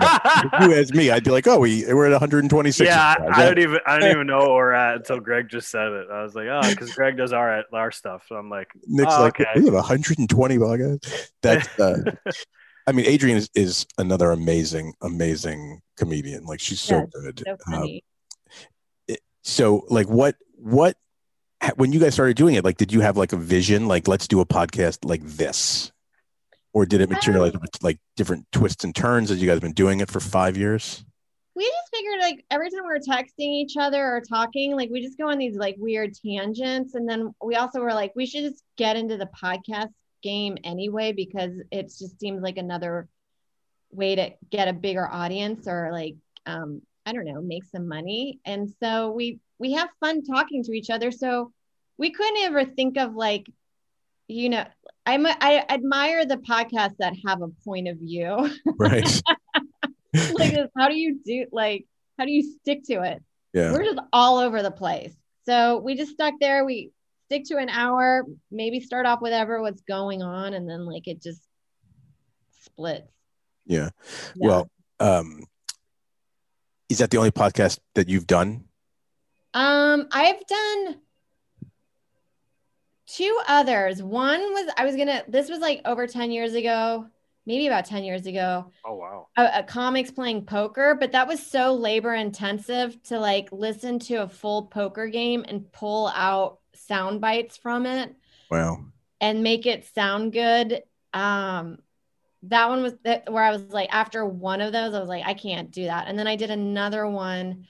know. 0.60 0.68
You 0.68 0.74
as 0.74 0.94
me, 0.94 1.10
I'd 1.12 1.24
be 1.24 1.30
like, 1.32 1.48
oh, 1.48 1.60
we 1.60 1.86
we're 1.94 2.06
at 2.06 2.12
126. 2.12 2.88
yeah, 2.88 3.16
I, 3.20 3.42
I 3.42 3.46
don't 3.46 3.60
even 3.60 3.80
I 3.86 4.00
don't 4.00 4.12
even 4.16 4.28
know 4.28 4.40
where 4.40 4.50
we're 4.50 4.72
at 4.74 4.96
until 4.98 5.20
Greg 5.20 5.48
just 5.50 5.70
said 5.70 5.88
it. 5.92 6.08
I 6.12 6.24
was 6.24 6.34
like, 6.36 6.48
oh, 6.48 6.68
because 6.70 6.94
Greg 6.94 7.18
does 7.18 7.34
our 7.34 7.64
our 7.74 7.92
stuff. 7.92 8.24
So 8.28 8.36
I'm 8.36 8.50
like, 8.50 8.68
Nick's 8.88 9.14
Oh, 9.16 9.22
like, 9.24 9.40
okay. 9.40 9.50
we 9.56 9.66
have 9.66 9.74
120 9.76 10.58
podcasts. 10.58 11.30
That's 11.44 11.80
uh, 11.80 12.02
I 12.88 12.94
mean, 12.94 13.06
Adrian 13.06 13.38
is, 13.38 13.50
is 13.54 13.86
another 13.98 14.32
amazing, 14.32 14.94
amazing 15.02 15.82
comedian. 15.98 16.46
Like 16.46 16.60
she's 16.62 16.80
so 16.80 17.00
Yes, 17.00 17.10
good. 17.14 17.44
so 17.46 17.52
Um, 17.52 17.58
funny. 17.74 18.04
so 19.44 19.86
like 19.90 20.08
what 20.10 20.36
what 20.56 20.98
ha- 21.62 21.72
when 21.76 21.92
you 21.94 22.00
guys 22.00 22.14
started 22.14 22.36
doing 22.36 22.56
it 22.56 22.64
like 22.66 22.78
did 22.78 22.92
you 22.92 23.00
have 23.02 23.16
like 23.18 23.32
a 23.34 23.38
vision 23.38 23.88
like 23.88 24.08
let's 24.08 24.28
do 24.28 24.40
a 24.42 24.46
podcast 24.46 25.00
like 25.06 25.22
this 25.24 25.92
or 26.74 26.86
did 26.86 27.00
it 27.02 27.10
materialize 27.10 27.54
Um, 27.56 27.62
with 27.62 27.82
like 27.82 28.00
different 28.16 28.46
twists 28.52 28.84
and 28.84 28.94
turns 28.96 29.32
as 29.32 29.40
you 29.42 29.48
guys 29.48 29.56
have 29.56 29.62
been 29.62 29.72
doing 29.74 30.00
it 30.02 30.10
for 30.10 30.20
five 30.20 30.58
years 30.58 31.06
we 31.56 31.64
just 31.64 31.96
figured 31.96 32.20
like 32.20 32.46
every 32.52 32.70
time 32.70 32.82
we 32.84 32.90
were 32.90 33.00
texting 33.00 33.54
each 33.56 33.78
other 33.80 34.16
or 34.16 34.22
talking, 34.22 34.76
like 34.76 34.92
we 34.92 35.02
just 35.02 35.18
go 35.18 35.28
on 35.30 35.40
these 35.40 35.56
like 35.56 35.76
weird 35.80 36.14
tangents. 36.24 36.94
And 36.94 37.10
then 37.10 37.34
we 37.44 37.56
also 37.56 37.80
were 37.80 37.96
like, 37.96 38.12
we 38.16 38.28
should 38.28 38.44
just 38.44 38.62
get 38.78 38.96
into 38.96 39.18
the 39.18 39.26
podcast 39.26 39.88
game 40.22 40.58
anyway, 40.64 41.12
because 41.12 41.52
it 41.72 41.84
just 41.84 42.20
seems 42.20 42.42
like 42.42 42.58
another 42.58 43.08
way 43.92 44.16
to 44.16 44.32
get 44.50 44.68
a 44.68 44.74
bigger 44.74 45.08
audience 45.08 45.68
or 45.68 45.90
like 45.92 46.16
um, 46.46 46.82
I 47.06 47.14
don't 47.14 47.26
know, 47.26 47.42
make 47.42 47.64
some 47.66 47.88
money. 47.88 48.40
And 48.46 48.70
so 48.82 49.12
we 49.12 49.40
we 49.60 49.74
have 49.74 49.90
fun 50.00 50.24
talking 50.24 50.64
to 50.64 50.74
each 50.74 50.90
other. 50.90 51.12
So 51.12 51.52
we 51.98 52.12
couldn't 52.12 52.44
ever 52.44 52.66
think 52.66 52.98
of 52.98 53.16
like, 53.16 53.48
you 54.28 54.50
know, 54.50 54.66
I'm 55.06 55.26
I 55.26 55.66
admire 55.70 56.26
the 56.26 56.38
podcasts 56.38 56.98
that 57.00 57.14
have 57.26 57.42
a 57.42 57.50
point 57.64 57.88
of 57.88 57.98
view. 57.98 58.50
right 58.78 59.22
like 60.34 60.54
this, 60.54 60.70
how 60.78 60.90
do 60.90 60.98
you 60.98 61.20
do 61.26 61.46
like 61.52 61.86
how 62.18 62.26
do 62.26 62.32
you 62.32 62.44
stick 62.60 62.84
to 62.86 63.04
it 63.04 63.22
yeah 63.54 63.72
we're 63.72 63.84
just 63.84 64.00
all 64.12 64.38
over 64.38 64.64
the 64.64 64.72
place 64.72 65.14
so 65.46 65.78
we 65.78 65.96
just 65.96 66.12
stuck 66.12 66.34
there 66.40 66.66
we 66.66 66.92
stick 67.28 67.44
to 67.46 67.58
an 67.58 67.70
hour 67.70 68.24
maybe 68.52 68.80
start 68.80 69.06
off 69.06 69.22
with 69.22 69.32
whatever 69.32 69.62
what's 69.62 69.82
going 69.82 70.22
on 70.24 70.54
and 70.54 70.70
then 70.70 70.86
like 70.86 71.08
it 71.08 71.22
just 71.22 71.42
splits 72.62 73.12
yeah 73.66 73.90
Yeah. 74.36 74.48
well 74.48 74.70
um 75.00 75.44
is 76.90 77.00
that 77.00 77.10
the 77.12 77.18
only 77.18 77.32
podcast 77.32 77.80
that 77.96 78.08
you've 78.08 78.28
done 78.28 78.64
um 79.54 80.08
i've 80.12 80.46
done 80.48 80.96
two 83.08 83.40
others. 83.48 84.04
One 84.04 84.42
was 84.54 84.70
I 84.78 84.86
was 84.86 84.96
gonna. 84.96 85.24
This 85.28 85.50
was 85.50 85.60
like 85.60 85.82
over 85.86 86.08
ten 86.08 86.30
years 86.30 86.54
ago, 86.54 87.08
maybe 87.46 87.68
about 87.68 87.86
ten 87.86 88.04
years 88.04 88.26
ago. 88.26 88.72
Oh 88.86 88.96
wow. 88.96 89.28
A, 89.38 89.60
a 89.60 89.64
comics 89.64 90.12
playing 90.12 90.46
poker, 90.46 90.96
but 91.00 91.14
that 91.14 91.28
was 91.28 91.42
so 91.42 91.74
labor 91.74 92.14
intensive 92.14 93.02
to 93.04 93.18
like 93.20 93.48
listen 93.52 93.98
to 94.00 94.16
a 94.24 94.28
full 94.28 94.64
poker 94.64 95.08
game 95.08 95.46
and 95.48 95.72
pull 95.72 96.12
out 96.14 96.60
sound 96.88 97.22
bites 97.22 97.58
from 97.58 97.86
it 97.86 98.16
Wow. 98.50 98.86
and 99.22 99.44
make 99.44 99.66
it 99.66 99.86
sound 99.94 100.34
good. 100.34 100.82
Um, 101.14 101.80
that 102.44 102.70
one 102.70 102.84
was 102.84 102.94
that 103.04 103.32
where 103.32 103.44
I 103.44 103.52
was 103.52 103.64
like, 103.70 103.90
after 103.92 104.26
one 104.26 104.62
of 104.62 104.72
those, 104.72 104.94
I 104.94 105.00
was 105.00 105.10
like, 105.10 105.26
I 105.26 105.34
can't 105.34 105.72
do 105.72 105.86
that. 105.86 106.08
And 106.08 106.18
then 106.18 106.28
I 106.28 106.36
did 106.36 106.52
another 106.52 107.08
one 107.08 107.66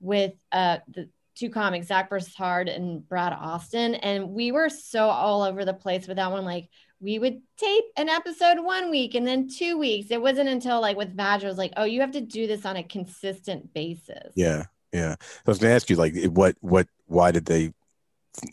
with 0.00 0.32
uh 0.52 0.78
the 0.88 1.08
two 1.34 1.50
comics, 1.50 1.88
Zach 1.88 2.08
Broussard 2.08 2.68
and 2.68 3.06
Brad 3.08 3.32
Austin, 3.32 3.96
and 3.96 4.28
we 4.30 4.52
were 4.52 4.68
so 4.68 5.08
all 5.08 5.42
over 5.42 5.64
the 5.64 5.74
place 5.74 6.06
with 6.06 6.16
that 6.18 6.30
one. 6.30 6.44
Like 6.44 6.68
we 7.00 7.18
would 7.18 7.42
tape 7.58 7.84
an 7.96 8.08
episode 8.08 8.60
one 8.60 8.88
week 8.90 9.14
and 9.16 9.26
then 9.26 9.48
two 9.48 9.76
weeks. 9.76 10.10
It 10.12 10.22
wasn't 10.22 10.48
until 10.48 10.80
like 10.80 10.96
with 10.96 11.16
Vag, 11.16 11.42
I 11.42 11.48
was 11.48 11.58
like, 11.58 11.72
oh, 11.76 11.84
you 11.84 12.00
have 12.02 12.12
to 12.12 12.20
do 12.20 12.46
this 12.46 12.64
on 12.64 12.76
a 12.76 12.84
consistent 12.84 13.74
basis. 13.74 14.32
Yeah. 14.36 14.64
Yeah. 14.92 15.16
So 15.18 15.42
I 15.46 15.50
was 15.50 15.58
going 15.58 15.70
to 15.72 15.74
ask 15.74 15.90
you, 15.90 15.96
like, 15.96 16.14
what, 16.26 16.54
what, 16.60 16.86
why 17.06 17.32
did 17.32 17.46
they, 17.46 17.74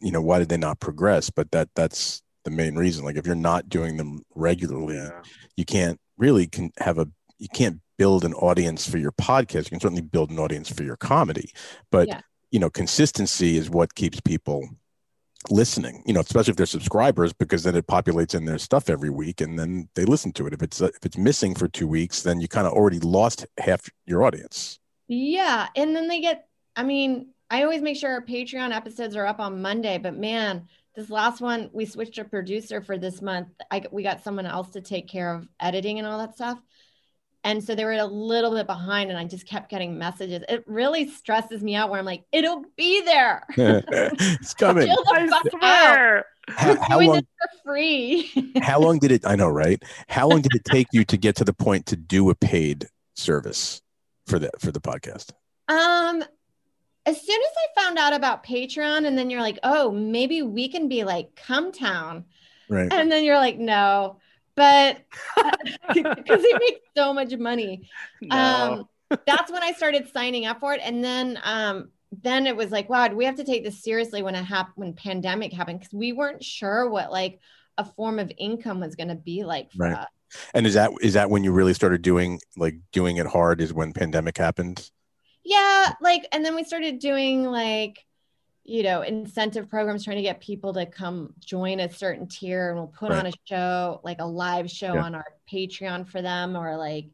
you 0.02 0.12
know, 0.12 0.22
why 0.22 0.40
did 0.40 0.50
they 0.50 0.58
not 0.58 0.80
progress? 0.80 1.30
But 1.30 1.52
that, 1.52 1.70
that's 1.76 2.22
the 2.44 2.52
main 2.52 2.76
reason. 2.76 3.04
Like, 3.06 3.18
if 3.18 3.26
you're 3.26 3.36
not 3.36 3.70
doing 3.70 3.98
them 3.98 4.22
regularly, 4.36 4.96
Yeah. 4.96 5.22
you 5.56 5.66
can't 5.66 6.00
really 6.18 6.48
can 6.48 6.72
have 6.78 6.98
a, 6.98 7.08
you 7.40 7.48
can't 7.54 7.80
build 7.98 8.24
an 8.26 8.34
audience 8.34 8.88
for 8.90 8.98
your 8.98 9.12
podcast. 9.12 9.66
You 9.66 9.72
can 9.72 9.80
certainly 9.80 10.02
build 10.02 10.32
an 10.32 10.40
audience 10.40 10.70
for 10.70 10.84
your 10.84 10.98
comedy, 10.98 11.52
but, 11.92 12.08
Yeah. 12.08 12.22
you 12.52 12.60
know, 12.60 12.70
consistency 12.70 13.58
is 13.58 13.70
what 13.70 13.96
keeps 13.96 14.20
people 14.22 14.68
listening, 15.50 16.04
you 16.06 16.14
know, 16.14 16.20
especially 16.20 16.52
if 16.52 16.58
they're 16.58 16.66
subscribers, 16.68 17.34
because 17.34 17.64
then 17.64 17.76
it 17.76 17.88
populates 17.88 18.36
in 18.36 18.46
their 18.46 18.60
stuff 18.60 18.90
every 18.90 19.10
week 19.10 19.42
and 19.42 19.58
then 19.58 19.90
they 19.96 20.06
listen 20.06 20.32
to 20.34 20.46
it. 20.46 20.54
If 20.54 20.62
it's, 20.62 20.82
uh, 20.82 20.90
if 20.96 21.04
it's 21.04 21.18
missing 21.18 21.56
for 21.56 21.68
two 21.68 21.88
weeks, 21.88 22.22
then 22.22 22.40
you 22.42 22.48
kind 22.48 22.68
of 22.68 22.74
already 22.74 23.00
lost 23.00 23.46
half 23.58 23.90
your 24.06 24.24
audience. 24.24 24.80
Yeah. 25.08 25.68
And 25.76 25.96
then 25.96 26.08
they 26.08 26.22
get, 26.22 26.48
I 26.76 26.84
mean, 26.84 27.30
I 27.52 27.64
always 27.64 27.82
make 27.82 27.98
sure 27.98 28.10
our 28.10 28.26
Patreon 28.26 28.74
episodes 28.74 29.18
are 29.18 29.26
up 29.26 29.42
on 29.42 29.62
Monday, 29.62 29.98
but 29.98 30.16
man, 30.16 30.70
this 30.96 31.10
last 31.10 31.42
one, 31.42 31.70
we 31.74 31.86
switched 31.86 32.18
a 32.18 32.24
producer 32.24 32.82
for 32.82 32.98
this 32.98 33.22
month. 33.22 33.50
I, 33.70 33.84
we 33.92 34.04
got 34.04 34.24
someone 34.24 34.46
else 34.46 34.70
to 34.72 34.82
take 34.82 35.10
care 35.10 35.36
of 35.36 35.46
editing 35.60 36.00
and 36.00 36.08
all 36.08 36.18
that 36.20 36.36
stuff. 36.36 36.60
And 37.44 37.62
so 37.62 37.76
they 37.76 37.84
were 37.84 37.92
a 37.94 38.06
little 38.06 38.52
bit 38.52 38.68
behind, 38.68 39.10
and 39.10 39.20
I 39.20 39.26
just 39.26 39.46
kept 39.46 39.70
getting 39.70 39.98
messages. 39.98 40.44
It 40.48 40.64
really 40.66 41.10
stresses 41.10 41.62
me 41.62 41.76
out 41.76 41.90
where 41.90 42.00
I'm 42.00 42.06
like, 42.06 42.24
it'll 42.32 42.64
be 42.78 43.02
there. 43.02 43.44
it's 43.58 44.54
coming. 44.54 44.90
I 44.90 45.42
swear. 45.50 46.26
How, 46.48 46.76
how 46.82 46.96
doing 47.00 47.10
long? 47.10 47.16
this 47.18 47.26
for 47.40 47.72
free. 47.72 48.54
How 48.62 48.80
long 48.80 49.00
did 49.00 49.12
it? 49.12 49.26
I 49.26 49.36
know, 49.36 49.50
right? 49.50 49.82
How 50.08 50.28
long 50.28 50.42
did 50.42 50.54
it 50.56 50.64
take 50.64 50.88
you 50.94 51.04
to 51.06 51.18
get 51.18 51.36
to 51.38 51.44
the 51.44 51.54
point 51.54 51.86
to 51.88 51.98
do 51.98 52.30
a 52.30 52.36
paid 52.36 52.88
service 53.16 53.82
for 54.26 54.40
the 54.40 54.52
for 54.60 54.72
the 54.72 54.82
podcast? 54.82 55.32
Um, 55.68 56.24
as 57.06 57.20
soon 57.20 57.42
as 57.42 57.52
I 57.58 57.82
found 57.82 57.98
out 57.98 58.14
about 58.14 58.46
Patreon, 58.46 59.06
and 59.06 59.18
then 59.18 59.30
you're 59.30 59.42
like, 59.42 59.60
oh, 59.64 59.92
maybe 59.92 60.42
we 60.42 60.70
can 60.70 60.88
be 60.88 61.04
like 61.04 61.36
Cum 61.36 61.72
Town. 61.72 62.26
Right. 62.70 62.92
And 62.92 63.12
then 63.12 63.24
you're 63.24 63.38
like, 63.38 63.58
no, 63.58 64.20
but 64.56 64.98
because 65.94 66.42
they 66.42 66.54
makes 66.60 66.82
so 66.96 67.14
much 67.14 67.36
money. 67.38 67.90
No. 68.22 68.88
Um, 69.10 69.18
that's 69.26 69.52
when 69.52 69.64
I 69.64 69.74
started 69.74 70.10
signing 70.14 70.46
up 70.46 70.60
for 70.60 70.74
it. 70.74 70.82
And 70.84 71.04
then, 71.04 71.40
um, 71.44 71.90
then 72.22 72.46
it 72.46 72.56
was 72.56 72.72
like, 72.72 72.90
wow, 72.90 73.08
we 73.08 73.26
have 73.26 73.36
to 73.36 73.44
take 73.44 73.64
this 73.64 73.84
seriously 73.84 74.22
when 74.22 74.36
it 74.36 74.44
happened, 74.44 74.74
when 74.76 74.94
pandemic 74.94 75.54
happened? 75.54 75.80
Because 75.80 75.94
we 75.94 76.14
weren't 76.14 76.44
sure 76.44 76.90
what 76.90 77.12
like 77.12 77.40
a 77.78 77.86
form 77.86 78.20
of 78.20 78.32
income 78.38 78.80
was 78.80 78.96
going 78.96 79.10
to 79.10 79.16
be 79.16 79.44
like 79.44 79.72
for 79.72 79.84
Right. 79.84 79.98
us. 79.98 80.08
And 80.54 80.66
is 80.66 80.76
that 80.76 80.92
is 81.02 81.14
that 81.14 81.30
when 81.30 81.44
you 81.44 81.52
really 81.52 81.74
started 81.74 82.02
doing 82.02 82.40
like 82.56 82.76
doing 82.94 83.18
it 83.18 83.26
hard? 83.28 83.60
Is 83.60 83.74
when 83.74 83.92
pandemic 83.92 84.38
happened? 84.38 84.90
Yeah, 85.44 85.94
like, 86.02 86.28
and 86.32 86.46
then 86.46 86.56
we 86.56 86.64
started 86.64 87.00
doing 87.00 87.44
like, 87.44 88.06
you 88.64 88.84
know, 88.84 89.02
incentive 89.02 89.70
programs 89.70 90.04
trying 90.04 90.18
to 90.18 90.22
get 90.22 90.40
people 90.40 90.74
to 90.74 90.86
come 90.86 91.34
join 91.40 91.80
a 91.80 91.92
certain 91.92 92.28
tier, 92.28 92.70
and 92.70 92.78
we'll 92.78 92.88
put 92.88 93.10
Right. 93.10 93.20
on 93.20 93.26
a 93.28 93.32
show, 93.46 94.02
like 94.04 94.20
a 94.20 94.26
live 94.26 94.70
show 94.70 94.96
Yeah. 94.96 95.04
on 95.04 95.16
our 95.16 95.26
Patreon 95.52 96.08
for 96.08 96.22
them, 96.22 96.56
or 96.56 96.78
like, 96.78 97.08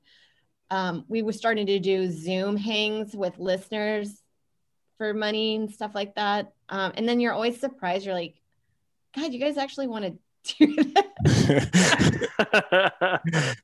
um, 0.69 1.05
we 1.07 1.21
were 1.21 1.31
starting 1.31 1.65
to 1.67 1.79
do 1.79 2.11
Zoom 2.11 2.57
hangs 2.57 3.15
with 3.15 3.39
listeners 3.39 4.21
for 4.97 5.13
money 5.13 5.55
and 5.55 5.71
stuff 5.71 5.95
like 5.95 6.15
that. 6.15 6.51
Um, 6.67 6.91
and 6.95 7.07
then 7.07 7.21
you're 7.21 7.31
always 7.31 7.57
surprised. 7.59 8.05
You're 8.05 8.15
like, 8.15 8.35
God, 9.15 9.31
you 9.31 9.39
guys 9.39 9.57
actually 9.57 9.87
want 9.87 10.03
to 10.05 10.17
do 10.57 10.75
that? 10.93 11.11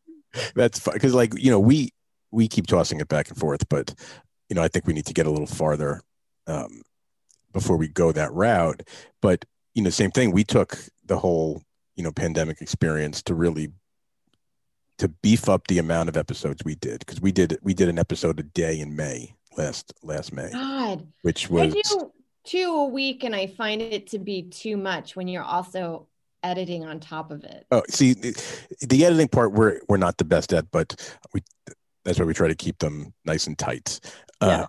That's 0.55 0.79
because 0.79 1.13
like 1.13 1.33
you 1.37 1.51
know 1.51 1.59
we 1.59 1.93
we 2.31 2.47
keep 2.47 2.67
tossing 2.67 2.99
it 2.99 3.07
back 3.07 3.29
and 3.29 3.37
forth, 3.37 3.67
but 3.69 3.93
you 4.49 4.55
know 4.55 4.61
I 4.61 4.67
think 4.67 4.85
we 4.85 4.93
need 4.93 5.05
to 5.05 5.13
get 5.13 5.25
a 5.25 5.31
little 5.31 5.47
farther 5.47 6.01
um, 6.47 6.81
before 7.51 7.77
we 7.77 7.87
go 7.87 8.11
that 8.11 8.33
route. 8.33 8.83
But 9.21 9.45
you 9.73 9.81
know, 9.81 9.89
same 9.89 10.11
thing. 10.11 10.31
We 10.31 10.43
took 10.43 10.77
the 11.05 11.19
whole 11.19 11.61
you 11.95 12.03
know 12.03 12.11
pandemic 12.11 12.61
experience 12.61 13.21
to 13.23 13.35
really 13.35 13.71
to 14.99 15.07
beef 15.07 15.49
up 15.49 15.67
the 15.67 15.79
amount 15.79 16.09
of 16.09 16.17
episodes 16.17 16.63
we 16.63 16.75
did 16.75 16.99
because 16.99 17.21
we 17.21 17.31
did 17.31 17.57
we 17.61 17.73
did 17.73 17.89
an 17.89 17.99
episode 17.99 18.39
a 18.39 18.43
day 18.43 18.79
in 18.79 18.95
May 18.95 19.35
last 19.57 19.93
last 20.03 20.33
May, 20.33 20.49
God, 20.51 21.07
which 21.21 21.49
I 21.49 21.53
was 21.53 21.73
do 21.73 22.11
two 22.43 22.73
a 22.73 22.85
week, 22.85 23.23
and 23.23 23.35
I 23.35 23.47
find 23.47 23.81
it 23.81 24.07
to 24.07 24.19
be 24.19 24.43
too 24.43 24.77
much 24.77 25.15
when 25.15 25.27
you're 25.27 25.43
also 25.43 26.07
editing 26.41 26.85
on 26.85 26.99
top 26.99 27.31
of 27.31 27.43
it. 27.43 27.65
Oh, 27.71 27.83
see, 27.89 28.13
the, 28.13 28.33
the 28.81 29.05
editing 29.05 29.27
part 29.27 29.53
we're 29.53 29.79
we're 29.87 29.97
not 29.97 30.17
the 30.17 30.25
best 30.25 30.53
at, 30.53 30.71
but 30.71 30.95
we 31.33 31.41
that's 32.03 32.19
why 32.19 32.25
we 32.25 32.33
try 32.33 32.47
to 32.47 32.55
keep 32.55 32.79
them 32.79 33.13
nice 33.25 33.47
and 33.47 33.57
tight. 33.57 33.99
Yeah. 34.41 34.47
Uh, 34.47 34.65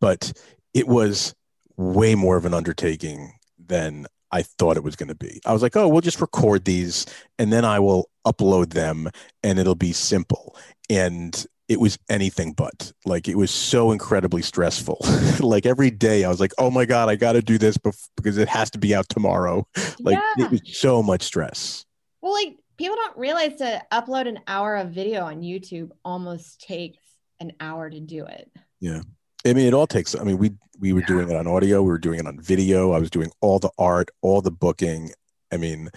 but 0.00 0.32
it 0.72 0.88
was 0.88 1.34
way 1.76 2.14
more 2.14 2.36
of 2.36 2.44
an 2.44 2.54
undertaking 2.54 3.32
than 3.58 4.06
I 4.30 4.42
thought 4.42 4.76
it 4.76 4.82
was 4.82 4.96
going 4.96 5.08
to 5.08 5.14
be. 5.14 5.40
I 5.46 5.52
was 5.52 5.62
like, 5.62 5.76
oh, 5.76 5.88
we'll 5.88 6.00
just 6.00 6.20
record 6.20 6.64
these 6.64 7.06
and 7.38 7.52
then 7.52 7.64
I 7.64 7.78
will 7.78 8.10
upload 8.26 8.70
them 8.70 9.08
and 9.42 9.58
it'll 9.58 9.76
be 9.76 9.92
simple. 9.92 10.56
And 10.90 11.46
it 11.68 11.80
was 11.80 11.98
anything 12.10 12.52
but 12.52 12.92
like 13.06 13.26
it 13.26 13.36
was 13.36 13.50
so 13.50 13.92
incredibly 13.92 14.42
stressful. 14.42 14.98
like 15.40 15.66
every 15.66 15.90
day 15.90 16.24
I 16.24 16.28
was 16.28 16.40
like, 16.40 16.52
oh 16.58 16.70
my 16.70 16.84
God, 16.84 17.08
I 17.08 17.16
got 17.16 17.32
to 17.34 17.42
do 17.42 17.58
this 17.58 17.78
bef- 17.78 18.08
because 18.16 18.36
it 18.36 18.48
has 18.48 18.70
to 18.72 18.78
be 18.78 18.94
out 18.94 19.08
tomorrow. 19.08 19.66
Like 20.00 20.18
yeah. 20.36 20.44
it 20.46 20.50
was 20.50 20.60
so 20.64 21.02
much 21.02 21.22
stress. 21.22 21.86
Well, 22.20 22.32
like 22.32 22.56
people 22.76 22.96
don't 22.96 23.16
realize 23.16 23.56
to 23.56 23.82
upload 23.92 24.28
an 24.28 24.40
hour 24.46 24.76
of 24.76 24.90
video 24.90 25.24
on 25.24 25.40
YouTube 25.42 25.90
almost 26.04 26.60
takes 26.60 26.98
an 27.40 27.52
hour 27.60 27.90
to 27.90 28.00
do 28.00 28.24
it. 28.26 28.50
Yeah. 28.80 29.00
I 29.46 29.52
mean, 29.52 29.66
it 29.66 29.74
all 29.74 29.86
takes. 29.86 30.14
I 30.14 30.24
mean, 30.24 30.38
we 30.38 30.52
we 30.80 30.92
were 30.92 31.00
Yeah. 31.00 31.06
doing 31.06 31.30
it 31.30 31.36
on 31.36 31.46
audio, 31.46 31.82
we 31.82 31.88
were 31.88 31.98
doing 31.98 32.18
it 32.20 32.26
on 32.26 32.40
video. 32.40 32.92
I 32.92 32.98
was 32.98 33.10
doing 33.10 33.30
all 33.40 33.58
the 33.58 33.70
art, 33.78 34.10
all 34.22 34.40
the 34.40 34.50
booking. 34.50 35.10
I 35.52 35.56
mean, 35.56 35.90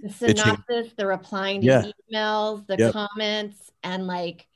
The 0.00 0.08
synopsis, 0.10 0.92
the 0.96 1.06
replying 1.06 1.60
to 1.60 1.66
Yeah. 1.66 1.84
emails, 2.12 2.66
the 2.66 2.76
Yep. 2.78 2.92
comments, 2.92 3.70
and 3.82 4.06
like, 4.06 4.46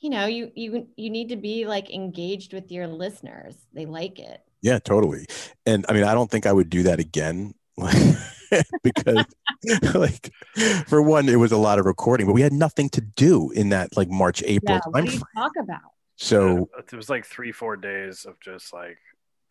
you 0.00 0.10
know, 0.10 0.26
you 0.26 0.52
you 0.54 0.88
you 0.96 1.10
need 1.10 1.30
to 1.30 1.36
be 1.36 1.66
like 1.66 1.90
engaged 1.90 2.52
with 2.52 2.70
your 2.70 2.86
listeners. 2.86 3.56
They 3.72 3.86
like 3.86 4.18
it. 4.18 4.40
yeah, 4.62 4.78
totally. 4.78 5.26
And 5.66 5.84
I 5.88 5.92
mean, 5.92 6.04
I 6.04 6.14
don't 6.14 6.30
think 6.30 6.46
I 6.46 6.52
would 6.52 6.70
do 6.70 6.84
that 6.84 6.98
again, 7.00 7.54
because, 8.82 9.24
like, 9.94 10.30
for 10.86 11.02
one, 11.02 11.28
it 11.28 11.38
was 11.38 11.52
a 11.52 11.56
lot 11.56 11.78
of 11.78 11.86
recording, 11.86 12.26
but 12.26 12.32
we 12.32 12.42
had 12.42 12.52
nothing 12.52 12.88
to 12.90 13.00
do 13.00 13.50
in 13.50 13.70
that 13.70 13.96
like 13.96 14.08
March 14.08 14.42
April 14.44 14.76
Yeah. 14.76 14.90
What 14.90 15.06
do 15.06 15.12
you 15.12 15.22
talk 15.36 15.52
about? 15.58 15.80
So 16.16 16.68
it 16.78 16.92
was 16.94 17.10
like 17.10 17.26
three, 17.26 17.52
four 17.52 17.76
days 17.76 18.24
of 18.24 18.38
just 18.40 18.72
like, 18.72 18.98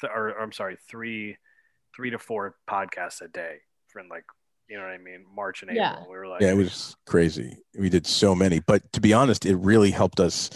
th- 0.02 0.12
or, 0.14 0.30
or 0.30 0.42
I'm 0.42 0.52
sorry, 0.52 0.78
three, 0.90 1.38
three 1.96 2.10
to 2.12 2.20
four 2.20 2.56
podcasts 2.70 3.22
a 3.22 3.28
day 3.28 3.58
from 3.88 4.08
like, 4.08 4.24
you 4.70 4.78
know 4.78 4.84
what 4.84 4.92
I 4.94 4.98
mean? 4.98 5.26
March 5.36 5.62
and 5.62 5.72
April. 5.72 5.86
Yeah. 5.86 6.04
We 6.10 6.18
were 6.18 6.28
like, 6.28 6.42
yeah, 6.42 6.52
it 6.52 6.58
was 6.58 6.96
crazy. 7.06 7.58
We 7.78 7.90
did 7.90 8.08
so 8.08 8.34
many, 8.34 8.60
but 8.60 8.92
to 8.94 9.02
be 9.02 9.14
honest, 9.14 9.46
it 9.46 9.56
really 9.58 9.92
helped 9.92 10.20
us 10.20 10.50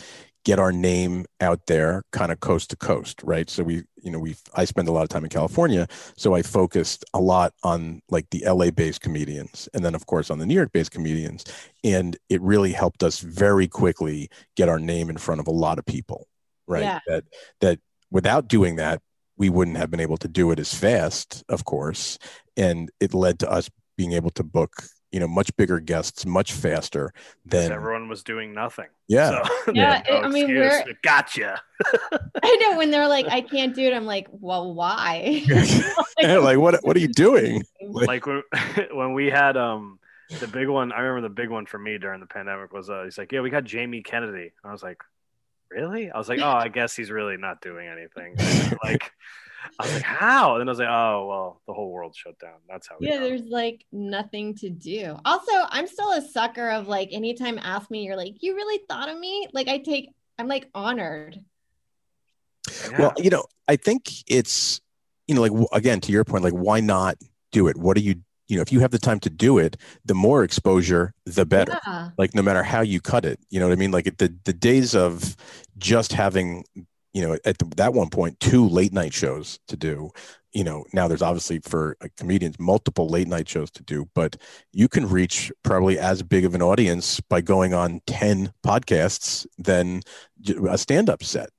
get 0.48 0.60
our 0.60 0.72
name 0.72 1.26
out 1.42 1.66
there 1.66 2.04
kind 2.14 2.32
of 2.32 2.40
coast 2.40 2.70
to 2.70 2.78
coast, 2.78 3.22
right? 3.22 3.50
So 3.50 3.64
we, 3.64 3.84
you 4.02 4.10
know, 4.10 4.18
we 4.18 4.38
I 4.56 4.64
spend 4.64 4.88
a 4.88 4.94
lot 4.94 5.04
of 5.04 5.10
time 5.10 5.26
in 5.26 5.30
California, 5.30 5.90
so 6.16 6.36
I 6.36 6.42
focused 6.42 7.04
a 7.14 7.20
lot 7.20 7.54
on 7.64 8.02
like 8.10 8.30
the 8.30 8.46
LA 8.48 8.72
based 8.72 9.02
comedians 9.02 9.68
and 9.74 9.84
then 9.84 9.94
of 9.94 10.06
course 10.06 10.32
on 10.32 10.40
the 10.40 10.46
New 10.46 10.54
York 10.54 10.72
based 10.72 10.92
comedians 10.92 11.44
and 11.84 12.16
it 12.30 12.40
really 12.42 12.72
helped 12.72 13.04
us 13.04 13.20
very 13.20 13.68
quickly 13.68 14.30
get 14.56 14.70
our 14.70 14.80
name 14.80 15.10
in 15.10 15.18
front 15.18 15.42
of 15.42 15.48
a 15.48 15.52
lot 15.52 15.80
of 15.80 15.86
people, 15.86 16.30
right? 16.66 16.84
Yeah. 16.84 17.00
That 17.08 17.26
that 17.60 17.80
without 18.10 18.48
doing 18.48 18.78
that, 18.78 19.02
we 19.36 19.50
wouldn't 19.50 19.76
have 19.76 19.92
been 19.92 20.00
able 20.00 20.18
to 20.18 20.30
do 20.30 20.52
it 20.52 20.60
as 20.60 20.74
fast, 20.74 21.44
of 21.50 21.66
course, 21.66 22.18
and 22.56 22.90
it 23.02 23.14
led 23.14 23.40
to 23.40 23.52
us 23.52 23.70
being 23.98 24.14
able 24.14 24.32
to 24.32 24.44
book 24.44 24.72
you 25.12 25.20
know 25.20 25.28
much 25.28 25.56
bigger 25.56 25.80
guests 25.80 26.26
much 26.26 26.52
faster 26.54 27.14
than 27.46 27.72
everyone 27.72 28.10
was 28.10 28.24
doing 28.24 28.54
nothing. 28.54 28.88
yeah 29.08 29.44
So, 29.66 29.72
Yeah, 29.74 30.02
no 30.10 30.18
I 30.22 30.28
mean, 30.28 30.48
we're- 30.48 30.84
gotcha. 31.04 31.62
I 32.44 32.56
know 32.62 32.78
when 32.78 32.92
they're 32.92 33.08
like, 33.08 33.28
I 33.28 33.42
can't 33.42 33.74
do 33.76 33.84
it. 33.84 33.94
I'm 33.94 34.06
like, 34.06 34.28
well, 34.32 34.74
why? 34.74 35.44
like 36.22 36.58
what 36.58 36.84
what 36.84 36.96
are 36.98 37.00
you 37.00 37.08
doing 37.08 37.64
like 37.82 38.26
when, 38.26 38.44
when 38.92 39.14
we 39.14 39.30
had 39.30 39.56
um 39.58 40.00
the 40.42 40.48
big 40.48 40.68
one. 40.68 40.92
I 40.92 41.00
remember 41.00 41.28
the 41.30 41.34
big 41.34 41.50
one 41.50 41.66
for 41.66 41.78
me 41.78 41.98
during 41.98 42.20
the 42.20 42.26
pandemic 42.26 42.74
was 42.74 42.90
uh, 42.90 43.04
he's 43.06 43.18
like, 43.18 43.32
yeah, 43.32 43.40
we 43.40 43.50
got 43.50 43.64
Jamie 43.64 44.02
Kennedy. 44.02 44.52
I 44.64 44.74
was 44.74 44.84
like, 44.84 45.02
really? 45.72 46.12
I 46.12 46.18
was 46.18 46.28
like, 46.28 46.40
oh, 46.42 46.50
I 46.52 46.68
guess 46.68 46.96
he's 46.98 47.12
really 47.12 47.38
not 47.38 47.62
doing 47.62 47.88
anything. 47.88 48.36
like, 48.84 49.12
I 49.80 49.84
was 49.84 49.94
like, 49.94 50.04
how? 50.04 50.54
And 50.54 50.62
then 50.62 50.68
I 50.68 50.72
was 50.72 50.80
like, 50.80 50.90
oh, 50.90 51.28
well, 51.28 51.62
the 51.68 51.74
whole 51.74 51.92
world 51.92 52.16
shut 52.16 52.38
down. 52.40 52.56
That's 52.70 52.88
how. 52.88 52.96
Yeah, 53.00 53.16
know. 53.16 53.28
there's 53.28 53.44
like 53.44 53.86
nothing 53.92 54.56
to 54.56 54.70
do. 54.70 55.18
Also, 55.26 55.52
I'm 55.70 55.88
still 55.88 56.12
a 56.12 56.22
sucker 56.22 56.70
of 56.70 56.88
like 56.88 57.10
anytime 57.12 57.60
ask 57.62 57.90
me, 57.92 58.04
you're 58.06 58.16
like, 58.16 58.42
you 58.42 58.56
really 58.56 58.82
thought 58.88 59.10
of 59.10 59.18
me? 59.18 59.48
Like 59.54 59.68
I 59.68 59.80
take, 59.80 60.14
I'm 60.38 60.48
like 60.48 60.70
honored. 60.74 61.40
Yeah. 62.92 63.00
Well, 63.00 63.14
you 63.18 63.30
know, 63.30 63.46
I 63.68 63.76
think 63.76 64.10
it's, 64.28 64.82
you 65.28 65.36
know, 65.36 65.42
like 65.42 65.70
again 65.74 66.00
to 66.02 66.12
your 66.12 66.24
point, 66.24 66.44
like 66.44 66.54
why 66.54 66.80
not 66.80 67.18
do 67.52 67.68
it? 67.68 67.78
What 67.78 67.98
are 67.98 68.02
you, 68.02 68.16
you 68.48 68.56
know, 68.56 68.62
if 68.62 68.72
you 68.72 68.80
have 68.80 68.92
the 68.92 69.00
time 69.00 69.20
to 69.22 69.30
do 69.30 69.58
it, 69.58 69.76
the 70.06 70.14
more 70.14 70.44
exposure, 70.44 71.14
the 71.26 71.46
better. 71.46 71.80
Yeah. 71.86 72.10
Like 72.18 72.34
no 72.34 72.42
matter 72.42 72.64
how 72.64 72.82
you 72.82 73.02
cut 73.02 73.26
it, 73.26 73.40
you 73.50 73.60
know 73.60 73.68
what 73.68 73.74
I 73.74 73.76
mean? 73.76 73.92
Like 73.92 74.18
the 74.18 74.34
the 74.46 74.54
days 74.54 74.96
of 74.96 75.36
just 75.78 76.14
having, 76.14 76.64
you 77.14 77.22
know, 77.22 77.38
at 77.46 77.58
the, 77.58 77.66
that 77.78 77.94
one 77.94 78.10
point 78.10 78.40
two 78.40 78.68
late 78.68 78.94
night 78.94 79.14
shows 79.14 79.60
to 79.68 79.78
do. 79.78 80.12
You 80.54 80.64
know, 80.64 80.86
now 80.94 81.08
there's 81.08 81.22
obviously 81.22 81.60
for 81.60 81.98
uh, 82.02 82.08
comedians 82.18 82.60
multiple 82.60 83.08
late 83.08 83.28
night 83.28 83.48
shows 83.48 83.70
to 83.72 83.84
do, 83.84 84.10
but 84.16 84.38
you 84.72 84.88
can 84.88 85.08
reach 85.08 85.52
probably 85.64 86.00
as 86.00 86.24
big 86.24 86.46
of 86.46 86.56
an 86.56 86.62
audience 86.62 87.20
by 87.22 87.42
going 87.42 87.74
on 87.74 88.02
ten 88.08 88.52
podcasts 88.66 89.46
than 89.58 90.02
a 90.68 90.78
stand 90.78 91.10
up 91.10 91.24
set. 91.24 91.50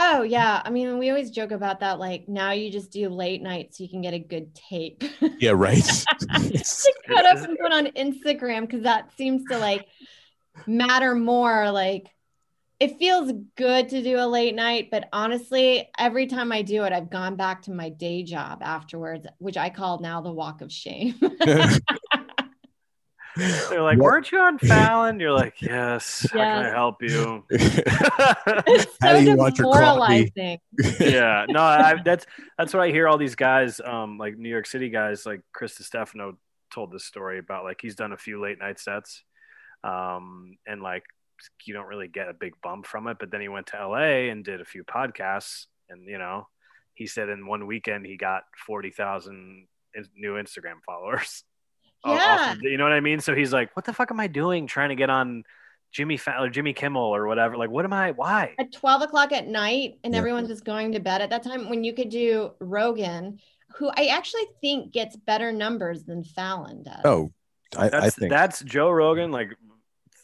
Oh 0.00 0.22
yeah. 0.22 0.62
I 0.64 0.70
mean, 0.70 0.96
we 0.98 1.10
always 1.10 1.30
joke 1.30 1.50
about 1.50 1.80
that. 1.80 1.98
Like 1.98 2.28
now 2.28 2.52
you 2.52 2.70
just 2.70 2.92
do 2.92 3.08
late 3.08 3.42
night 3.42 3.74
so 3.74 3.82
you 3.82 3.90
can 3.90 4.00
get 4.00 4.14
a 4.14 4.18
good 4.18 4.54
tape. 4.54 5.02
Yeah, 5.40 5.52
right. 5.54 5.84
to 6.20 6.94
cut 7.06 7.24
up 7.24 7.38
and 7.44 7.56
put 7.58 7.72
on 7.72 7.86
Instagram 7.88 8.62
because 8.62 8.82
that 8.82 9.16
seems 9.16 9.44
to 9.50 9.58
like 9.58 9.86
matter 10.66 11.14
more. 11.14 11.70
Like 11.70 12.08
it 12.80 12.98
feels 12.98 13.32
good 13.56 13.88
to 13.88 14.02
do 14.02 14.18
a 14.18 14.26
late 14.26 14.54
night, 14.54 14.88
but 14.90 15.08
honestly, 15.12 15.88
every 15.98 16.26
time 16.28 16.52
I 16.52 16.62
do 16.62 16.84
it, 16.84 16.92
I've 16.92 17.10
gone 17.10 17.34
back 17.36 17.62
to 17.62 17.72
my 17.72 17.88
day 17.88 18.22
job 18.22 18.60
afterwards, 18.62 19.26
which 19.38 19.56
I 19.56 19.68
call 19.70 19.98
now 20.00 20.20
the 20.20 20.30
walk 20.32 20.60
of 20.60 20.70
shame. 20.72 21.14
They're 23.36 23.82
like, 23.82 23.98
What- 23.98 24.04
weren't 24.04 24.32
you 24.32 24.40
on 24.40 24.58
Fallon? 24.58 25.20
You're 25.20 25.32
like, 25.32 25.62
yes. 25.62 26.26
How 26.32 26.38
can 26.38 26.66
I 26.66 26.68
help 26.70 27.02
you? 27.02 27.44
it's 27.50 28.96
How 29.00 29.12
do 29.12 29.22
you 29.22 29.36
want 29.36 29.58
your 29.58 29.72
coffee? 29.72 30.30
demoralizing. 30.32 30.58
yeah, 31.00 31.46
no, 31.48 31.60
I, 31.62 31.94
that's 32.04 32.26
that's 32.56 32.74
what 32.74 32.82
I 32.82 32.90
hear. 32.90 33.06
All 33.06 33.16
these 33.18 33.36
guys, 33.36 33.80
um, 33.84 34.18
like 34.18 34.36
New 34.36 34.48
York 34.48 34.66
City 34.66 34.88
guys, 34.88 35.24
like 35.24 35.42
Chris 35.52 35.76
Distefano 35.76 36.36
told 36.72 36.90
this 36.90 37.04
story 37.04 37.38
about 37.38 37.62
like 37.64 37.80
he's 37.80 37.94
done 37.94 38.12
a 38.12 38.16
few 38.16 38.40
late 38.42 38.58
night 38.58 38.80
sets, 38.80 39.22
um, 39.84 40.58
and 40.66 40.82
like 40.82 41.04
you 41.64 41.74
don't 41.74 41.86
really 41.86 42.08
get 42.08 42.28
a 42.28 42.34
big 42.34 42.52
bump 42.62 42.86
from 42.86 43.06
it. 43.08 43.18
But 43.20 43.30
then 43.30 43.40
he 43.40 43.48
went 43.48 43.66
to 43.68 43.86
LA 43.88 44.30
and 44.30 44.44
did 44.44 44.60
a 44.60 44.64
few 44.64 44.84
podcasts, 44.84 45.66
and 45.90 46.06
you 46.06 46.18
know, 46.18 46.46
he 46.94 47.06
said 47.06 47.28
in 47.28 47.46
one 47.46 47.66
weekend 47.66 48.06
he 48.06 48.16
got 48.16 48.42
forty 48.66 48.90
thousand 48.90 49.66
new 50.16 50.34
Instagram 50.34 50.82
followers. 50.86 51.44
off- 52.04 52.12
off 52.12 52.18
Yeah. 52.20 52.52
of- 52.52 52.62
you 52.62 52.76
know 52.76 52.84
what 52.84 52.92
I 52.92 53.00
mean? 53.00 53.20
So 53.20 53.34
he's 53.34 53.52
like, 53.52 53.74
"What 53.76 53.84
the 53.84 53.92
fuck 53.92 54.10
am 54.10 54.20
I 54.20 54.26
doing 54.28 54.66
trying 54.66 54.90
to 54.90 54.94
get 54.96 55.10
on 55.10 55.44
Jimmy 55.92 56.16
Fallon 56.16 56.48
or 56.48 56.50
Jimmy 56.50 56.72
Kimmel 56.72 57.02
or 57.02 57.26
whatever? 57.26 57.56
Like, 57.56 57.70
what 57.70 57.84
am 57.84 57.92
I? 57.92 58.12
Why?" 58.12 58.54
At 58.58 58.72
12 58.72 59.02
o'clock 59.02 59.32
at 59.32 59.48
night 59.48 59.98
and 60.04 60.12
Yeah. 60.14 60.18
everyone's 60.18 60.48
just 60.48 60.64
going 60.64 60.92
to 60.92 61.00
bed 61.00 61.22
at 61.22 61.30
that 61.30 61.42
time 61.42 61.68
when 61.68 61.82
you 61.84 61.92
could 61.94 62.10
do 62.10 62.52
Rogan, 62.60 63.40
who 63.76 63.88
I 63.96 64.06
actually 64.06 64.46
think 64.60 64.92
gets 64.92 65.16
better 65.16 65.50
numbers 65.52 66.04
than 66.04 66.22
Fallon 66.24 66.82
does. 66.84 67.00
oh, 67.04 67.32
I, 67.76 67.90
I 67.90 68.10
think 68.10 68.30
that's 68.30 68.60
Joe 68.62 68.90
Rogan, 68.90 69.30
like 69.30 69.50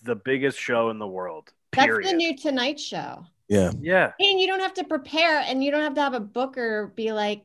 the 0.05 0.14
biggest 0.14 0.59
show 0.59 0.90
in 0.90 0.98
the 0.98 1.07
world. 1.07 1.52
That's 1.72 2.07
the 2.07 2.12
new 2.12 2.36
Tonight 2.36 2.78
Show. 2.78 3.26
yeah. 3.48 3.72
yeah, 3.80 4.12
And 4.20 4.40
you 4.40 4.46
don't 4.46 4.61
have 4.61 4.74
to 4.74 4.84
prepare 4.84 5.40
and 5.40 5.62
you 5.62 5.70
don't 5.70 5.82
have 5.82 5.94
to 5.94 6.00
have 6.00 6.14
a 6.14 6.20
booker 6.20 6.92
be 6.94 7.12
like, 7.12 7.42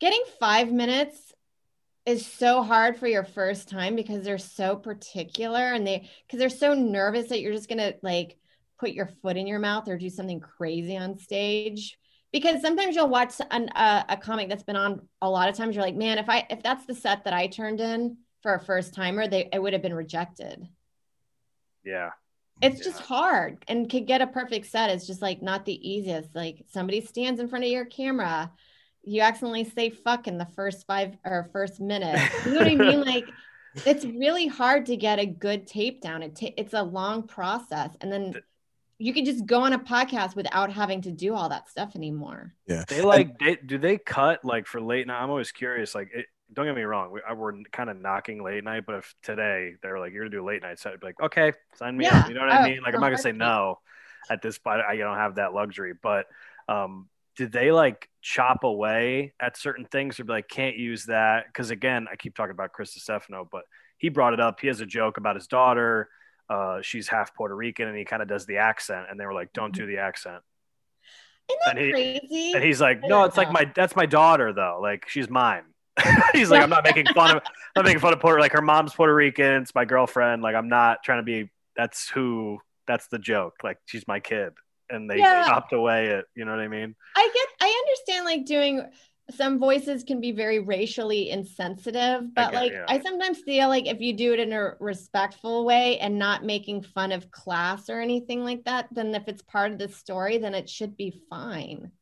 getting 0.00 0.22
five 0.38 0.72
minutes 0.72 1.32
is 2.06 2.24
so 2.24 2.62
hard 2.62 2.98
for 2.98 3.06
your 3.06 3.24
first 3.24 3.68
time 3.68 3.94
because 3.94 4.24
they're 4.24 4.38
so 4.38 4.76
particular 4.76 5.72
and 5.72 5.86
they, 5.86 6.08
because 6.26 6.38
they're 6.38 6.48
so 6.48 6.74
nervous 6.74 7.28
that 7.28 7.40
you're 7.40 7.52
just 7.52 7.68
going 7.68 7.78
to 7.78 7.94
like 8.02 8.38
put 8.78 8.90
your 8.92 9.10
foot 9.20 9.36
in 9.36 9.46
your 9.46 9.58
mouth 9.58 9.88
or 9.88 9.98
do 9.98 10.08
something 10.08 10.40
crazy 10.40 10.96
on 10.96 11.18
stage. 11.18 11.98
Because 12.32 12.62
sometimes 12.62 12.94
you'll 12.94 13.08
watch 13.08 13.34
an, 13.50 13.68
a, 13.74 14.04
a 14.10 14.16
comic 14.16 14.48
that's 14.48 14.62
been 14.62 14.76
on 14.76 15.06
a 15.20 15.28
lot 15.28 15.48
of 15.48 15.56
times. 15.56 15.74
You're 15.74 15.84
like, 15.84 15.96
man, 15.96 16.18
if 16.18 16.28
I 16.28 16.46
if 16.48 16.62
that's 16.62 16.86
the 16.86 16.94
set 16.94 17.24
that 17.24 17.34
I 17.34 17.48
turned 17.48 17.80
in 17.80 18.18
for 18.42 18.54
a 18.54 18.60
first 18.60 18.94
timer, 18.94 19.26
they 19.26 19.48
it 19.52 19.60
would 19.60 19.72
have 19.72 19.82
been 19.82 19.92
rejected. 19.92 20.66
Yeah. 21.84 22.10
It's 22.62 22.84
just 22.84 23.00
hard 23.00 23.64
and 23.68 23.88
could 23.88 24.06
get 24.06 24.20
a 24.20 24.26
perfect 24.26 24.66
set 24.66 24.90
is 24.90 25.06
just 25.06 25.22
like 25.22 25.40
not 25.40 25.64
the 25.64 25.90
easiest. 25.90 26.34
Like 26.34 26.64
somebody 26.70 27.00
stands 27.00 27.40
in 27.40 27.48
front 27.48 27.64
of 27.64 27.70
your 27.70 27.86
camera, 27.86 28.52
you 29.02 29.22
accidentally 29.22 29.64
say 29.64 29.90
fuck 29.90 30.28
in 30.28 30.36
the 30.36 30.48
first 30.54 30.86
five 30.86 31.16
or 31.24 31.48
first 31.52 31.80
minute. 31.80 32.20
You 32.44 32.52
know 32.52 32.58
what 32.58 32.68
I 32.68 32.74
mean? 32.74 33.00
Like 33.00 33.24
it's 33.86 34.04
really 34.04 34.46
hard 34.46 34.86
to 34.86 34.96
get 34.96 35.18
a 35.18 35.26
good 35.26 35.66
tape 35.66 36.02
down. 36.02 36.22
It 36.22 36.36
ta- 36.36 36.54
it's 36.56 36.74
a 36.74 36.82
long 36.82 37.26
process. 37.26 37.90
And 38.00 38.12
then 38.12 38.34
you 38.98 39.14
can 39.14 39.24
just 39.24 39.46
go 39.46 39.62
on 39.62 39.72
a 39.72 39.78
podcast 39.78 40.36
without 40.36 40.70
having 40.70 41.00
to 41.02 41.10
do 41.10 41.34
all 41.34 41.48
that 41.48 41.70
stuff 41.70 41.96
anymore. 41.96 42.54
Yeah. 42.66 42.84
They 42.86 43.00
like 43.00 43.38
they, 43.38 43.56
do 43.56 43.78
they 43.78 43.96
cut 43.96 44.44
like 44.44 44.66
for 44.66 44.80
late 44.80 45.06
night? 45.06 45.22
I'm 45.22 45.30
always 45.30 45.52
curious. 45.52 45.94
Like, 45.94 46.10
it, 46.12 46.26
don't 46.52 46.66
get 46.66 46.74
me 46.74 46.82
wrong, 46.82 47.10
we, 47.12 47.20
I- 47.28 47.32
we're 47.34 47.52
kind 47.72 47.90
of 47.90 48.00
knocking 48.00 48.42
late 48.42 48.64
night, 48.64 48.84
but 48.86 48.96
if 48.96 49.14
today 49.22 49.74
they're 49.82 49.98
like, 49.98 50.12
"You're 50.12 50.24
gonna 50.24 50.36
do 50.36 50.44
late 50.44 50.62
night 50.62 50.78
set," 50.78 50.92
I'd 50.92 51.00
be 51.00 51.06
like, 51.06 51.20
"Okay, 51.20 51.52
sign 51.74 51.96
me 51.96 52.04
Yeah. 52.06 52.20
up." 52.20 52.28
You 52.28 52.34
know 52.34 52.40
what 52.40 52.50
I 52.50 52.60
Oh, 52.64 52.68
mean? 52.68 52.82
Like, 52.82 52.94
I'm 52.94 53.00
not 53.00 53.08
gonna 53.08 53.18
say 53.18 53.32
no 53.32 53.78
at 54.28 54.42
this 54.42 54.58
point. 54.58 54.80
I 54.80 54.96
don't 54.96 55.16
have 55.16 55.36
that 55.36 55.54
luxury, 55.54 55.92
but 56.00 56.26
um, 56.68 57.08
did 57.36 57.52
they 57.52 57.72
like 57.72 58.08
chop 58.20 58.64
away 58.64 59.32
at 59.40 59.56
certain 59.56 59.84
things 59.86 60.20
or 60.20 60.24
be 60.24 60.32
like, 60.32 60.48
can't 60.48 60.76
use 60.76 61.06
that? 61.06 61.46
Because 61.46 61.70
again, 61.70 62.06
I 62.10 62.16
keep 62.16 62.34
talking 62.34 62.50
about 62.50 62.72
Chris 62.72 62.94
Distefano, 62.94 63.48
but 63.50 63.62
he 63.98 64.08
brought 64.08 64.34
it 64.34 64.40
up. 64.40 64.60
He 64.60 64.66
has 64.66 64.80
a 64.80 64.86
joke 64.86 65.16
about 65.16 65.36
his 65.36 65.46
daughter. 65.46 66.08
Uh, 66.48 66.82
she's 66.82 67.06
half 67.08 67.34
Puerto 67.34 67.54
Rican, 67.56 67.88
and 67.88 67.96
he 67.96 68.04
kind 68.04 68.22
of 68.22 68.28
does 68.28 68.44
the 68.46 68.58
accent, 68.58 69.06
and 69.10 69.18
they 69.18 69.24
were 69.24 69.32
like, 69.32 69.52
"Don't 69.52 69.72
do 69.74 69.86
the 69.86 69.98
accent." 69.98 70.42
Isn't 71.48 71.60
that 71.64 71.76
And 71.76 71.78
he- 71.86 71.90
crazy? 71.92 72.52
And 72.54 72.64
he's 72.64 72.80
like, 72.80 73.02
"No, 73.02 73.24
it's 73.24 73.36
like 73.36 73.50
my 73.52 73.70
that's 73.74 73.96
my 73.96 74.06
daughter 74.06 74.52
though. 74.52 74.78
Like 74.82 75.08
she's 75.08 75.28
mine." 75.30 75.62
he's 76.32 76.50
like, 76.50 76.62
"I'm 76.62 76.70
not 76.70 76.84
making 76.84 77.06
fun 77.06 77.36
of 77.36 77.42
I'm 77.44 77.52
not 77.76 77.84
making 77.84 78.00
fun 78.00 78.12
of 78.12 78.20
Puerto 78.20 78.40
like 78.40 78.52
her 78.52 78.62
mom's 78.62 78.94
Puerto 78.94 79.14
Rican. 79.14 79.62
It's 79.62 79.74
my 79.74 79.84
girlfriend. 79.84 80.42
Like 80.42 80.54
I'm 80.54 80.68
not 80.68 81.02
trying 81.02 81.18
to 81.18 81.24
be. 81.24 81.50
That's 81.76 82.08
who. 82.08 82.58
That's 82.86 83.06
the 83.08 83.18
joke. 83.18 83.54
Like 83.62 83.78
she's 83.86 84.06
my 84.08 84.20
kid." 84.20 84.52
And 84.88 85.08
they 85.08 85.18
Yeah. 85.18 85.44
chopped 85.46 85.72
away 85.72 86.08
it. 86.08 86.24
You 86.34 86.44
know 86.44 86.50
what 86.50 86.60
I 86.60 86.66
mean? 86.68 86.96
I 87.16 87.30
get 87.32 87.48
I 87.60 87.84
understand 87.86 88.24
like 88.24 88.44
doing 88.44 88.82
some 89.36 89.60
voices 89.60 90.02
can 90.02 90.20
be 90.20 90.32
very 90.32 90.58
racially 90.58 91.30
insensitive, 91.30 92.34
but 92.34 92.50
get- 92.50 92.54
like 92.60 92.72
yeah. 92.72 92.84
I 92.88 93.00
sometimes 93.00 93.38
feel 93.38 93.68
like 93.68 93.86
if 93.86 94.00
you 94.00 94.12
do 94.12 94.32
it 94.32 94.40
in 94.40 94.52
a 94.52 94.72
respectful 94.80 95.64
way 95.64 95.98
and 96.00 96.18
not 96.18 96.44
making 96.44 96.82
fun 96.82 97.12
of 97.12 97.30
class 97.30 97.88
or 97.88 98.00
anything 98.00 98.42
like 98.42 98.64
that, 98.64 98.88
then 98.90 99.14
if 99.14 99.28
it's 99.28 99.42
part 99.42 99.70
of 99.70 99.78
the 99.78 99.88
story, 99.88 100.38
then 100.38 100.54
it 100.54 100.68
should 100.68 100.96
be 100.96 101.22
fine. 101.30 101.92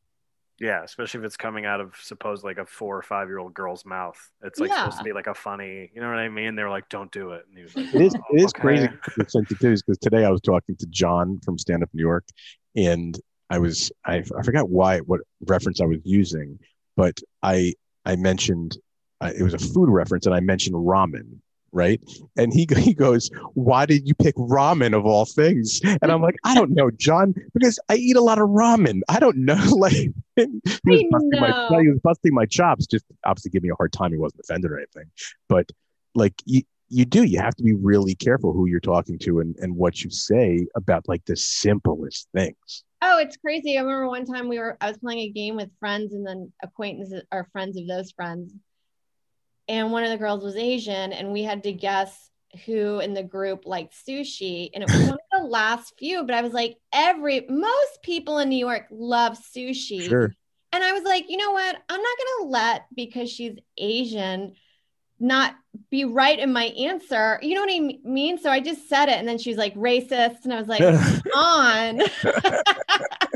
Yeah, 0.59 0.83
especially 0.83 1.21
if 1.21 1.25
it's 1.25 1.37
coming 1.37 1.65
out 1.65 1.79
of 1.79 1.95
suppose 2.01 2.43
like 2.43 2.57
a 2.57 2.65
four 2.65 2.97
or 2.97 3.01
five 3.01 3.27
year 3.27 3.39
old 3.39 3.53
girl's 3.53 3.85
mouth. 3.85 4.19
It's 4.43 4.59
like 4.59 4.73
supposed 4.73 4.97
to 4.97 5.03
be 5.03 5.13
like 5.13 5.27
a 5.27 5.33
funny. 5.33 5.89
You 5.93 6.01
know 6.01 6.09
what 6.09 6.17
I 6.19 6.27
mean? 6.27 6.55
They 6.55 6.63
were 6.63 6.69
like, 6.69 6.89
"Don't 6.89 7.11
do 7.11 7.31
it." 7.31 7.45
And 7.47 7.57
he 7.57 7.63
was 7.63 7.75
like, 7.75 7.93
It 7.93 8.01
is 8.01 8.15
"Oh, 8.15 8.35
it 8.35 8.41
is 8.41 8.45
okay." 8.47 8.61
crazy 8.61 8.89
with 9.17 9.31
sensitivities 9.31 9.83
because 9.85 9.97
today 9.99 10.25
I 10.25 10.29
was 10.29 10.41
talking 10.41 10.75
to 10.75 10.85
John 10.87 11.39
from 11.45 11.57
Stand 11.57 11.83
Up 11.83 11.89
New 11.93 12.03
York, 12.03 12.25
and 12.75 13.17
I 13.49 13.59
was 13.59 13.91
I, 14.05 14.23
I 14.37 14.43
forgot 14.43 14.69
why 14.69 14.99
what 14.99 15.21
reference 15.47 15.79
I 15.81 15.85
was 15.85 15.99
using, 16.03 16.59
but 16.97 17.19
I 17.41 17.73
I 18.05 18.15
mentioned 18.17 18.77
uh, 19.21 19.31
it 19.37 19.43
was 19.43 19.53
a 19.53 19.59
food 19.59 19.89
reference, 19.89 20.25
and 20.25 20.35
I 20.35 20.39
mentioned 20.39 20.75
ramen, 20.75 21.39
right? 21.71 22.01
And 22.37 22.53
he 22.53 22.67
he 22.77 22.93
goes, 22.93 23.29
"Why 23.53 23.85
did 23.85 24.07
you 24.07 24.15
pick 24.15 24.35
ramen 24.35 24.95
of 24.95 25.05
all 25.05 25.25
things?" 25.25 25.81
And 25.83 26.11
I'm 26.11 26.21
like, 26.21 26.35
"I 26.43 26.55
don't 26.55 26.71
know, 26.71 26.91
John, 26.91 27.33
because 27.53 27.79
I 27.89 27.95
eat 27.95 28.15
a 28.15 28.21
lot 28.21 28.39
of 28.39 28.49
ramen. 28.49 29.01
I 29.07 29.19
don't 29.19 29.37
know." 29.37 29.57
Like 29.79 29.93
he 29.95 30.13
was, 30.85 31.03
busting 31.09 31.39
my, 31.39 31.81
he 31.81 31.87
was 31.89 31.99
busting 32.03 32.33
my 32.33 32.45
chops, 32.45 32.85
just 32.85 33.05
obviously 33.25 33.51
giving 33.51 33.67
me 33.67 33.71
a 33.71 33.75
hard 33.75 33.93
time. 33.93 34.11
He 34.11 34.17
wasn't 34.17 34.41
offended 34.41 34.71
or 34.71 34.77
anything, 34.77 35.05
but 35.47 35.69
like 36.15 36.33
you, 36.45 36.63
you 36.89 37.05
do 37.05 37.23
you 37.23 37.39
have 37.39 37.55
to 37.55 37.63
be 37.63 37.73
really 37.73 38.15
careful 38.15 38.51
who 38.51 38.67
you're 38.67 38.79
talking 38.79 39.17
to 39.19 39.39
and, 39.39 39.55
and 39.57 39.75
what 39.75 40.01
you 40.01 40.09
say 40.09 40.65
about 40.75 41.07
like 41.07 41.23
the 41.25 41.35
simplest 41.35 42.27
things 42.33 42.83
Oh, 43.01 43.17
it's 43.17 43.37
crazy. 43.37 43.77
I 43.77 43.81
remember 43.81 44.07
one 44.09 44.25
time 44.25 44.49
we 44.49 44.59
were 44.59 44.77
I 44.81 44.89
was 44.89 44.97
playing 44.97 45.19
a 45.19 45.29
game 45.29 45.55
with 45.55 45.69
friends 45.79 46.13
and 46.13 46.25
then 46.27 46.51
acquaintances 46.61 47.23
or 47.31 47.47
friends 47.51 47.77
of 47.77 47.87
those 47.87 48.11
friends. 48.11 48.53
And 49.69 49.91
one 49.91 50.03
of 50.03 50.09
the 50.09 50.17
girls 50.17 50.43
was 50.43 50.55
Asian 50.55 51.13
and 51.13 51.31
we 51.31 51.43
had 51.43 51.63
to 51.63 51.71
guess 51.71 52.29
who 52.65 52.99
in 52.99 53.13
the 53.13 53.23
group 53.23 53.67
liked 53.67 53.93
sushi. 53.93 54.71
And 54.73 54.83
it 54.83 54.89
was 54.89 55.01
one 55.01 55.13
of 55.13 55.41
the 55.41 55.47
last 55.47 55.93
few, 55.99 56.23
but 56.23 56.33
I 56.33 56.41
was 56.41 56.53
like, 56.53 56.77
every 56.91 57.45
most 57.47 58.01
people 58.01 58.39
in 58.39 58.49
New 58.49 58.57
York 58.57 58.87
love 58.89 59.37
sushi. 59.37 60.09
sure 60.09 60.33
And 60.71 60.83
I 60.83 60.91
was 60.91 61.03
like, 61.03 61.29
you 61.29 61.37
know 61.37 61.51
what? 61.51 61.77
I'm 61.87 62.01
not 62.01 62.17
gonna 62.17 62.49
let 62.49 62.85
because 62.95 63.29
she's 63.29 63.57
Asian 63.77 64.53
not 65.19 65.55
be 65.91 66.05
right 66.05 66.39
in 66.39 66.53
my 66.53 66.65
answer. 66.65 67.39
You 67.41 67.55
know 67.55 67.61
what 67.61 67.71
I 67.71 67.99
mean? 68.03 68.37
So 68.37 68.49
I 68.49 68.59
just 68.59 68.87
said 68.87 69.09
it, 69.09 69.15
and 69.15 69.27
then 69.27 69.37
she 69.37 69.49
was 69.49 69.57
like 69.57 69.75
racist, 69.75 70.45
and 70.45 70.53
I 70.53 70.59
was 70.59 70.67
like, 70.67 70.81
on. 71.35 72.01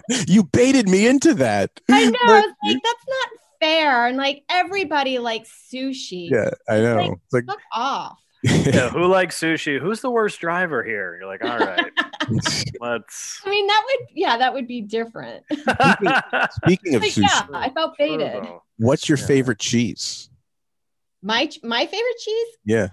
you 0.27 0.43
baited 0.45 0.87
me 0.87 1.07
into 1.07 1.33
that. 1.35 1.71
I 1.89 2.05
know. 2.05 2.17
I 2.23 2.39
was 2.39 2.55
like, 2.63 2.81
that's 2.83 3.05
not 3.07 3.27
fair. 3.63 4.07
And 4.07 4.17
like 4.17 4.43
everybody 4.49 5.19
likes 5.19 5.49
sushi. 5.73 6.29
Yeah, 6.29 6.49
I 6.69 6.79
know. 6.81 6.95
Like, 6.97 7.11
It's 7.11 7.33
like, 7.33 7.45
Fuck 7.47 7.59
off. 7.73 8.19
Yeah, 8.43 8.89
who 8.89 9.05
likes 9.05 9.39
sushi? 9.39 9.79
Who's 9.79 10.01
the 10.01 10.11
worst 10.11 10.39
driver 10.41 10.83
here? 10.83 11.17
You're 11.17 11.27
like, 11.27 11.43
all 11.45 11.57
right, 11.57 11.91
let's. 12.81 13.41
I 13.45 13.49
mean, 13.49 13.67
that 13.67 13.83
would 13.85 14.07
yeah, 14.13 14.37
that 14.37 14.53
would 14.53 14.67
be 14.67 14.81
different. 14.81 15.43
speaking 15.51 16.95
of 16.95 17.01
Like, 17.01 17.11
sushi, 17.11 17.21
yeah, 17.21 17.45
I 17.53 17.69
felt 17.69 17.97
baited. 17.97 18.33
Turbo. 18.33 18.63
what's 18.79 19.07
your 19.07 19.17
Yeah. 19.17 19.25
favorite 19.27 19.59
cheese? 19.59 20.29
My 21.21 21.49
my 21.63 21.85
favorite 21.85 22.17
cheese? 22.19 22.47
Yeah. 22.65 22.87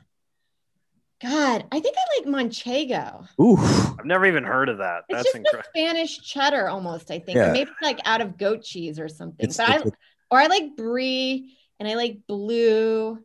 God, 1.22 1.66
I 1.70 1.80
think 1.80 1.96
I 1.98 2.20
like 2.20 2.28
manchego. 2.48 3.26
Ooh. 3.40 3.58
I've 3.98 4.06
never 4.06 4.24
even 4.24 4.42
heard 4.44 4.68
of 4.70 4.78
that. 4.78 5.02
It's 5.08 5.16
That's 5.18 5.24
just 5.24 5.36
incredible. 5.36 5.68
Spanish 5.74 6.22
cheddar 6.22 6.68
almost, 6.68 7.10
I 7.10 7.18
think. 7.18 7.36
Yeah. 7.36 7.52
Maybe 7.52 7.70
like 7.82 7.98
out 8.06 8.22
of 8.22 8.38
goat 8.38 8.62
cheese 8.62 8.98
or 8.98 9.06
something. 9.08 9.46
It's, 9.46 9.58
but 9.58 9.68
I 9.68 9.74
it's- 9.76 9.92
or 10.30 10.38
I 10.38 10.46
like 10.46 10.76
brie 10.76 11.56
and 11.78 11.88
I 11.88 11.94
like 11.94 12.20
blue. 12.26 13.18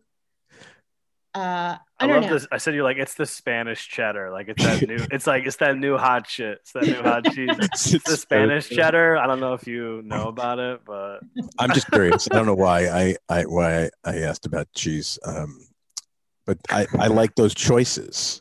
Uh 1.33 1.75
I, 1.97 2.03
I, 2.05 2.07
don't 2.07 2.21
love 2.21 2.29
know. 2.29 2.33
this. 2.37 2.47
I 2.51 2.57
said 2.57 2.75
you're 2.75 2.83
like 2.83 2.97
it's 2.97 3.15
the 3.15 3.25
Spanish 3.25 3.87
cheddar. 3.89 4.31
Like 4.31 4.47
it's 4.49 4.63
that 4.63 4.81
new. 4.87 4.97
It's 5.11 5.27
like 5.27 5.45
it's 5.45 5.57
that 5.57 5.77
new 5.77 5.97
hot 5.97 6.29
shit. 6.29 6.59
It's 6.61 6.71
that 6.73 6.83
new 6.83 7.01
hot 7.01 7.25
cheese. 7.25 7.49
it's- 7.51 7.69
It's 7.71 7.89
the 7.91 7.97
it's- 7.97 8.21
Spanish 8.21 8.69
cheddar. 8.69 9.17
I 9.17 9.27
don't 9.27 9.39
know 9.41 9.53
if 9.53 9.67
you 9.67 10.01
know 10.05 10.27
about 10.27 10.59
it, 10.59 10.81
but 10.85 11.19
I'm 11.59 11.73
just 11.73 11.89
curious. 11.91 12.27
I 12.31 12.35
don't 12.35 12.45
know 12.45 12.53
why 12.55 12.87
I, 12.87 13.15
I 13.27 13.43
why 13.43 13.89
I 14.05 14.19
asked 14.19 14.45
about 14.45 14.67
cheese. 14.73 15.19
Um, 15.25 15.59
but 16.45 16.57
I, 16.69 16.85
I 16.99 17.07
like 17.07 17.35
those 17.35 17.53
choices. 17.53 18.39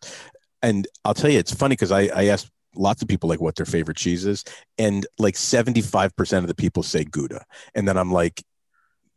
And 0.62 0.86
I'll 1.04 1.14
tell 1.14 1.30
you, 1.30 1.38
it's 1.38 1.54
funny 1.54 1.72
because 1.72 1.90
I, 1.92 2.02
I 2.14 2.26
asked 2.26 2.50
lots 2.76 3.02
of 3.02 3.08
people 3.08 3.28
like 3.28 3.40
what 3.40 3.56
their 3.56 3.66
favorite 3.66 3.96
cheese 3.96 4.24
is, 4.26 4.44
and 4.78 5.06
like 5.18 5.34
75% 5.34 6.38
of 6.38 6.46
the 6.46 6.54
people 6.54 6.82
say 6.82 7.04
Gouda. 7.04 7.44
And 7.74 7.86
then 7.88 7.96
I'm 7.96 8.12
like, 8.12 8.42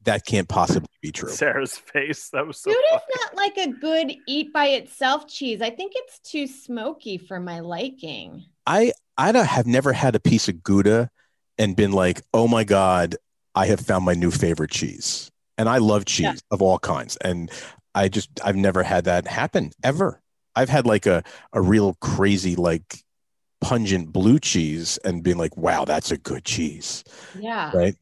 that 0.03 0.25
can't 0.25 0.47
possibly 0.47 0.87
be 1.01 1.11
true. 1.11 1.29
Sarah's 1.29 1.77
face. 1.77 2.29
That 2.29 2.47
was 2.47 2.59
so. 2.61 2.71
Gouda's 2.71 2.89
funny. 2.89 3.03
not 3.25 3.35
like 3.35 3.57
a 3.57 3.71
good 3.71 4.13
eat 4.27 4.53
by 4.53 4.67
itself 4.67 5.27
cheese. 5.27 5.61
I 5.61 5.69
think 5.69 5.93
it's 5.95 6.19
too 6.19 6.47
smoky 6.47 7.17
for 7.17 7.39
my 7.39 7.59
liking. 7.59 8.45
I 8.65 8.91
I 9.17 9.31
have 9.31 9.67
never 9.67 9.93
had 9.93 10.15
a 10.15 10.19
piece 10.19 10.47
of 10.47 10.63
Gouda 10.63 11.09
and 11.57 11.75
been 11.75 11.91
like, 11.91 12.21
oh 12.33 12.47
my 12.47 12.63
God, 12.63 13.15
I 13.55 13.65
have 13.67 13.79
found 13.79 14.05
my 14.05 14.13
new 14.13 14.31
favorite 14.31 14.71
cheese. 14.71 15.31
And 15.57 15.67
I 15.67 15.79
love 15.79 16.05
cheese 16.05 16.25
Yeah. 16.25 16.35
of 16.51 16.61
all 16.61 16.77
kinds. 16.77 17.17
And 17.17 17.49
I 17.95 18.09
just 18.09 18.29
I've 18.43 18.55
never 18.55 18.83
had 18.83 19.05
that 19.05 19.27
happen 19.27 19.71
ever. 19.83 20.21
I've 20.55 20.69
had 20.69 20.85
like 20.85 21.05
a, 21.05 21.23
a 21.53 21.61
real 21.61 21.95
crazy, 21.99 22.55
like 22.55 23.03
pungent 23.59 24.13
blue 24.13 24.37
cheese 24.39 24.97
and 25.03 25.23
being 25.23 25.37
like, 25.37 25.57
wow, 25.57 25.83
that's 25.85 26.11
a 26.11 26.17
good 26.17 26.45
cheese. 26.45 27.03
Yeah. 27.39 27.71
Right. 27.75 27.95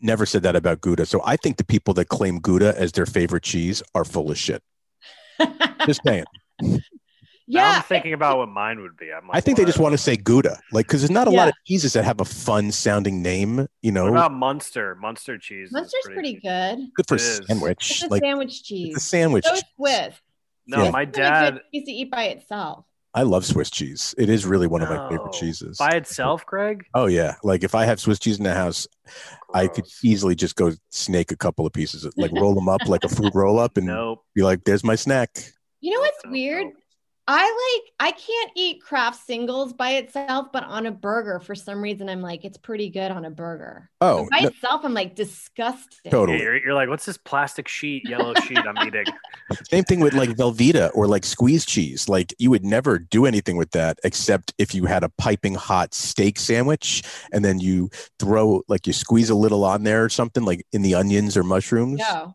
Never 0.00 0.24
said 0.26 0.42
that 0.44 0.56
about 0.56 0.80
Gouda. 0.80 1.04
So 1.06 1.20
I 1.24 1.36
think 1.36 1.56
the 1.56 1.64
people 1.64 1.92
that 1.94 2.08
claim 2.08 2.40
Gouda 2.40 2.74
as 2.78 2.92
their 2.92 3.06
favorite 3.06 3.42
cheese 3.42 3.82
are 3.94 4.04
full 4.04 4.30
of 4.30 4.38
shit. 4.38 4.62
Just 5.86 6.00
saying. 6.04 6.24
Now 6.62 6.78
yeah. 7.46 7.76
I'm 7.78 7.82
thinking 7.82 8.12
about 8.12 8.38
what 8.38 8.48
mine 8.48 8.80
would 8.80 8.96
be. 8.96 9.12
I'm 9.12 9.26
like, 9.26 9.36
I 9.36 9.40
think 9.40 9.56
they 9.58 9.64
just 9.64 9.78
want 9.80 9.92
to 9.92 9.98
say 9.98 10.16
Gouda, 10.16 10.60
like 10.70 10.86
because 10.86 11.00
there's 11.00 11.10
not 11.10 11.26
a 11.26 11.30
lot 11.30 11.48
of 11.48 11.54
cheeses 11.66 11.94
that 11.94 12.04
have 12.04 12.20
a 12.20 12.24
fun 12.24 12.70
sounding 12.70 13.22
name. 13.22 13.66
You 13.82 13.90
know, 13.90 14.04
What 14.04 14.12
about 14.12 14.32
Munster? 14.32 14.94
Munster 14.94 15.36
cheese. 15.36 15.66
is 15.68 15.72
Munster's 15.72 16.04
pretty 16.12 16.34
good. 16.34 16.78
good 16.94 17.06
for 17.08 17.16
It 17.16 17.20
is. 17.22 17.40
sandwich. 17.48 17.90
It's 17.90 18.02
a 18.04 18.08
Like 18.08 18.22
sandwich 18.22 18.48
it's 18.50 18.62
cheese. 18.62 18.96
a 18.96 19.00
sandwich. 19.00 19.44
So 19.44 19.54
cheese. 19.54 19.62
Swiss. 19.76 20.14
No, 20.68 20.84
Yeah. 20.84 20.90
my 20.92 21.02
It's 21.02 21.18
really 21.18 21.28
dad 21.30 21.50
good 21.54 21.62
cheese 21.72 21.84
to 21.86 21.92
eat 21.92 22.10
by 22.12 22.24
itself. 22.26 22.84
I 23.12 23.22
love 23.22 23.44
Swiss 23.44 23.70
cheese. 23.70 24.14
It 24.16 24.28
is 24.28 24.46
really 24.46 24.68
one 24.68 24.82
of 24.82 24.88
my 24.88 25.08
favorite 25.08 25.32
cheeses. 25.32 25.78
by 25.78 25.90
itself, 25.90 26.46
Greg. 26.46 26.84
Oh 26.94 27.06
yeah, 27.06 27.36
like 27.42 27.64
if 27.64 27.74
I 27.74 27.84
have 27.84 27.98
Swiss 27.98 28.18
cheese 28.20 28.38
in 28.38 28.44
the 28.44 28.54
house, 28.54 28.86
I 29.52 29.66
could 29.66 29.86
easily 30.04 30.34
just 30.36 30.54
go 30.54 30.72
snake 30.90 31.32
a 31.32 31.36
couple 31.36 31.66
of 31.66 31.72
pieces, 31.72 32.06
like 32.16 32.30
roll 32.32 32.54
them 32.54 32.68
up 32.68 32.86
like 32.86 33.04
a 33.04 33.08
fruit 33.08 33.32
roll 33.34 33.58
up, 33.58 33.76
and 33.76 33.86
Nope. 33.86 34.24
be 34.34 34.42
like, 34.42 34.62
"There's 34.64 34.84
my 34.84 34.94
snack." 34.94 35.30
You 35.80 35.94
know 35.94 36.00
what's 36.00 36.26
weird? 36.26 36.68
Nope. 37.30 37.40
I 37.40 37.80
like 37.82 37.92
I 38.00 38.12
can't 38.12 38.50
eat 38.56 38.82
Kraft 38.82 39.24
Singles 39.24 39.72
by 39.72 39.92
itself, 39.92 40.48
but 40.52 40.64
on 40.64 40.86
a 40.86 40.90
burger, 40.90 41.38
for 41.38 41.54
some 41.54 41.80
reason, 41.80 42.08
I'm 42.08 42.20
like, 42.20 42.44
it's 42.44 42.58
pretty 42.58 42.90
good 42.90 43.10
on 43.10 43.24
a 43.24 43.30
burger. 43.30 43.88
Oh, 44.00 44.26
by 44.30 44.40
no, 44.40 44.48
itself, 44.48 44.84
I'm 44.84 44.94
like 44.94 45.14
disgusted. 45.14 45.98
Yeah, 46.04 46.10
totally. 46.10 46.40
you're, 46.40 46.56
you're 46.56 46.74
like, 46.74 46.88
what's 46.88 47.04
this 47.06 47.18
plastic 47.18 47.68
sheet, 47.68 48.08
yellow 48.08 48.34
sheet 48.34 48.58
I'm 48.58 48.76
eating? 48.86 49.04
Same 49.70 49.84
thing 49.84 50.00
with 50.00 50.14
like 50.14 50.30
Velveeta 50.30 50.90
or 50.94 51.06
like 51.06 51.24
squeeze 51.24 51.64
cheese. 51.64 52.08
Like 52.08 52.34
you 52.38 52.50
would 52.50 52.64
never 52.64 52.98
do 52.98 53.26
anything 53.26 53.56
with 53.56 53.70
that 53.72 53.98
except 54.04 54.52
if 54.58 54.74
you 54.74 54.86
had 54.86 55.04
a 55.04 55.08
piping 55.10 55.54
hot 55.54 55.94
steak 55.94 56.38
sandwich 56.38 57.02
and 57.32 57.44
then 57.44 57.60
you 57.60 57.90
throw 58.18 58.62
like 58.68 58.86
you 58.86 58.92
squeeze 58.92 59.30
a 59.30 59.34
little 59.34 59.64
on 59.64 59.84
there 59.84 60.04
or 60.04 60.08
something 60.08 60.44
like 60.44 60.66
in 60.72 60.82
the 60.82 60.94
onions 60.94 61.36
or 61.36 61.44
mushrooms. 61.44 61.98
No. 62.00 62.34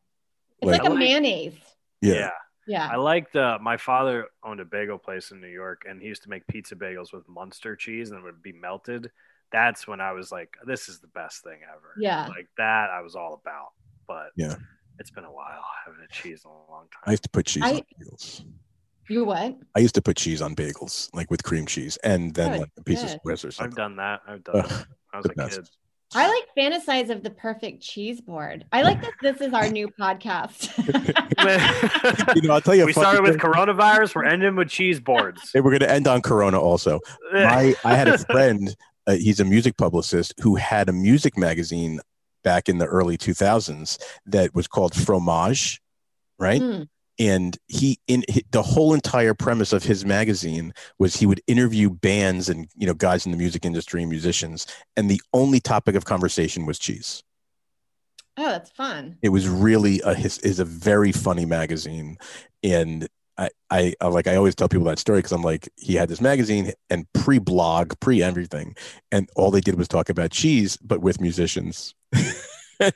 It's 0.61 0.71
Like- 0.71 0.83
like, 0.83 0.91
a 0.91 0.95
mayonnaise. 0.95 1.53
Yeah. 2.01 2.29
Yeah. 2.67 2.87
I 2.91 2.95
like 2.95 3.31
the. 3.31 3.43
Uh, 3.43 3.57
my 3.61 3.77
father 3.77 4.27
owned 4.43 4.59
a 4.59 4.65
bagel 4.65 4.97
place 4.97 5.31
in 5.31 5.39
New 5.41 5.47
York, 5.47 5.83
and 5.87 6.01
he 6.01 6.07
used 6.07 6.23
to 6.23 6.29
make 6.29 6.45
pizza 6.47 6.75
bagels 6.75 7.13
with 7.13 7.27
Munster 7.29 7.75
cheese, 7.75 8.09
and 8.11 8.19
it 8.19 8.23
would 8.23 8.41
be 8.41 8.53
melted. 8.53 9.11
That's 9.51 9.87
when 9.87 10.01
I 10.01 10.11
was 10.13 10.31
like, 10.31 10.57
"This 10.65 10.89
is 10.89 10.99
the 10.99 11.07
best 11.07 11.43
thing 11.43 11.59
ever." 11.71 11.93
Yeah. 11.97 12.27
like 12.27 12.47
that, 12.57 12.89
I 12.89 13.01
was 13.01 13.15
all 13.15 13.33
about. 13.35 13.69
But 14.07 14.31
Yeah. 14.35 14.55
it's 14.99 15.11
been 15.11 15.23
a 15.25 15.31
while. 15.31 15.45
I 15.61 15.85
haven't 15.85 16.01
had 16.01 16.09
cheese 16.09 16.41
in 16.45 16.51
a 16.51 16.71
long 16.71 16.87
time. 16.91 17.01
I 17.03 17.05
time. 17.05 17.11
used 17.13 17.23
to 17.23 17.29
put 17.29 17.45
cheese 17.45 17.63
I- 17.63 17.71
on 17.75 17.81
bagels. 18.01 18.45
You 19.07 19.23
what? 19.23 19.55
I 19.75 19.79
used 19.81 19.93
to 19.95 20.01
put 20.01 20.17
cheese 20.17 20.41
on 20.41 20.55
bagels, 20.55 21.13
like 21.13 21.29
with 21.29 21.43
cream 21.43 21.67
cheese, 21.67 21.95
and 21.97 22.33
then 22.33 22.53
Good, 22.53 22.59
like 22.61 22.69
a 22.77 22.83
piece 22.83 23.01
good. 23.03 23.11
of 23.15 23.21
Swiss 23.21 23.45
or 23.45 23.51
something. 23.51 23.71
I've 23.73 23.77
done 23.77 23.95
that. 23.97 24.21
I've 24.27 24.43
done. 24.43 24.55
Ugh, 24.61 24.67
that. 24.69 24.87
I 25.13 25.17
was 25.17 25.23
the 25.25 25.31
a 25.31 25.35
best. 25.35 25.55
kid. 25.59 25.69
I 26.13 26.27
like 26.27 26.43
fantasize 26.57 27.09
of 27.09 27.23
the 27.23 27.29
perfect 27.29 27.81
cheese 27.81 28.21
board. 28.21 28.65
I 28.71 28.83
like 28.83 29.01
that 29.01 29.13
this 29.21 29.41
is 29.41 29.53
our 29.53 29.67
new 29.69 29.87
podcast. 29.87 30.71
You 32.35 32.41
know, 32.41 32.53
I'll 32.55 32.61
tell 32.61 32.73
you. 32.75 32.85
we 32.85 32.93
started 32.93 33.21
with 33.21 33.39
thing. 33.39 33.39
coronavirus. 33.39 34.15
We're 34.15 34.25
ending 34.25 34.55
with 34.55 34.69
cheese 34.69 34.99
boards. 34.99 35.51
Hey, 35.53 35.61
we're 35.61 35.71
going 35.71 35.81
to 35.81 35.91
end 35.91 36.07
on 36.07 36.21
Corona 36.21 36.59
also. 36.59 36.99
My, 37.33 37.75
I 37.83 37.95
had 37.95 38.07
a 38.07 38.17
friend. 38.31 38.75
Uh, 39.05 39.13
he's 39.13 39.39
a 39.39 39.45
music 39.45 39.77
publicist 39.77 40.33
who 40.41 40.55
had 40.55 40.89
a 40.89 40.93
music 40.93 41.37
magazine 41.37 41.99
back 42.43 42.67
in 42.67 42.79
the 42.79 42.85
early 42.85 43.17
2000s 43.17 44.01
that 44.25 44.55
was 44.55 44.67
called 44.67 44.93
Fromage, 44.95 45.81
right? 46.39 46.61
Mm. 46.61 46.87
And 47.17 47.57
he 47.67 47.99
in 48.07 48.23
the 48.51 48.61
whole 48.61 48.93
entire 48.93 49.33
premise 49.33 49.71
of 49.73 49.83
his 49.83 50.05
magazine 50.05 50.73
was 50.99 51.15
he 51.15 51.25
would 51.25 51.41
interview 51.47 51.89
bands 51.89 52.49
and 52.49 52.67
you 52.75 52.85
know 52.85 52.93
guys 52.93 53.25
in 53.25 53.31
the 53.31 53.37
music 53.37 53.65
industry 53.65 54.05
musicians 54.05 54.67
and 54.97 55.09
the 55.09 55.21
only 55.33 55.59
topic 55.59 55.95
of 55.95 56.05
conversation 56.05 56.65
was 56.65 56.77
cheese 56.79 57.23
Oh, 58.37 58.43
that's 58.51 58.69
fun. 58.69 59.17
it 59.21 59.29
was 59.29 59.47
really 59.47 60.01
a 60.03 60.13
his 60.13 60.39
is 60.39 60.59
a 60.59 60.65
very 60.65 61.11
funny 61.13 61.45
magazine 61.45 62.17
and 62.63 63.07
I, 63.37 63.93
I 64.01 64.07
like 64.07 64.27
I 64.27 64.35
always 64.35 64.55
tell 64.55 64.69
people 64.69 64.85
that 64.87 64.99
story 64.99 65.19
because 65.19 65.31
I'm 65.33 65.41
like 65.41 65.69
he 65.77 65.93
had 65.95 66.07
this 66.09 66.21
magazine 66.21 66.71
and 66.89 67.05
pre 67.13 67.37
blog 67.39 67.93
pre 67.99 68.21
everything 68.23 68.75
and 69.11 69.29
all 69.35 69.51
they 69.51 69.59
did 69.61 69.77
was 69.77 69.87
talk 69.89 70.09
about 70.09 70.31
cheese 70.31 70.77
but 70.77 70.99
with 71.01 71.19
musicians. 71.21 71.95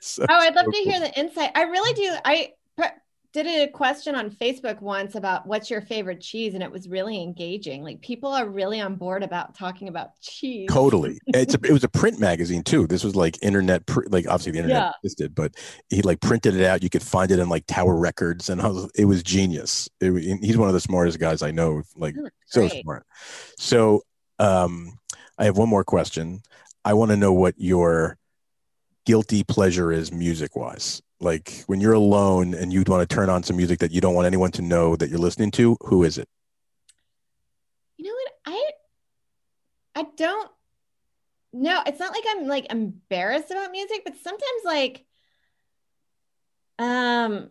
So- 0.01 0.25
Oh, 0.29 0.33
I'd 0.37 0.55
love 0.55 0.65
so 0.65 0.71
to 0.71 0.77
hear 0.77 0.99
the 0.99 1.17
insight. 1.17 1.51
I 1.55 1.61
really 1.63 1.93
do. 1.93 2.13
I 2.25 2.51
did 3.31 3.45
a 3.45 3.67
question 3.71 4.15
on 4.15 4.31
Facebook 4.31 4.81
once 4.81 5.15
about 5.15 5.45
what's 5.45 5.69
your 5.69 5.81
favorite 5.81 6.19
cheese, 6.21 6.53
and 6.55 6.63
it 6.63 6.71
was 6.71 6.87
really 6.87 7.21
engaging. 7.21 7.83
Like 7.83 8.01
people 8.01 8.31
are 8.31 8.47
really 8.49 8.81
on 8.81 8.95
board 8.95 9.23
about 9.23 9.55
talking 9.55 9.87
about 9.87 10.19
cheese. 10.19 10.67
Totally. 10.71 11.19
It's 11.27 11.53
a, 11.55 11.59
it 11.63 11.71
was 11.71 11.83
a 11.83 11.89
print 11.89 12.19
magazine 12.19 12.63
too. 12.63 12.87
This 12.87 13.03
was 13.03 13.15
like 13.15 13.41
internet, 13.41 13.85
pr- 13.85 14.07
like 14.09 14.27
obviously 14.27 14.53
the 14.53 14.57
internet 14.59 14.77
Yeah. 14.77 14.91
existed, 15.03 15.35
but 15.35 15.55
he 15.89 16.01
like 16.01 16.21
printed 16.21 16.55
it 16.55 16.65
out. 16.65 16.83
You 16.83 16.89
could 16.89 17.03
find 17.03 17.31
it 17.31 17.39
in 17.39 17.49
like 17.49 17.65
Tower 17.67 17.95
Records, 17.95 18.49
and 18.49 18.61
I 18.61 18.67
was, 18.67 18.89
it 18.95 19.05
was 19.05 19.23
genius. 19.23 19.87
It, 20.01 20.11
he's 20.43 20.57
one 20.57 20.67
of 20.67 20.73
the 20.73 20.79
smartest 20.79 21.19
guys 21.19 21.41
I 21.41 21.51
know. 21.51 21.81
Like 21.95 22.15
Oh, 22.19 22.29
so 22.45 22.67
smart. 22.67 23.05
So, 23.57 24.01
um, 24.39 24.99
I 25.37 25.45
have 25.45 25.57
one 25.57 25.69
more 25.69 25.83
question. 25.83 26.41
I 26.83 26.93
want 26.93 27.11
to 27.11 27.17
know 27.17 27.31
what 27.33 27.55
your 27.57 28.17
guilty 29.09 29.43
pleasure 29.43 29.91
is 29.91 30.11
music 30.11 30.55
wise. 30.55 31.01
Like 31.19 31.63
when 31.65 31.81
you're 31.81 31.93
alone 31.93 32.53
and 32.53 32.71
you'd 32.71 32.87
want 32.87 33.09
to 33.09 33.11
turn 33.11 33.27
on 33.27 33.41
some 33.41 33.57
music 33.57 33.79
that 33.79 33.91
you 33.91 34.01
don't 34.01 34.13
want 34.13 34.27
anyone 34.27 34.51
to 34.51 34.61
know 34.61 34.95
that 34.95 35.09
you're 35.09 35.17
listening 35.17 35.49
to, 35.53 35.75
who 35.81 36.03
is 36.03 36.19
it? 36.19 36.29
You 37.97 38.05
know 38.05 38.13
what? 38.13 38.31
I 38.45 38.71
I 39.95 40.05
don't 40.15 40.51
no, 41.53 41.81
it's 41.87 41.99
not 41.99 42.13
like 42.13 42.23
I'm 42.29 42.45
like 42.45 42.71
embarrassed 42.71 43.49
about 43.49 43.71
music, 43.71 44.03
but 44.05 44.13
sometimes 44.21 44.61
like 44.63 45.05
um 46.77 47.49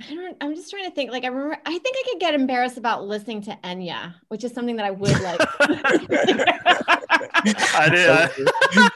I 0.00 0.12
don't. 0.14 0.36
I'm 0.40 0.54
just 0.56 0.70
trying 0.70 0.84
to 0.88 0.90
think. 0.94 1.12
Like 1.12 1.24
I 1.24 1.28
remember, 1.28 1.56
I 1.64 1.78
think 1.78 1.96
I 1.96 2.02
could 2.10 2.20
get 2.20 2.34
embarrassed 2.34 2.76
about 2.78 3.06
listening 3.06 3.42
to 3.42 3.56
Enya, 3.62 4.14
which 4.28 4.42
is 4.42 4.52
something 4.52 4.74
that 4.76 4.84
I 4.84 4.90
would 4.90 5.20
like. 5.20 5.40
I 7.46 7.88
did. 7.90 8.10
I, 8.10 8.28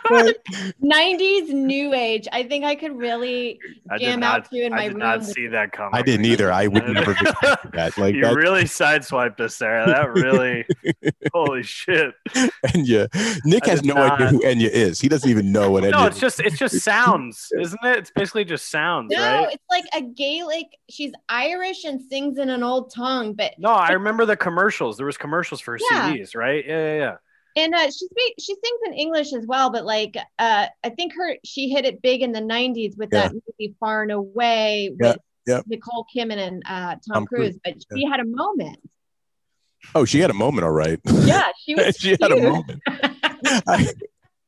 90s 0.83 1.51
new 1.51 1.95
age. 1.95 2.27
I 2.33 2.43
think 2.43 2.65
I 2.65 2.75
could 2.75 2.97
really 2.97 3.61
I 3.91 3.99
jam 3.99 4.21
not, 4.21 4.41
out 4.41 4.51
to 4.51 4.61
in 4.61 4.73
my 4.73 4.77
room. 4.77 4.79
I 4.79 4.83
did 4.85 4.93
room. 4.95 4.99
not 4.99 5.25
see 5.25 5.47
that 5.49 5.71
coming. 5.73 5.91
I 5.95 6.03
didn't 6.03 6.27
either. 6.27 6.53
I 6.53 6.67
would 6.67 6.89
never 6.89 7.15
have 7.15 7.71
that. 7.75 7.97
Like 7.97 8.15
you 8.17 8.23
that, 8.23 8.35
really 8.35 8.65
sideswiped 8.65 9.39
us 9.41 9.57
there. 9.59 9.87
That 9.87 10.13
really, 10.13 10.65
holy 11.33 11.63
shit! 11.63 12.13
Enya. 12.67 13.09
Nick 13.45 13.69
I 13.69 13.71
has 13.71 13.83
did 13.83 13.95
no 13.95 14.03
idea 14.03 14.29
who 14.29 14.41
Enya 14.41 14.69
is. 14.69 15.01
He 15.01 15.09
doesn't 15.09 15.31
even 15.31 15.53
know 15.53 15.71
what 15.71 15.85
Enya 15.85 15.93
No, 15.93 16.07
it's 16.07 16.17
is. 16.17 16.21
just 16.21 16.41
it's 16.41 16.59
just 16.59 16.81
sounds, 16.81 17.53
isn't 17.61 17.85
it? 17.85 17.99
It's 17.99 18.11
basically 18.11 18.45
just 18.45 18.69
sounds, 18.71 19.13
No, 19.13 19.21
right? 19.23 19.53
it's 19.53 19.65
like 19.71 19.85
a 19.95 20.03
Gaelic. 20.03 20.67
She's 20.99 21.13
Irish 21.29 21.85
and 21.85 22.03
sings 22.03 22.39
in 22.39 22.51
an 22.51 22.65
old 22.65 22.93
tongue, 22.93 23.35
but 23.35 23.53
No, 23.57 23.69
I 23.71 23.93
remember 23.93 24.27
the 24.27 24.37
commercials. 24.37 24.97
There 24.97 25.07
was 25.07 25.17
commercials 25.17 25.61
for 25.61 25.79
Yeah. 25.93 26.13
CDs, 26.13 26.35
right? 26.35 26.65
Yeah, 26.67 26.77
yeah, 26.77 26.97
yeah. 26.97 27.17
and 27.63 27.73
uh, 27.73 27.85
she 27.85 28.07
speak, 28.07 28.35
she 28.41 28.53
sings 28.55 28.81
in 28.87 28.95
English 28.95 29.33
as 29.33 29.47
well. 29.47 29.71
But 29.71 29.85
like, 29.85 30.17
uh, 30.41 30.67
I 30.83 30.89
think 30.91 31.13
her 31.15 31.37
she 31.45 31.69
hit 31.69 31.85
it 31.85 32.03
big 32.03 32.23
in 32.23 32.33
the 32.33 32.41
'90s 32.41 32.99
with 32.99 33.11
Yeah. 33.13 33.29
that 33.29 33.33
movie 33.33 33.77
Far 33.79 34.03
and 34.03 34.11
Away 34.11 34.91
with 34.99 35.19
yeah. 35.47 35.61
Nicole 35.69 36.05
Kidman 36.13 36.39
and 36.39 36.65
uh, 36.67 36.97
Tom, 36.97 37.01
Tom 37.15 37.27
Cruise, 37.27 37.57
Cruise. 37.65 37.85
But 37.91 37.97
she 37.97 38.05
had 38.05 38.19
a 38.19 38.25
moment. 38.25 38.81
oh, 39.95 40.05
she 40.05 40.19
had 40.19 40.31
a 40.31 40.35
moment, 40.35 40.65
all 40.65 40.73
right. 40.73 40.99
Yeah, 41.05 41.45
she 41.65 41.77
was. 41.77 41.97
she 42.01 42.17
had 42.21 42.33
a 42.33 42.43
moment. 42.43 42.83
I, 42.89 43.87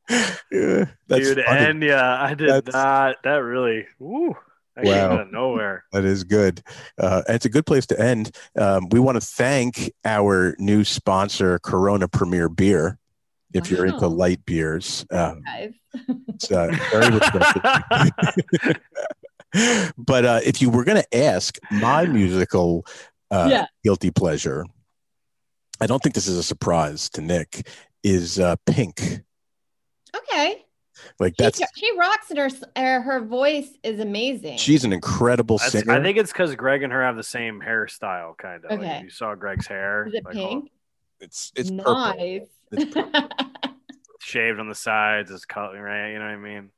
yeah, 0.51 0.86
that's 1.07 1.28
Dude, 1.28 1.44
funny. 1.44 1.64
and 1.64 1.80
yeah, 1.80 2.20
I 2.20 2.34
did 2.34 2.48
That's- 2.48 2.72
not. 2.72 3.22
That 3.22 3.36
really, 3.36 3.86
woo, 4.01 4.36
that 4.83 5.09
Wow. 5.09 5.14
out 5.14 5.20
of 5.22 5.33
nowhere. 5.33 5.85
That 5.93 6.05
is 6.05 6.24
good. 6.24 6.62
Uh, 6.99 7.22
it's 7.28 7.45
a 7.45 7.49
good 7.51 7.66
place 7.66 7.87
to 7.87 8.01
end. 8.01 8.35
Um, 8.59 8.89
we 8.91 9.01
want 9.01 9.20
to 9.20 9.26
thank 9.26 9.91
our 10.05 10.55
new 10.59 10.85
sponsor, 10.85 11.59
Corona 11.59 12.09
Premier 12.09 12.49
Beer. 12.49 12.99
If 13.53 13.68
you're 13.70 13.85
into 13.87 14.07
light 14.07 14.45
beers, 14.47 15.05
um, 15.11 15.43
it's 16.28 16.51
uh, 16.53 16.70
very 16.93 17.11
refreshing. 17.11 17.62
but 19.99 20.24
uh, 20.24 20.41
if 20.45 20.62
you 20.62 20.70
were 20.70 20.85
going 20.85 21.03
to 21.03 21.16
ask 21.16 21.59
my 21.70 22.07
musical 22.07 22.87
uh, 23.33 23.49
Yeah. 23.51 23.66
guilty 23.83 24.11
pleasure, 24.12 24.64
I 25.81 25.87
don't 25.87 26.01
think 26.03 26.14
this 26.14 26.28
is 26.28 26.37
a 26.37 26.43
surprise 26.45 27.09
to 27.11 27.20
Nick. 27.20 27.66
Is 28.03 28.39
uh, 28.39 28.57
Pink 28.66 29.20
Okay. 30.16 30.64
Like 31.18 31.34
She, 31.38 31.42
that's 31.42 31.61
she 31.76 31.96
rocks 31.98 32.30
and 32.30 32.38
her 32.38 32.51
her 32.76 33.01
her 33.03 33.20
voice 33.24 33.68
is 33.82 34.01
amazing. 34.01 34.59
she's 34.59 34.84
an 34.84 34.92
incredible 34.92 35.59
That's- 35.59 35.72
singer. 35.72 35.92
I 35.92 36.03
think 36.03 36.18
it's 36.18 36.32
because 36.32 36.55
Greg 36.55 36.82
and 36.82 36.92
her 36.92 37.03
have 37.03 37.16
the 37.16 37.22
same 37.22 37.61
hairstyle, 37.61 38.36
kind 38.36 38.64
of. 38.64 38.72
Okay. 38.78 38.94
Like, 38.94 39.05
you 39.05 39.11
saw 39.11 39.34
Greg's 39.34 39.66
hair, 39.66 40.07
is 40.07 40.14
it 40.14 40.24
like, 40.24 40.34
pink? 40.34 40.64
Oh. 40.66 40.72
it's 41.20 41.53
it's 41.57 41.70
purple. 41.70 41.94
nice. 41.94 42.42
It's 42.72 42.94
shaved 44.20 44.61
on 44.61 44.68
the 44.68 44.74
sides, 44.74 45.30
is 45.30 45.44
color, 45.44 45.82
right? 45.82 46.12
You 46.12 46.18
know 46.18 46.26
what 46.26 46.32
I 46.32 46.36
mean? 46.36 46.70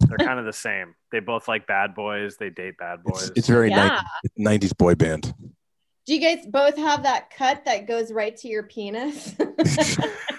They're 0.00 0.18
kind 0.18 0.38
of 0.38 0.44
the 0.44 0.52
same. 0.52 0.94
They 1.10 1.20
both 1.20 1.48
like 1.48 1.66
bad 1.66 1.94
boys. 1.94 2.36
They 2.36 2.50
date 2.50 2.78
bad 2.78 3.02
boys. 3.02 3.30
It's, 3.30 3.38
it's 3.38 3.48
very 3.48 3.70
yeah. 3.70 4.00
90s, 4.38 4.60
90s 4.60 4.76
boy 4.76 4.94
band. 4.94 5.34
Do 6.06 6.14
you 6.14 6.20
guys 6.20 6.46
both 6.46 6.76
have 6.76 7.02
that 7.02 7.30
cut 7.30 7.64
that 7.66 7.86
goes 7.86 8.12
right 8.12 8.36
to 8.38 8.48
your 8.48 8.62
penis? 8.62 9.34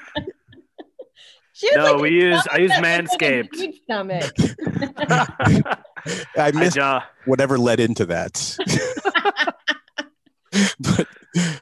she 1.59 1.69
No, 1.75 1.93
like 1.93 2.01
we 2.01 2.09
use- 2.11 2.47
I 2.51 2.57
use 2.59 2.71
stomach 2.71 3.09
that 3.09 3.11
looked 3.11 3.21
like 3.21 3.31
a 3.31 3.43
Manscaped. 3.43 3.55
huge 3.55 3.81
stomach. 3.83 4.33
I 6.37 6.47
I 6.47 6.51
missed 6.51 6.75
ju- 6.77 6.99
whatever 7.25 7.57
led 7.57 7.79
into 7.81 8.05
that. 8.05 8.57
but 10.79 11.07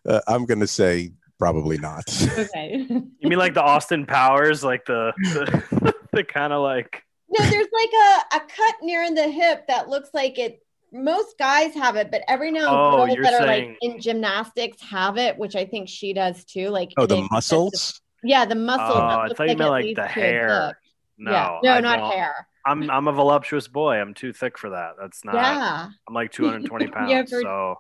uh, 0.06 0.22
I'm 0.28 0.46
going 0.46 0.60
to 0.60 0.68
say 0.68 1.12
probably 1.40 1.78
not. 1.78 2.04
Okay. 2.38 2.86
you 2.90 3.30
mean 3.30 3.40
like 3.40 3.54
the 3.54 3.62
Austin 3.64 4.06
Powers, 4.06 4.64
like 4.64 4.86
the 4.86 5.14
the, 5.18 5.94
the 6.14 6.24
kind 6.24 6.54
of 6.54 6.62
like 6.62 7.04
No, 7.30 7.44
there's 7.50 7.68
like 7.74 7.90
a, 7.94 8.36
a 8.38 8.40
cut 8.40 8.76
near 8.82 9.14
the 9.14 9.28
hip 9.30 9.68
that 9.68 9.90
looks 9.90 10.10
like 10.14 10.38
it. 10.40 10.60
Most 10.94 11.38
guys 11.38 11.74
have 11.74 11.98
it, 11.98 12.12
but 12.12 12.22
every 12.30 12.50
now 12.52 12.60
and 12.68 12.70
Oh, 12.70 12.98
girls 13.06 13.16
you're 13.16 13.24
that 13.24 13.42
are 13.42 13.46
like 13.46 13.78
in 13.82 14.00
gymnastics 14.00 14.82
have 14.84 15.18
it, 15.18 15.38
which 15.38 15.56
I 15.56 15.66
think 15.66 15.90
she 15.90 16.14
does 16.14 16.46
too. 16.46 16.70
Like 16.70 16.94
Oh, 16.98 17.06
the 17.06 17.16
they- 17.16 17.28
muscles? 17.30 18.02
Yeah, 18.24 18.46
the 18.46 18.56
muscle. 18.56 18.96
Oh, 18.98 19.00
I 19.00 19.28
look 19.28 19.38
thought 19.38 19.44
you 19.50 19.56
like 19.56 19.58
meant 19.58 19.72
like 19.72 19.96
the 19.96 20.08
hair. 20.08 20.78
No, 21.18 21.32
yeah, 21.32 21.60
no, 21.64 21.72
I 21.72 21.80
not 21.82 21.98
don't. 22.00 22.12
hair. 22.12 22.48
I'm 22.66 22.90
I'm 22.92 23.08
a 23.08 23.12
voluptuous 23.14 23.68
boy. 23.68 23.96
I'm 23.96 24.14
too 24.14 24.34
thick 24.34 24.58
for 24.58 24.72
that. 24.72 24.94
That's 25.00 25.24
not. 25.24 25.36
yeah, 25.36 25.88
I'm 26.08 26.14
like 26.14 26.32
220 26.34 26.88
pounds. 26.92 27.12
ever- 27.12 27.42
so 27.42 27.76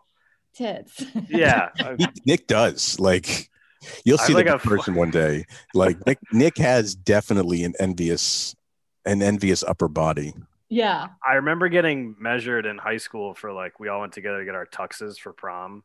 tits. 0.55 1.03
yeah, 1.29 1.69
I- 1.79 1.95
Nick, 1.99 2.09
Nick 2.25 2.47
does. 2.47 2.99
Like, 2.99 3.49
you'll 4.05 4.17
see 4.17 4.33
like 4.33 4.45
the 4.47 4.55
a- 4.55 4.59
person 4.59 4.95
one 4.95 5.11
day. 5.11 5.45
Like, 5.73 6.03
Nick, 6.07 6.19
Nick 6.31 6.57
has 6.57 6.95
definitely 6.95 7.63
an 7.63 7.73
envious, 7.79 8.55
an 9.05 9.21
envious 9.21 9.63
upper 9.63 9.88
body. 9.88 10.33
yeah. 10.69 11.07
I 11.27 11.33
remember 11.35 11.69
getting 11.69 12.15
measured 12.19 12.65
in 12.65 12.77
high 12.77 12.97
school 12.97 13.33
for 13.35 13.51
like 13.53 13.79
we 13.79 13.88
all 13.89 13.99
went 14.01 14.13
together 14.13 14.39
to 14.39 14.45
get 14.45 14.55
our 14.55 14.65
tuxes 14.65 15.17
for 15.19 15.31
prom, 15.33 15.83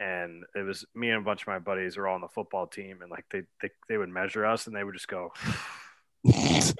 and 0.00 0.44
it 0.56 0.62
was 0.62 0.84
me 0.94 1.10
and 1.10 1.18
a 1.18 1.24
bunch 1.24 1.42
of 1.42 1.48
my 1.48 1.58
buddies 1.58 1.96
were 1.96 2.08
all 2.08 2.14
on 2.14 2.22
the 2.22 2.28
football 2.28 2.66
team, 2.66 3.02
and 3.02 3.10
like 3.10 3.26
they 3.30 3.42
they, 3.60 3.70
they 3.88 3.98
would 3.98 4.08
measure 4.08 4.46
us, 4.46 4.66
and 4.66 4.74
they 4.74 4.82
would 4.82 4.94
just 4.94 5.08
go. 5.08 5.32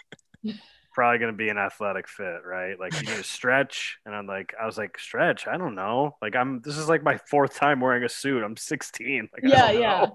Probably 0.93 1.18
gonna 1.18 1.35
be 1.35 1.51
an 1.51 1.59
athletic 1.59 2.09
fit, 2.09 2.41
right? 2.45 2.81
Like 2.81 2.95
you 2.95 3.07
need 3.07 3.16
to 3.16 3.23
stretch, 3.23 3.99
and 4.05 4.14
I'm 4.14 4.27
like, 4.27 4.55
I 4.61 4.66
was 4.66 4.77
like, 4.77 4.99
stretch. 4.99 5.47
I 5.47 5.57
don't 5.57 5.75
know. 5.77 6.16
Like 6.21 6.35
I'm. 6.35 6.62
This 6.62 6.79
is 6.79 6.89
like 6.89 7.05
my 7.05 7.18
fourth 7.29 7.55
time 7.55 7.81
wearing 7.81 8.03
a 8.03 8.09
suit. 8.09 8.43
I'm 8.43 8.57
16. 8.57 9.29
Like, 9.33 9.43
Yeah, 9.45 9.71
yeah. 9.71 10.07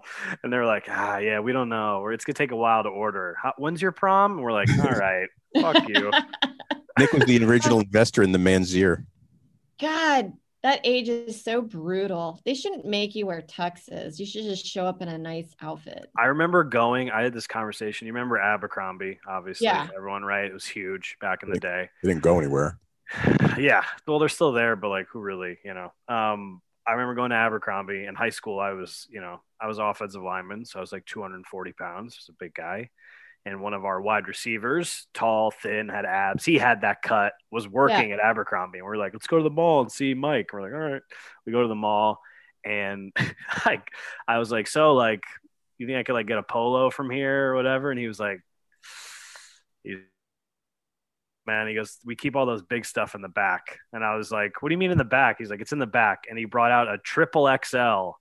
And 0.44 0.52
they're 0.52 0.66
like, 0.66 0.88
ah, 0.90 1.18
yeah, 1.20 1.40
we 1.40 1.54
don't 1.54 1.70
know. 1.70 2.00
Or 2.00 2.12
it's 2.12 2.26
gonna 2.26 2.34
take 2.34 2.52
a 2.52 2.58
while 2.58 2.84
to 2.84 2.90
order. 2.90 3.38
How, 3.42 3.54
when's 3.58 3.82
your 3.82 3.94
prom? 3.94 4.34
And 4.34 4.42
we're 4.42 4.52
like, 4.52 4.68
all 4.80 4.92
right, 5.00 5.30
fuck 5.62 5.88
you. 5.88 6.12
Nick 7.00 7.14
was 7.14 7.26
the 7.26 7.44
original 7.46 7.82
investor 7.82 8.24
in 8.24 8.32
the 8.32 8.40
man's 8.40 8.76
ear. 8.76 9.06
God, 9.80 10.34
that 10.66 10.82
age 10.84 11.10
is 11.10 11.40
so 11.44 11.62
brutal. 11.62 12.42
They 12.44 12.56
shouldn't 12.56 12.86
make 12.86 13.14
you 13.14 13.28
wear 13.28 13.44
tuxes. 13.44 14.18
You 14.18 14.26
should 14.26 14.46
just 14.46 14.66
show 14.66 14.88
up 14.88 15.00
in 15.00 15.08
a 15.08 15.16
nice 15.16 15.56
outfit. 15.62 16.10
I 16.18 16.26
remember 16.26 16.64
going. 16.64 17.12
I 17.12 17.22
had 17.22 17.34
this 17.34 17.46
conversation. 17.46 18.08
You 18.08 18.14
remember 18.14 18.40
Abercrombie? 18.40 19.20
Obviously, 19.28 19.66
Yeah. 19.66 19.88
everyone, 19.96 20.24
right? 20.24 20.46
It 20.46 20.54
was 20.54 20.66
huge 20.66 21.18
back 21.22 21.44
in 21.44 21.52
the 21.52 21.60
day. 21.60 21.92
He 22.02 22.08
didn't 22.08 22.24
go 22.24 22.40
anywhere. 22.40 22.80
yeah, 23.60 23.84
well, 24.08 24.18
they're 24.18 24.28
still 24.28 24.54
there, 24.54 24.76
but 24.76 24.90
like, 24.90 25.06
who 25.08 25.20
really? 25.20 25.60
You 25.64 25.76
know. 25.76 25.94
Um, 26.08 26.64
I 26.88 26.94
remember 26.94 27.14
going 27.14 27.30
to 27.30 27.36
Abercrombie 27.36 28.06
in 28.06 28.16
high 28.16 28.32
school. 28.32 28.60
I 28.60 28.72
was, 28.72 29.06
you 29.12 29.22
know, 29.22 29.42
I 29.62 29.68
was 29.68 29.78
offensive 29.78 30.24
lineman, 30.24 30.66
so 30.66 30.80
I 30.80 30.82
was 30.82 30.92
like 30.92 31.06
240 31.06 31.74
pounds. 31.74 32.16
I 32.16 32.18
was 32.22 32.30
a 32.30 32.44
big 32.44 32.56
guy. 32.56 32.90
And 33.46 33.62
one 33.62 33.74
of 33.74 33.86
our 33.86 34.02
wide 34.02 34.28
receivers, 34.28 35.06
tall, 35.14 35.52
thin, 35.52 35.88
had 35.88 36.06
abs. 36.06 36.44
He 36.46 36.58
had 36.58 36.82
that 36.82 37.04
cut, 37.04 37.34
was 37.52 37.68
working 37.68 38.12
at 38.12 38.20
Abercrombie. 38.20 38.80
And 38.80 38.88
we're 38.88 38.98
like, 38.98 39.14
let's 39.14 39.28
go 39.28 39.38
to 39.38 39.44
the 39.44 39.52
mall 39.52 39.82
and 39.82 39.92
see 39.92 40.16
Mike. 40.16 40.52
We're 40.52 40.64
like, 40.64 40.74
all 40.74 40.80
right. 40.80 41.02
We 41.46 41.52
go 41.52 41.62
to 41.62 41.68
the 41.68 41.76
mall. 41.76 42.20
And 42.66 43.14
like, 43.66 43.88
I 44.28 44.40
was 44.40 44.52
like, 44.52 44.68
so 44.68 44.96
like, 44.96 45.22
you 45.78 45.86
think 45.86 46.00
I 46.00 46.04
could 46.04 46.14
like 46.14 46.28
get 46.28 46.40
a 46.40 46.44
polo 46.44 46.90
from 46.90 47.12
here 47.12 47.52
or 47.52 47.56
whatever? 47.56 47.92
And 47.92 48.00
he 48.00 48.08
was 48.08 48.20
like, 48.20 48.42
he, 49.84 49.98
man, 51.46 51.68
he 51.68 51.76
goes, 51.76 52.00
we 52.04 52.16
keep 52.16 52.36
all 52.36 52.48
those 52.48 52.64
big 52.64 52.86
stuff 52.86 53.14
in 53.14 53.22
the 53.22 53.30
back. 53.30 53.80
And 53.94 54.04
I 54.04 54.16
was 54.16 54.32
like, 54.32 54.62
what 54.62 54.70
do 54.70 54.74
you 54.74 54.80
mean 54.80 54.92
in 54.92 54.98
the 54.98 55.04
back? 55.04 55.36
He's 55.38 55.50
like, 55.50 55.62
it's 55.62 55.74
in 55.74 55.80
the 55.80 55.86
back. 55.86 56.24
And 56.30 56.40
he 56.40 56.46
brought 56.46 56.72
out 56.72 56.88
a 56.88 56.98
triple 56.98 57.46
XL 57.64 58.12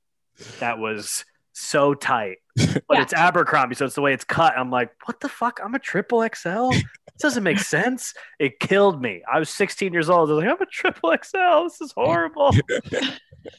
that 0.60 0.78
was 0.78 1.24
so 1.54 1.94
tight, 1.94 2.38
but 2.56 2.82
Yeah. 2.90 3.02
it's 3.02 3.12
Abercrombie. 3.14 3.74
So 3.74 3.86
it's 3.86 3.94
the 3.94 4.02
way 4.02 4.12
it's 4.12 4.24
cut. 4.24 4.56
I'm 4.58 4.70
like, 4.70 4.90
what 5.06 5.20
the 5.20 5.28
fuck? 5.28 5.60
I'm 5.64 5.74
a 5.74 5.78
triple 5.78 6.26
XL? 6.34 6.70
This 6.70 6.82
doesn't 7.20 7.42
make 7.44 7.60
sense. 7.60 8.12
It 8.38 8.58
killed 8.60 9.00
me. 9.00 9.22
I 9.32 9.38
was 9.38 9.48
16 9.50 9.92
years 9.92 10.10
old. 10.10 10.30
I 10.30 10.34
was 10.34 10.44
like, 10.44 10.52
I'm 10.54 10.60
a 10.62 10.66
triple 10.66 11.10
XL. 11.22 11.64
This 11.64 11.80
is 11.80 11.92
horrible. 11.96 12.52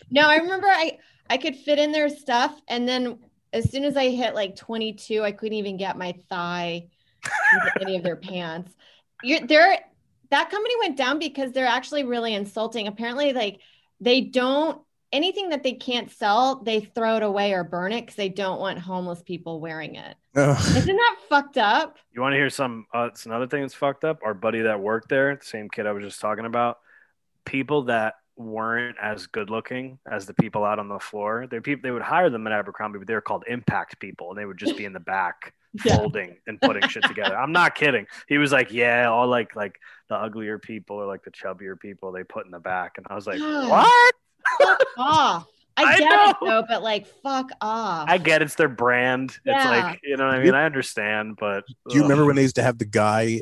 No, 0.09 0.21
I 0.27 0.37
remember 0.37 0.65
I 0.67 0.97
I 1.29 1.37
could 1.37 1.55
fit 1.55 1.77
in 1.77 1.91
their 1.91 2.09
stuff, 2.09 2.59
and 2.67 2.87
then 2.87 3.19
as 3.53 3.69
soon 3.71 3.83
as 3.83 3.95
I 3.95 4.09
hit 4.09 4.33
like 4.33 4.55
22, 4.55 5.21
I 5.23 5.31
couldn't 5.31 5.53
even 5.59 5.77
get 5.77 5.95
my 5.95 6.15
thigh 6.27 6.87
into 7.53 7.81
any 7.81 7.95
of 7.95 8.01
their 8.03 8.15
pants. 8.15 8.73
You're 9.21 9.41
they're 9.45 9.77
that 10.31 10.49
company 10.49 10.73
went 10.79 10.97
down 10.97 11.19
because 11.19 11.51
they're 11.51 11.67
actually 11.67 12.03
really 12.03 12.33
insulting. 12.33 12.87
Apparently, 12.87 13.31
like 13.33 13.59
they 14.01 14.21
don't 14.21 14.81
anything 15.15 15.49
that 15.49 15.63
they 15.63 15.73
can't 15.73 16.11
sell, 16.11 16.61
they 16.63 16.81
throw 16.81 17.15
it 17.17 17.23
away 17.23 17.53
or 17.53 17.63
burn 17.63 17.91
it 17.93 18.01
because 18.01 18.15
they 18.15 18.29
don't 18.29 18.59
want 18.59 18.77
homeless 18.79 19.21
people 19.23 19.59
wearing 19.59 19.95
it. 19.95 20.15
Ugh. 20.35 20.57
Isn't 20.77 20.95
that 20.97 21.15
fucked 21.29 21.57
up? 21.57 21.97
You 22.13 22.21
want 22.21 22.33
to 22.33 22.37
hear 22.37 22.49
some? 22.49 22.85
Uh, 22.93 23.05
it's 23.11 23.25
another 23.25 23.47
thing 23.47 23.61
that's 23.61 23.73
fucked 23.73 24.03
up. 24.03 24.19
Our 24.23 24.33
buddy 24.33 24.61
that 24.61 24.79
worked 24.79 25.09
there, 25.09 25.35
the 25.35 25.45
same 25.45 25.69
kid 25.69 25.87
I 25.87 25.91
was 25.93 26.03
just 26.03 26.19
talking 26.21 26.45
about, 26.45 26.79
people 27.45 27.83
that 27.83 28.15
weren't 28.37 28.97
as 29.01 29.27
good 29.27 29.49
looking 29.49 29.97
as 30.11 30.25
the 30.25 30.33
people 30.33 30.65
out 30.65 30.77
on 30.77 30.89
the 30.89 30.99
floor. 30.99 31.47
They 31.49 31.61
people 31.61 31.81
they 31.83 31.91
would 31.91 32.01
hire 32.01 32.29
them 32.29 32.45
at 32.47 32.53
Abercrombie, 32.53 32.99
but 32.99 33.07
they 33.07 33.13
were 33.13 33.21
called 33.21 33.45
impact 33.47 33.97
people, 33.99 34.29
and 34.29 34.37
they 34.37 34.45
would 34.45 34.57
just 34.57 34.75
be 34.77 34.85
in 34.85 34.93
the 34.93 34.99
back 34.99 35.53
Yeah. 35.85 35.97
folding 35.97 36.37
and 36.47 36.59
putting 36.61 36.87
shit 36.87 37.03
together. 37.03 37.37
I'm 37.37 37.51
not 37.51 37.75
kidding. 37.75 38.07
He 38.29 38.37
was 38.37 38.51
like, 38.53 38.71
"Yeah, 38.71 39.09
all 39.09 39.27
like 39.27 39.55
like 39.57 39.77
the 40.09 40.15
uglier 40.15 40.57
people 40.57 40.95
or 40.97 41.05
like 41.05 41.23
the 41.23 41.31
chubbier 41.31 41.77
people 41.79 42.11
they 42.13 42.23
put 42.23 42.45
in 42.45 42.51
the 42.51 42.59
back," 42.59 42.93
and 42.97 43.05
I 43.09 43.15
was 43.15 43.27
like, 43.27 43.39
"What?" 43.69 44.15
Fuck 44.61 44.83
off. 44.97 45.47
I 45.77 45.83
I 45.83 45.99
get 45.99 46.09
know. 46.09 46.29
it 46.29 46.35
though, 46.41 46.63
but 46.69 46.83
like 46.83 47.05
fuck 47.21 47.49
off. 47.59 48.07
I 48.09 48.17
get 48.17 48.41
it's 48.41 48.55
their 48.55 48.69
brand. 48.69 49.37
It's 49.45 49.65
like 49.65 49.99
you 50.03 50.15
know 50.17 50.25
what 50.27 50.35
I 50.35 50.43
mean. 50.43 50.53
I 50.55 50.65
understand, 50.65 51.35
but 51.37 51.65
Do 51.89 51.95
you 51.97 52.01
ugh. 52.03 52.09
remember 52.09 52.25
when 52.25 52.35
they 52.37 52.43
used 52.43 52.55
to 52.55 52.63
have 52.63 52.77
the 52.77 52.85
guy 52.85 53.41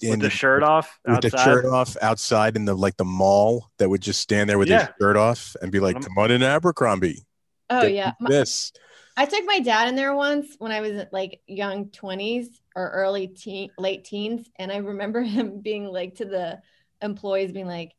with 0.00 0.20
the 0.20 0.30
shirt 0.30 0.62
off 0.62 0.96
with 1.04 1.16
outside? 1.16 1.30
the 1.32 1.38
shirt 1.38 1.64
off 1.64 1.96
outside 2.00 2.54
in 2.54 2.64
the 2.66 2.74
like 2.74 2.96
the 2.96 3.04
mall 3.04 3.68
that 3.78 3.88
would 3.88 4.00
just 4.00 4.20
stand 4.20 4.48
there 4.48 4.58
with 4.58 4.68
Yeah. 4.68 4.86
his 4.86 4.88
shirt 5.00 5.16
off 5.16 5.56
and 5.60 5.72
be 5.72 5.80
like, 5.80 5.96
Um, 5.96 6.02
"Come 6.02 6.18
on 6.18 6.30
in, 6.30 6.42
Abercrombie." 6.44 7.24
oh 7.70 7.82
Get 7.82 7.92
yeah. 7.94 8.12
This. 8.20 8.72
I 9.16 9.24
took 9.26 9.44
my 9.44 9.58
dad 9.58 9.88
in 9.88 9.96
there 9.96 10.14
once 10.14 10.54
when 10.58 10.70
I 10.72 10.80
was 10.80 11.02
like 11.12 11.40
young 11.48 11.86
20s 11.86 12.46
or 12.76 12.88
early 12.90 13.26
teen, 13.26 13.70
late 13.76 14.04
teens. 14.04 14.48
And 14.56 14.70
I 14.70 14.76
remember 14.76 15.20
him 15.22 15.60
being 15.60 15.86
like 15.86 16.14
to 16.16 16.24
the 16.26 16.60
employees, 17.02 17.50
being 17.52 17.66
like, 17.66 17.92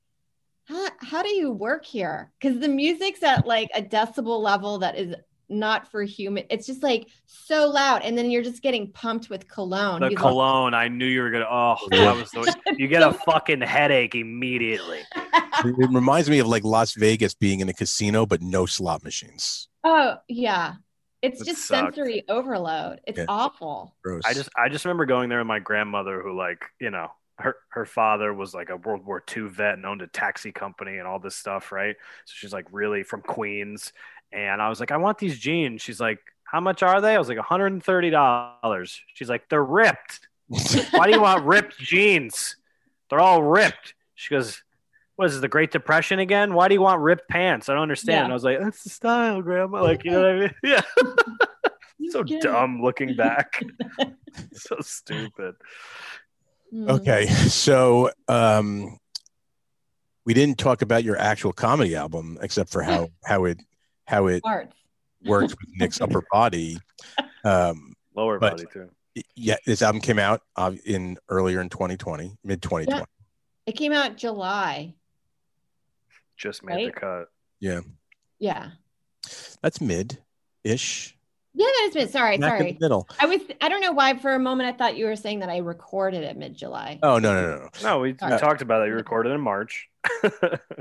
how, 0.66 0.88
how 1.00 1.24
do 1.24 1.30
you 1.30 1.52
work 1.52 1.86
here? 1.86 2.32
Because 2.40 2.60
the 2.60 2.68
music's 2.70 3.24
at 3.24 3.46
like 3.46 3.70
a 3.76 3.82
decibel 3.82 4.40
level 4.42 4.80
that 4.80 4.98
is 4.98 5.16
not 5.50 5.92
for 5.92 6.02
human. 6.04 6.46
It's 6.50 6.66
just 6.66 6.82
like 6.82 7.08
so 7.28 7.68
loud. 7.70 8.02
And 8.04 8.18
then 8.18 8.32
you're 8.32 8.42
just 8.44 8.62
getting 8.64 8.92
pumped 8.92 9.30
with 9.30 9.48
cologne. 9.48 10.00
The 10.02 10.10
He's 10.10 10.18
cologne. 10.18 10.74
I 10.74 10.88
knew 10.88 11.06
you 11.06 11.22
were 11.22 11.30
gonna. 11.32 11.48
Oh, 11.50 11.76
Yeah. 11.92 12.06
that 12.06 12.16
was 12.16 12.32
the. 12.32 12.76
You 12.78 12.88
get 12.88 13.04
a 13.04 13.14
fucking 13.14 13.62
headache 13.62 14.16
immediately. 14.16 15.02
It 15.66 15.76
reminds 15.92 16.30
me 16.30 16.40
of 16.40 16.48
like 16.48 16.64
Las 16.66 16.94
Vegas 16.96 17.36
being 17.36 17.60
in 17.62 17.70
a 17.70 17.74
casino 17.74 18.26
but 18.26 18.42
no 18.42 18.66
slot 18.66 19.04
machines. 19.04 19.70
oh, 19.84 20.16
yeah. 20.28 20.74
It's 21.22 21.40
It 21.42 21.46
just 21.46 21.66
sucked. 21.68 21.96
sensory 21.96 22.24
overload. 22.28 23.00
It's 23.08 23.20
Yeah. 23.20 23.26
awful. 23.30 23.96
Gross. 24.04 24.24
I 24.26 24.34
just 24.34 24.50
I 24.58 24.68
just 24.68 24.84
remember 24.84 25.06
going 25.06 25.30
there 25.30 25.38
with 25.38 25.48
my 25.48 25.60
grandmother 25.60 26.22
who 26.22 26.36
like, 26.36 26.66
you 26.82 26.90
know, 26.90 27.10
her 27.44 27.58
her 27.70 27.86
father 27.86 28.34
was 28.34 28.54
like 28.54 28.70
a 28.70 28.78
World 28.78 29.06
War 29.06 29.24
II 29.36 29.44
vet 29.50 29.74
and 29.76 29.86
owned 29.86 30.02
a 30.02 30.08
taxi 30.08 30.52
company 30.52 30.98
and 30.98 31.08
all 31.08 31.20
this 31.20 31.36
stuff, 31.36 31.72
right? 31.72 31.96
So 32.26 32.34
she's 32.36 32.54
like 32.54 32.66
really 32.72 33.04
from 33.04 33.22
Queens. 33.22 33.94
And 34.32 34.62
I 34.62 34.70
was 34.70 34.80
like, 34.80 34.92
I 34.92 34.98
want 34.98 35.20
these 35.20 35.38
jeans. 35.38 35.82
She's 35.82 36.00
like, 36.00 36.20
How 36.44 36.60
much 36.60 36.82
are 36.82 37.02
they? 37.02 37.16
I 37.16 37.20
was 37.20 37.30
like, 37.30 37.38
$130. 37.38 39.00
She's 39.14 39.30
like, 39.30 39.48
They're 39.50 39.64
ripped. 39.64 40.28
Why 40.92 41.06
do 41.06 41.12
you 41.12 41.22
want 41.22 41.46
ripped 41.46 41.78
jeans? 41.80 42.56
They're 43.10 43.20
all 43.20 43.44
ripped. 43.44 43.94
She 44.16 44.34
goes, 44.34 44.64
What 45.18 45.26
is 45.26 45.34
this, 45.34 45.42
the 45.42 45.48
Great 45.48 45.72
Depression 45.72 46.20
again? 46.20 46.54
Why 46.54 46.68
do 46.68 46.74
you 46.74 46.82
want 46.82 47.02
ripped 47.02 47.30
pants? 47.30 47.70
I 47.70 47.74
don't 47.74 47.84
understand. 47.84 48.28
Yeah. 48.28 48.32
I 48.32 48.34
was 48.34 48.44
like, 48.44 48.60
That's 48.60 48.84
the 48.84 48.90
style, 48.90 49.42
grandma. 49.42 49.84
Like, 49.84 50.04
you 50.04 50.12
know 50.12 50.22
what 50.22 50.32
I 50.32 50.40
mean? 50.40 50.54
Yeah. 50.64 50.82
so 52.10 52.24
dumb 52.24 52.82
looking 52.82 53.16
back. 53.16 53.64
so 54.54 54.78
stupid. 54.82 55.56
Mm. 56.74 56.90
Okay, 56.90 57.28
so 57.50 58.10
um, 58.28 58.98
we 60.26 60.34
didn't 60.34 60.58
talk 60.58 60.82
about 60.82 61.04
your 61.04 61.18
actual 61.18 61.54
comedy 61.54 61.96
album, 61.96 62.38
except 62.42 62.70
for 62.72 62.82
how 62.82 63.10
how 63.26 63.46
it 63.46 63.60
how 64.06 64.28
it 64.28 64.42
Arts. 64.46 64.76
works 65.26 65.52
with 65.54 65.70
Nick's 65.78 66.02
upper 66.02 66.24
body. 66.32 66.78
Um, 67.44 67.94
Lower 68.16 68.40
body 68.40 68.66
too. 68.72 68.90
yeah, 69.36 69.56
this 69.66 69.82
album 69.82 70.02
came 70.02 70.20
out 70.20 70.42
uh, 70.56 70.72
in 70.86 71.18
earlier 71.30 71.62
in 71.62 71.70
2020, 71.70 72.38
mid 72.44 72.62
2020. 72.62 73.06
It 73.66 73.72
came 73.74 73.92
out 73.94 74.18
July. 74.18 74.94
Just 76.38 76.64
made 76.64 76.76
Right? 76.76 76.94
the 76.94 77.00
cut. 77.00 77.28
Yeah. 77.60 77.82
Yeah. 78.40 78.72
That's 79.62 79.80
mid 79.80 80.18
ish. 80.64 81.16
Yeah, 81.56 81.66
that 81.68 81.86
is 81.90 81.96
mid. 81.96 82.10
Sorry, 82.10 82.38
Smack 82.38 82.54
in 82.54 82.58
sorry. 82.60 82.72
the 82.74 82.78
middle. 82.80 83.08
I 83.20 83.26
was. 83.28 83.40
I 83.62 83.70
don't 83.70 83.82
know 83.82 83.92
why. 83.92 84.18
For 84.18 84.34
a 84.34 84.40
moment, 84.40 84.74
I 84.74 84.76
thought 84.78 84.98
you 84.98 85.06
were 85.06 85.16
saying 85.16 85.40
that 85.42 85.50
I 85.50 85.58
recorded 85.58 86.24
it 86.24 86.36
mid 86.36 86.56
July. 86.56 86.98
Oh 87.04 87.20
no 87.20 87.34
no 87.34 87.42
no 87.42 87.58
no. 87.58 87.70
No, 87.84 88.00
we, 88.00 88.14
we 88.14 88.18
talked 88.18 88.62
about 88.64 88.80
that. 88.80 88.88
You 88.88 88.94
recorded 88.96 89.32
in 89.34 89.40
March. 89.42 89.88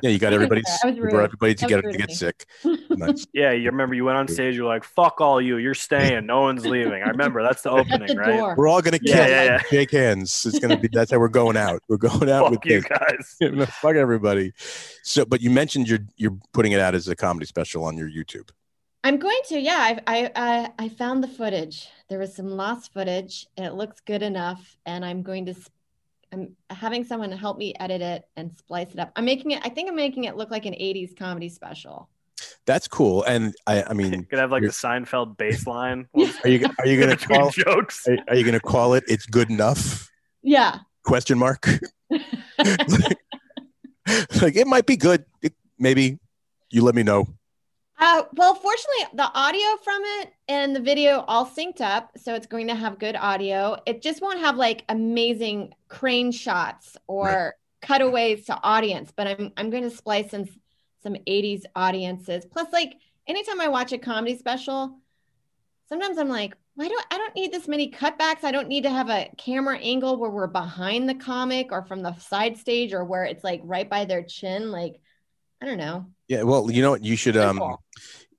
Yeah, 0.03 0.09
you 0.11 0.19
got 0.19 0.33
everybody. 0.33 0.63
I 0.83 0.89
you 0.89 1.03
brought 1.03 1.25
everybody 1.25 1.53
That 1.55 1.63
was 1.63 1.71
together 1.83 1.93
to 1.93 1.99
get 1.99 2.11
sick. 2.11 2.47
Nice. 2.89 3.27
yeah, 3.33 3.53
you 3.53 3.67
remember 3.71 3.95
you 3.95 4.05
went 4.05 4.17
on 4.19 4.29
stage. 4.29 4.55
You're 4.57 4.67
like, 4.67 4.85
"Fuck 4.85 5.21
all 5.21 5.41
you. 5.41 5.57
You're 5.59 5.75
staying. 5.75 6.25
No 6.27 6.41
one's 6.43 6.65
leaving." 6.67 7.03
I 7.03 7.09
remember 7.09 7.43
that's 7.43 7.63
the 7.63 7.71
At 7.73 7.79
opening, 7.81 8.09
the 8.09 8.15
right? 8.17 8.37
door. 8.39 8.55
We're 8.57 8.69
all 8.69 8.81
gonna 8.83 8.99
kiss, 8.99 9.15
Yeah, 9.15 9.27
yeah, 9.27 9.45
yeah. 9.45 9.59
shake 9.71 9.91
hands. 9.91 10.45
It's 10.47 10.59
gonna 10.59 10.77
be 10.79 10.89
that's 10.89 11.11
how 11.11 11.19
we're 11.19 11.29
going 11.29 11.57
out. 11.57 11.83
We're 11.89 11.97
going 11.99 12.29
out 12.31 12.51
with 12.51 12.61
you 12.65 12.81
this. 12.81 12.85
guys. 13.49 13.69
Fuck 13.81 13.97
everybody. 13.97 14.53
So, 15.03 15.25
but 15.25 15.41
you 15.43 15.51
mentioned 15.51 15.89
you're 15.89 16.01
you're 16.17 16.37
putting 16.53 16.73
it 16.73 16.81
out 16.81 16.95
as 16.95 17.09
a 17.09 17.17
comedy 17.17 17.47
special 17.47 17.85
on 17.85 17.97
your 17.97 18.09
YouTube. 18.11 18.51
I'm 19.05 19.19
going 19.19 19.39
to. 19.49 19.59
Yeah, 19.59 19.79
I, 19.79 20.01
I 20.07 20.31
I 20.37 20.71
I 20.79 20.89
found 20.89 21.23
the 21.25 21.29
footage. 21.29 21.89
There 22.09 22.19
was 22.19 22.35
some 22.35 22.49
lost 22.49 22.93
footage. 22.93 23.47
And 23.57 23.67
it 23.67 23.75
looks 23.75 24.01
good 24.01 24.23
enough, 24.23 24.77
and 24.87 25.05
I'm 25.05 25.23
going 25.23 25.47
to. 25.47 25.55
I'm 26.33 26.57
having 26.71 27.05
someone 27.05 27.31
help 27.33 27.59
me 27.59 27.75
edit 27.79 28.01
it 28.01 28.25
and 28.37 28.57
splice 28.57 28.93
it 28.95 28.99
up. 28.99 29.13
I'm 29.17 29.25
making 29.25 29.51
it. 29.51 29.61
I 29.65 29.69
think 29.69 29.91
I'm 29.91 29.97
making 29.97 30.25
it 30.25 30.37
look 30.37 30.51
like 30.51 30.67
an 30.67 30.75
'80s 30.75 31.17
comedy 31.17 31.49
special. 31.49 32.09
That's 32.65 32.87
cool. 32.89 33.25
And 33.25 33.55
I, 33.67 33.83
I 33.83 33.93
mean, 33.93 34.13
You 34.21 34.23
could 34.25 34.39
have 34.39 34.53
like 34.53 34.63
the 34.63 34.67
You're- 34.67 34.73
Seinfeld 35.05 35.37
bassline. 35.37 36.07
are 36.45 36.49
you 36.49 36.65
are 36.79 36.87
you 36.87 37.01
gonna 37.01 37.17
call 37.29 37.51
jokes? 37.51 38.07
are, 38.07 38.17
are 38.29 38.37
you 38.37 38.45
gonna 38.45 38.61
call 38.61 38.95
it? 38.95 39.05
It's 39.09 39.27
good 39.27 39.51
enough? 39.51 40.09
Yeah. 40.43 40.79
Question 41.05 41.39
mark. 41.39 41.67
like 42.09 42.23
it 44.57 44.67
might 44.67 44.87
be 44.87 44.97
good. 44.97 45.25
It, 45.43 45.55
maybe 45.79 46.19
you 46.71 46.83
let 46.83 46.95
me 46.95 47.03
know. 47.03 47.27
Uh, 48.03 48.25
well, 48.35 48.53
fortunately, 48.57 49.07
the 49.15 49.31
audio 49.33 49.77
from 49.85 50.03
it 50.05 50.33
and 50.49 50.75
the 50.75 50.81
video 50.81 51.21
all 51.29 51.47
synced 51.47 51.81
up, 51.81 52.11
so 52.19 52.35
it's 52.35 52.49
going 52.49 52.67
to 52.67 52.75
have 52.75 52.99
good 52.99 53.15
audio. 53.15 53.77
It 53.87 54.03
just 54.03 54.21
won't 54.21 54.41
have 54.41 54.57
like 54.57 54.83
amazing 54.89 55.73
crane 55.87 56.33
shots 56.33 56.97
or 57.07 57.27
Right. 57.29 57.53
cutaways 57.81 58.45
to 58.47 58.59
audience, 58.61 59.13
but 59.15 59.29
I'm 59.29 59.53
I'm 59.57 59.71
going 59.71 59.85
to 59.85 59.91
splice 59.91 60.35
in 60.35 60.49
some 61.01 61.15
80s 61.29 61.63
audiences. 61.77 62.45
Plus, 62.45 62.73
like 62.73 62.95
anytime 63.29 63.61
I 63.61 63.69
watch 63.69 63.93
a 63.93 63.99
comedy 63.99 64.37
special, 64.37 64.99
sometimes 65.89 66.19
I'm 66.19 66.29
like, 66.29 66.57
why 66.75 66.89
do 66.89 66.99
I 67.13 67.17
don't 67.17 67.37
need 67.37 67.53
this 67.53 67.69
many 67.69 67.89
cutbacks? 67.89 68.43
I 68.43 68.51
don't 68.51 68.67
need 68.67 68.83
to 68.83 68.91
have 68.91 69.11
a 69.11 69.31
camera 69.39 69.79
angle 69.79 70.17
where 70.17 70.31
we're 70.31 70.49
behind 70.49 71.09
the 71.09 71.15
comic 71.15 71.71
or 71.71 71.85
from 71.85 72.03
the 72.03 72.17
side 72.17 72.59
stage 72.59 72.93
or 72.93 73.05
where 73.05 73.23
it's 73.27 73.45
like 73.45 73.61
right 73.63 73.89
by 73.89 74.07
their 74.07 74.25
chin. 74.25 74.73
Like, 74.73 75.01
I 75.61 75.67
don't 75.67 75.79
know. 75.79 76.07
Yeah. 76.33 76.45
Well, 76.45 76.71
you 76.71 76.81
know 76.81 76.93
what? 76.93 77.05
You 77.05 77.15
should 77.15 77.37
um 77.37 77.59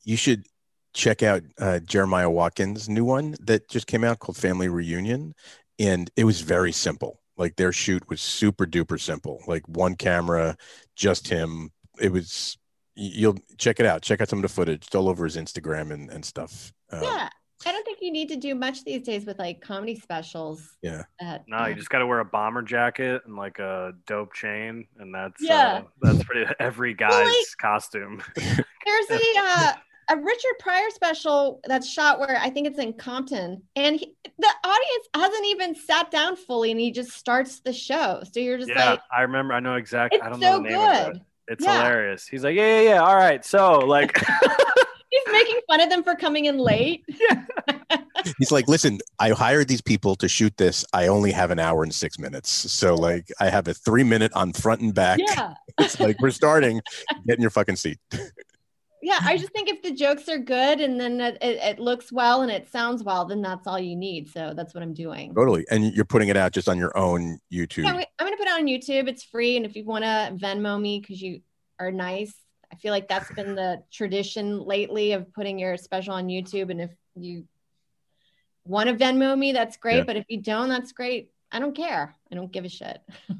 you 0.03 0.17
should 0.17 0.47
check 0.95 1.21
out 1.21 1.43
uh, 1.59 1.79
Jeremiah 1.79 2.29
Watkins' 2.29 2.89
new 2.89 3.05
one 3.05 3.35
that 3.39 3.69
just 3.69 3.85
came 3.85 4.03
out 4.03 4.17
called 4.17 4.35
Family 4.35 4.67
Reunion, 4.67 5.35
and 5.77 6.09
it 6.15 6.23
was 6.23 6.41
very 6.41 6.71
simple. 6.71 7.19
Like 7.37 7.55
their 7.55 7.71
shoot 7.71 8.09
was 8.09 8.19
super 8.19 8.65
duper 8.65 8.99
simple. 8.99 9.43
Like 9.45 9.67
one 9.67 9.95
camera, 9.95 10.57
just 10.95 11.27
him. 11.27 11.69
It 11.99 12.11
was. 12.11 12.57
You'll 12.95 13.37
check 13.59 13.79
it 13.79 13.85
out. 13.85 14.01
Check 14.01 14.21
out 14.21 14.29
some 14.29 14.39
of 14.39 14.43
the 14.43 14.49
footage. 14.49 14.85
It's 14.87 14.95
all 14.95 15.07
over 15.07 15.23
his 15.23 15.37
Instagram 15.37 15.91
and 15.91 16.09
and 16.09 16.25
stuff. 16.25 16.73
Um, 16.91 17.03
Yeah. 17.03 17.29
I 17.66 17.72
don't 17.72 17.84
think 17.86 17.99
you 18.01 18.11
need 18.11 18.30
to 18.30 18.36
do 18.36 18.55
much 18.55 18.84
these 18.84 19.01
days 19.03 19.26
with 19.26 19.39
like 19.39 19.61
comedy 19.61 19.95
specials. 19.95 20.76
Yeah. 20.82 21.03
That, 21.20 21.43
No, 21.47 21.66
you 21.68 21.76
just 21.76 21.89
got 21.89 21.99
to 21.99 22.05
wear 22.07 22.20
a 22.20 22.26
bomber 22.26 22.61
jacket 22.61 23.22
and 23.26 23.36
like 23.36 23.59
a 23.59 23.93
dope 24.07 24.34
chain, 24.34 24.88
and 24.99 25.14
that's 25.14 25.41
Yeah. 25.41 25.82
uh, 25.82 25.84
that's 26.01 26.24
pretty 26.24 26.51
every 26.59 26.93
guy's 26.93 27.26
like- 27.26 27.36
costume. 27.59 28.22
there's 28.36 29.09
a 29.11 29.22
uh, 29.38 29.74
a 30.09 30.18
Richard 30.18 30.59
Pryor 30.59 30.89
special 30.89 31.61
that's 31.66 31.89
shot 31.89 32.20
where 32.20 32.38
I 32.38 32.49
think 32.49 32.68
it's 32.68 32.78
in 32.80 32.91
Compton, 32.93 33.64
and 33.78 33.95
he, 33.95 34.14
the 34.38 34.49
audience 34.66 35.07
hasn't 35.16 35.45
even 35.45 35.76
sat 35.76 36.11
down 36.11 36.36
fully, 36.36 36.72
and 36.72 36.80
he 36.80 36.91
just 36.91 37.11
starts 37.11 37.61
the 37.61 37.72
show. 37.72 38.22
So 38.30 38.41
you're 38.41 38.57
just 38.57 38.70
yeah, 38.70 38.91
like, 38.91 38.99
I 39.16 39.22
remember. 39.22 39.53
I 39.53 39.61
know 39.61 39.76
exactly. 39.76 40.20
I 40.20 40.28
it's 40.28 40.39
don't 40.39 40.41
know 40.41 40.57
so 40.57 40.64
the 40.64 40.70
name 40.70 40.80
of 40.80 41.07
it. 41.07 41.14
good. 41.14 41.22
It's 41.47 41.64
Yeah. 41.66 41.78
hilarious. 41.84 42.28
He's 42.28 42.43
like, 42.43 42.55
yeah, 42.55 42.82
yeah, 42.82 42.89
yeah. 42.89 43.01
All 43.01 43.16
right, 43.16 43.43
so 43.45 43.80
like, 43.80 44.22
He's 45.26 45.34
making 45.34 45.59
fun 45.67 45.82
of 45.82 45.89
them 45.89 46.03
for 46.03 46.15
coming 46.15 46.45
in 46.45 46.57
late. 46.57 47.05
He's 48.38 48.51
like, 48.51 48.67
listen, 48.67 48.99
I 49.19 49.30
hired 49.30 49.67
these 49.67 49.82
people 49.82 50.15
to 50.17 50.28
shoot 50.28 50.55
this. 50.57 50.86
I 50.93 51.07
only 51.07 51.32
have 51.32 51.51
an 51.51 51.59
hour 51.59 51.84
and 51.84 51.93
six 51.93 52.19
minutes. 52.19 52.49
So 52.49 52.95
like 52.95 53.32
I 53.39 53.49
have 53.49 53.67
a 53.67 53.74
three 53.74 54.03
minute 54.03 54.32
on 54.34 54.53
front 54.53 54.82
and 54.82 54.93
back. 54.93 55.19
Yeah. 55.19 55.53
It's 55.80 55.99
like 55.99 56.21
we're 56.21 56.30
starting. 56.30 56.82
Get 57.26 57.38
in 57.38 57.41
your 57.41 57.49
fucking 57.49 57.78
seat. 57.78 57.97
Yeah. 59.01 59.17
I 59.21 59.38
just 59.38 59.51
think 59.53 59.69
if 59.69 59.82
the 59.82 59.91
jokes 59.91 60.30
are 60.30 60.38
good 60.38 60.82
and 60.82 60.99
then 60.99 61.19
it, 61.19 61.36
it, 61.41 61.57
it 61.57 61.80
looks 61.80 62.11
well 62.11 62.43
and 62.43 62.51
it 62.51 62.69
sounds 62.69 63.03
well, 63.03 63.26
then 63.26 63.41
that's 63.41 63.65
all 63.65 63.80
you 63.80 63.95
need. 63.95 64.30
So 64.30 64.53
that's 64.55 64.76
what 64.76 64.84
I'm 64.84 64.93
doing. 64.93 65.34
Totally. 65.34 65.65
And 65.71 65.91
you're 65.95 66.05
putting 66.05 66.30
it 66.30 66.38
out 66.38 66.51
just 66.51 66.69
on 66.69 66.78
your 66.78 66.95
own 66.95 67.39
YouTube. 67.51 67.86
Yeah, 67.86 67.89
I'm 67.89 67.95
I'm 67.95 68.28
gonna 68.28 68.38
put 68.38 68.47
it 68.47 68.53
on 68.53 68.67
YouTube. 68.67 69.07
It's 69.07 69.24
free, 69.24 69.57
and 69.57 69.65
if 69.65 69.76
you 69.76 69.84
want 69.84 70.03
to 70.03 70.36
Venmo 70.36 70.80
me 70.80 70.99
because 70.99 71.19
you 71.19 71.41
are 71.80 71.91
nice, 71.91 72.36
I 72.74 72.76
feel 72.78 72.91
like 72.91 73.07
that's 73.07 73.32
been 73.34 73.53
the 73.53 73.84
tradition 73.91 74.59
lately 74.65 75.11
of 75.11 75.32
putting 75.32 75.59
your 75.59 75.78
special 75.78 76.15
on 76.15 76.26
YouTube. 76.28 76.71
And 76.71 76.82
if 76.82 76.89
you 77.15 77.45
want 78.65 78.89
to 78.89 78.95
Venmo 78.95 79.38
me, 79.38 79.51
that's 79.51 79.78
great. 79.78 79.97
Yeah. 79.97 80.03
But 80.05 80.15
if 80.17 80.26
you 80.28 80.41
don't, 80.41 80.69
that's 80.69 80.91
great. 80.91 81.30
I 81.51 81.59
don't 81.59 81.76
care. 81.76 82.15
I 82.32 82.36
don't 82.36 82.51
give 82.51 82.65
a 82.65 82.69
shit. 82.69 82.99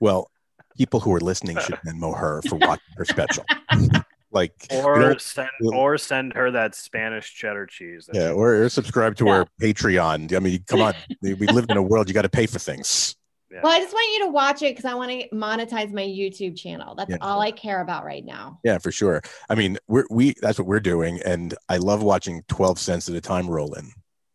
Well, 0.00 0.30
people 0.78 1.00
who 1.00 1.12
are 1.14 1.20
listening 1.20 1.58
should 1.58 1.76
Venmo 1.86 2.18
her 2.18 2.40
for 2.48 2.56
watching 2.60 2.94
her 2.96 3.04
special. 3.04 3.44
Like, 4.32 4.66
Or 4.70 4.98
don't- 4.98 5.20
send 5.20 5.48
or 5.62 5.96
send 5.96 6.32
her 6.34 6.50
that 6.50 6.74
Spanish 6.74 7.32
cheddar 7.32 7.64
cheese. 7.66 8.08
yeah, 8.12 8.30
or, 8.32 8.64
or 8.64 8.68
subscribe 8.68 9.16
to 9.16 9.26
Yeah. 9.26 9.30
our 9.32 9.46
Patreon. 9.62 10.34
I 10.34 10.40
mean, 10.40 10.62
come 10.66 10.82
on, 10.82 10.94
we 11.22 11.34
we 11.34 11.46
live 11.46 11.66
in 11.70 11.76
a 11.76 11.82
world 11.82 12.08
you 12.08 12.14
got 12.14 12.22
to 12.22 12.28
pay 12.28 12.46
for 12.46 12.58
things. 12.58 13.14
Yeah. 13.50 13.60
Well, 13.62 13.72
I 13.72 13.78
just 13.80 13.92
want 13.92 14.12
you 14.18 14.26
to 14.26 14.30
watch 14.32 14.62
it 14.62 14.74
because 14.76 14.84
I 14.84 14.94
want 14.94 15.10
to 15.10 15.28
monetize 15.34 15.92
my 15.92 16.02
YouTube 16.02 16.56
channel. 16.58 16.94
That's 16.94 17.10
Yeah. 17.10 17.18
all 17.20 17.40
I 17.40 17.50
care 17.52 17.80
about 17.80 18.04
right 18.04 18.24
now. 18.24 18.58
Yeah, 18.64 18.78
for 18.78 18.90
sure. 18.92 19.22
I 19.48 19.54
mean, 19.54 19.78
we're 19.88 20.06
we 20.10 20.34
that's 20.42 20.58
what 20.58 20.66
we're 20.66 20.80
doing, 20.80 21.20
and 21.24 21.54
I 21.68 21.76
love 21.76 22.02
watching 22.02 22.42
twelve 22.48 22.78
cents 22.78 23.08
at 23.08 23.14
a 23.14 23.20
time 23.20 23.48
roll 23.48 23.72
in. 23.74 23.90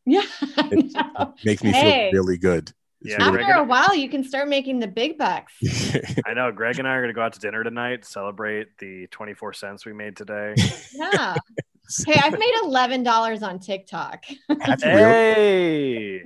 Yeah. 0.06 0.22
I 0.58 0.70
It's- 0.72 1.44
Makes 1.46 1.64
me 1.64 1.72
Hey. 1.72 2.10
feel 2.12 2.22
really 2.24 2.38
good. 2.38 2.72
It's 3.04 3.12
Yeah, 3.18 3.30
really- 3.32 3.44
After 3.44 3.56
a 3.62 3.64
while, 3.64 3.96
you 3.96 4.10
can 4.10 4.24
start 4.24 4.48
making 4.48 4.80
the 4.80 4.88
big 4.88 5.18
bucks. 5.18 5.54
I 6.26 6.34
know 6.34 6.52
Greg 6.52 6.78
and 6.80 6.88
I 6.88 6.92
are 6.96 7.02
gonna 7.02 7.14
go 7.14 7.22
out 7.22 7.34
to 7.34 7.40
dinner 7.40 7.64
tonight, 7.64 8.06
celebrate 8.06 8.78
the 8.78 9.08
24 9.08 9.54
cents 9.54 9.86
we 9.86 9.94
made 9.94 10.16
today. 10.16 10.56
Yeah. 10.94 11.36
hey, 12.06 12.20
I've 12.24 12.38
made 12.40 12.54
eleven 12.64 13.04
dollars 13.04 13.44
on 13.44 13.60
TikTok. 13.60 14.24
Have 14.62 14.82
you 14.84 14.88
really? 14.90 16.20
hey, 16.20 16.24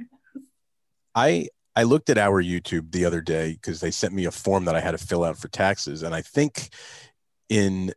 I 1.16 1.48
I 1.76 1.84
looked 1.84 2.10
at 2.10 2.18
our 2.18 2.42
YouTube 2.42 2.92
the 2.92 3.06
other 3.06 3.22
day 3.22 3.54
because 3.54 3.80
they 3.82 3.92
sent 3.92 4.14
me 4.14 4.26
a 4.26 4.32
form 4.32 4.66
that 4.66 4.76
I 4.76 4.80
had 4.80 4.92
to 4.92 4.98
fill 4.98 5.24
out 5.24 5.38
for 5.38 5.48
taxes, 5.50 6.04
and 6.04 6.16
I 6.16 6.22
think 6.22 6.70
in 7.50 7.94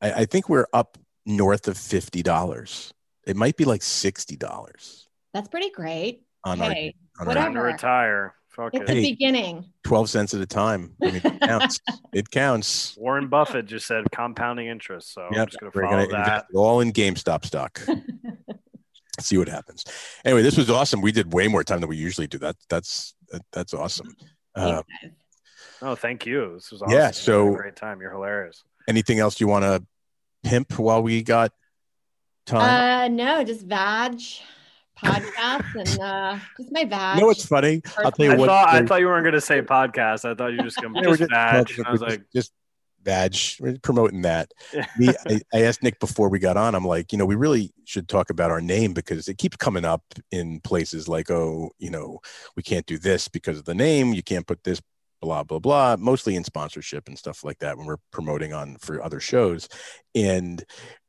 I, 0.00 0.12
I 0.12 0.24
think 0.24 0.48
we're 0.48 0.66
up 0.72 0.96
north 1.26 1.68
of 1.68 1.76
fifty 1.76 2.22
dollars. 2.22 2.92
It 3.26 3.36
might 3.36 3.56
be 3.56 3.64
like 3.64 3.82
sixty 3.82 4.36
dollars 4.36 5.08
That's 5.34 5.48
pretty 5.48 5.70
great. 5.70 6.22
on 6.44 6.58
Hey, 6.58 6.94
our 7.18 7.28
on 7.28 7.34
time 7.34 7.44
our 7.44 7.50
to 7.52 7.58
Whatever. 7.58 7.62
retire. 7.66 8.34
Fuck 8.50 8.74
it's 8.74 8.82
it. 8.82 8.86
the 8.86 8.94
Hey. 9.02 9.10
beginning. 9.12 9.64
twelve 9.84 10.08
cents 10.10 10.32
at 10.34 10.40
a 10.40 10.46
time. 10.46 10.96
I 11.02 11.06
mean, 11.06 11.16
it 11.24 11.40
counts. 11.40 11.80
it 12.12 12.30
counts. 12.30 12.96
Warren 12.96 13.28
Buffett 13.28 13.66
just 13.66 13.86
said 13.86 14.04
compounding 14.12 14.66
interest, 14.68 15.12
so 15.12 15.22
I'm 15.22 15.46
just 15.46 15.60
gonna 15.60 15.70
we're 15.74 15.82
follow 15.88 16.06
gonna 16.06 16.24
that. 16.24 16.46
all 16.54 16.80
in 16.80 16.92
GameStop 16.92 17.44
stock. 17.44 17.80
See 19.20 19.36
what 19.38 19.48
happens. 19.48 19.84
Anyway, 20.24 20.42
this 20.42 20.56
was 20.56 20.70
awesome. 20.70 21.00
We 21.00 21.12
did 21.12 21.32
way 21.32 21.48
more 21.48 21.64
time 21.64 21.80
than 21.80 21.88
we 21.88 21.96
usually 21.96 22.26
do. 22.26 22.38
That 22.38 22.56
that's 22.68 23.14
that's 23.52 23.74
awesome. 23.74 24.14
Uh, 24.54 24.82
Thanks. 25.00 25.16
No, 25.82 25.94
thank 25.94 26.26
you. 26.26 26.54
This 26.54 26.70
was 26.72 26.82
awesome. 26.82 26.92
Yeah, 26.92 27.06
We 27.06 27.10
a 27.10 27.12
so- 27.12 27.54
great 27.54 27.76
time. 27.76 28.00
You're 28.00 28.10
hilarious. 28.12 28.62
anything 28.88 29.18
else 29.20 29.40
you 29.40 29.46
want 29.48 29.64
to 29.64 29.84
pimp 30.42 30.78
while 30.78 31.02
we 31.02 31.22
got 31.22 31.52
time? 32.46 32.60
Uh, 32.60 33.08
no, 33.08 33.44
just 33.44 33.66
Vag 33.66 34.20
podcast 34.98 35.74
and 35.76 36.00
uh, 36.00 36.38
just 36.56 36.72
my 36.72 36.84
Vag. 36.84 37.16
you 37.16 37.20
know 37.20 37.26
what's 37.28 37.46
funny? 37.46 37.80
I'll 37.98 38.10
tell 38.10 38.26
you 38.26 38.32
I 38.32 38.36
what. 38.36 38.46
thought 38.48 38.68
I 38.68 38.84
thought 38.84 39.00
you 39.00 39.06
weren't 39.06 39.24
gonna 39.24 39.40
say 39.40 39.62
podcast. 39.62 40.24
I 40.28 40.34
thought 40.34 40.50
you 40.52 40.58
were 40.58 40.64
just 40.64 40.80
gonna 40.80 40.94
Yeah, 41.02 41.08
we're 41.08 41.16
just 41.16 41.20
just 41.20 41.30
badge. 41.30 41.68
talking- 41.76 41.86
I 41.86 41.90
was 41.92 42.00
we're 42.00 42.06
like, 42.08 42.18
just, 42.34 42.34
just 42.34 42.52
badge. 43.02 43.58
We're 43.60 43.78
promoting 43.78 44.22
that. 44.22 44.52
Me, 44.98 45.08
I, 45.26 45.40
I 45.52 45.62
asked 45.62 45.82
Nick 45.82 46.00
before 46.00 46.28
we 46.28 46.38
got 46.38 46.56
on. 46.56 46.74
I'm 46.74 46.86
like, 46.86 47.12
you 47.12 47.18
know, 47.18 47.26
we 47.26 47.36
really 47.36 47.72
should 47.84 48.08
talk 48.08 48.30
about 48.30 48.50
our 48.50 48.60
name 48.60 48.92
because 48.92 49.28
it 49.28 49.38
keeps 49.38 49.56
coming 49.56 49.84
up 49.84 50.02
in 50.30 50.60
places 50.60 51.08
like, 51.08 51.30
oh, 51.30 51.70
you 51.78 51.90
know, 51.90 52.20
we 52.56 52.62
can't 52.62 52.86
do 52.86 52.98
this 52.98 53.28
because 53.28 53.58
of 53.58 53.64
the 53.64 53.74
name. 53.74 54.12
You 54.12 54.22
can't 54.22 54.46
put 54.46 54.64
this, 54.64 54.80
blah 55.20 55.42
blah 55.42 55.58
blah. 55.58 55.96
Mostly 55.98 56.36
in 56.36 56.44
sponsorship 56.44 57.08
and 57.08 57.18
stuff 57.18 57.44
like 57.44 57.58
that 57.58 57.76
when 57.76 57.86
we're 57.86 57.96
promoting 58.12 58.52
on 58.52 58.76
for 58.80 59.02
other 59.02 59.20
shows, 59.20 59.68
and 60.14 60.64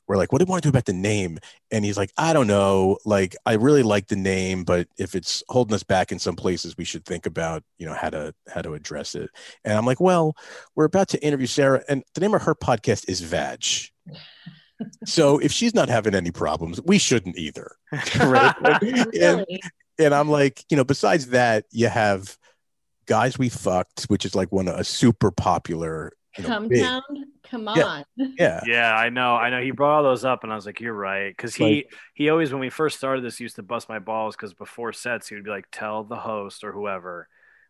we're 0.10 0.18
like, 0.18 0.34
what 0.34 0.40
do 0.40 0.44
you 0.44 0.50
want 0.50 0.64
to 0.64 0.68
do 0.68 0.72
about 0.72 0.86
the 0.86 0.94
name? 0.94 1.38
And 1.72 1.86
he's 1.86 1.96
like, 1.96 2.12
I 2.18 2.34
don't 2.34 2.48
know. 2.48 2.98
Like, 3.06 3.36
I 3.46 3.54
really 3.54 3.84
like 3.84 4.08
the 4.08 4.16
name, 4.16 4.64
but 4.64 4.88
if 4.98 5.14
it's 5.14 5.44
holding 5.50 5.76
us 5.76 5.84
back 5.84 6.12
in 6.12 6.18
some 6.18 6.36
places, 6.36 6.76
we 6.76 6.84
should 6.84 7.06
think 7.06 7.28
about, 7.28 7.64
you 7.78 7.86
know, 7.86 7.94
how 7.94 8.10
to 8.10 8.34
how 8.52 8.64
to 8.64 8.74
address 8.74 9.14
it. 9.14 9.30
And 9.64 9.78
I'm 9.78 9.86
like, 9.86 10.02
well, 10.02 10.36
we're 10.76 10.86
about 10.86 11.10
to 11.10 11.24
interview 11.24 11.46
Sarah, 11.46 11.84
and 11.88 12.04
the 12.16 12.22
name 12.22 12.34
of 12.34 12.42
her 12.42 12.56
podcast 12.56 13.08
is 13.08 13.22
Vag. 13.22 13.64
So 15.06 15.40
if 15.40 15.52
she's 15.52 15.74
not 15.74 15.90
having 15.90 16.16
any 16.16 16.32
problems, 16.32 16.80
we 16.82 17.00
shouldn't 17.00 17.38
either. 17.38 17.76
right? 18.18 18.56
and, 19.20 19.46
and 20.00 20.16
I'm 20.16 20.30
like, 20.30 20.64
you 20.70 20.78
know, 20.78 20.86
besides 20.86 21.28
that, 21.28 21.66
you 21.72 21.90
have 21.90 22.38
guys 23.06 23.38
we 23.38 23.50
fucked, 23.50 24.06
which 24.06 24.24
is 24.24 24.36
like 24.36 24.54
one 24.54 24.70
of 24.70 24.80
a 24.80 24.86
super 24.86 25.32
popular. 25.32 26.14
You 26.38 26.44
know, 26.44 26.50
Come 26.50 26.68
big- 26.68 26.82
down. 26.82 27.02
Come 27.44 27.70
Yeah. 27.76 27.86
on. 27.86 28.06
yeah, 28.18 28.62
Yeah, 28.66 28.94
I 28.96 29.10
know. 29.10 29.36
I 29.36 29.50
know. 29.50 29.62
He 29.62 29.72
brought 29.72 29.98
all 29.98 30.04
those 30.04 30.24
up, 30.24 30.44
and 30.44 30.52
I 30.52 30.56
was 30.56 30.66
like, 30.68 30.80
"You're 30.80 30.94
right." 30.94 31.36
Because 31.36 31.56
he 31.56 31.64
Like- 31.78 31.94
he 32.14 32.30
always, 32.30 32.52
when 32.52 32.60
we 32.60 32.70
first 32.70 32.98
started 32.98 33.24
this, 33.24 33.40
used 33.40 33.56
to 33.56 33.64
bust 33.64 33.90
my 33.90 33.98
balls. 34.00 34.36
Because 34.36 34.54
before 34.54 34.94
sets, 34.94 35.28
he 35.28 35.36
would 35.36 35.44
be 35.44 35.50
like, 35.50 35.66
"Tell 35.72 36.04
the 36.04 36.16
host 36.18 36.64
or 36.64 36.72
whoever, 36.72 37.28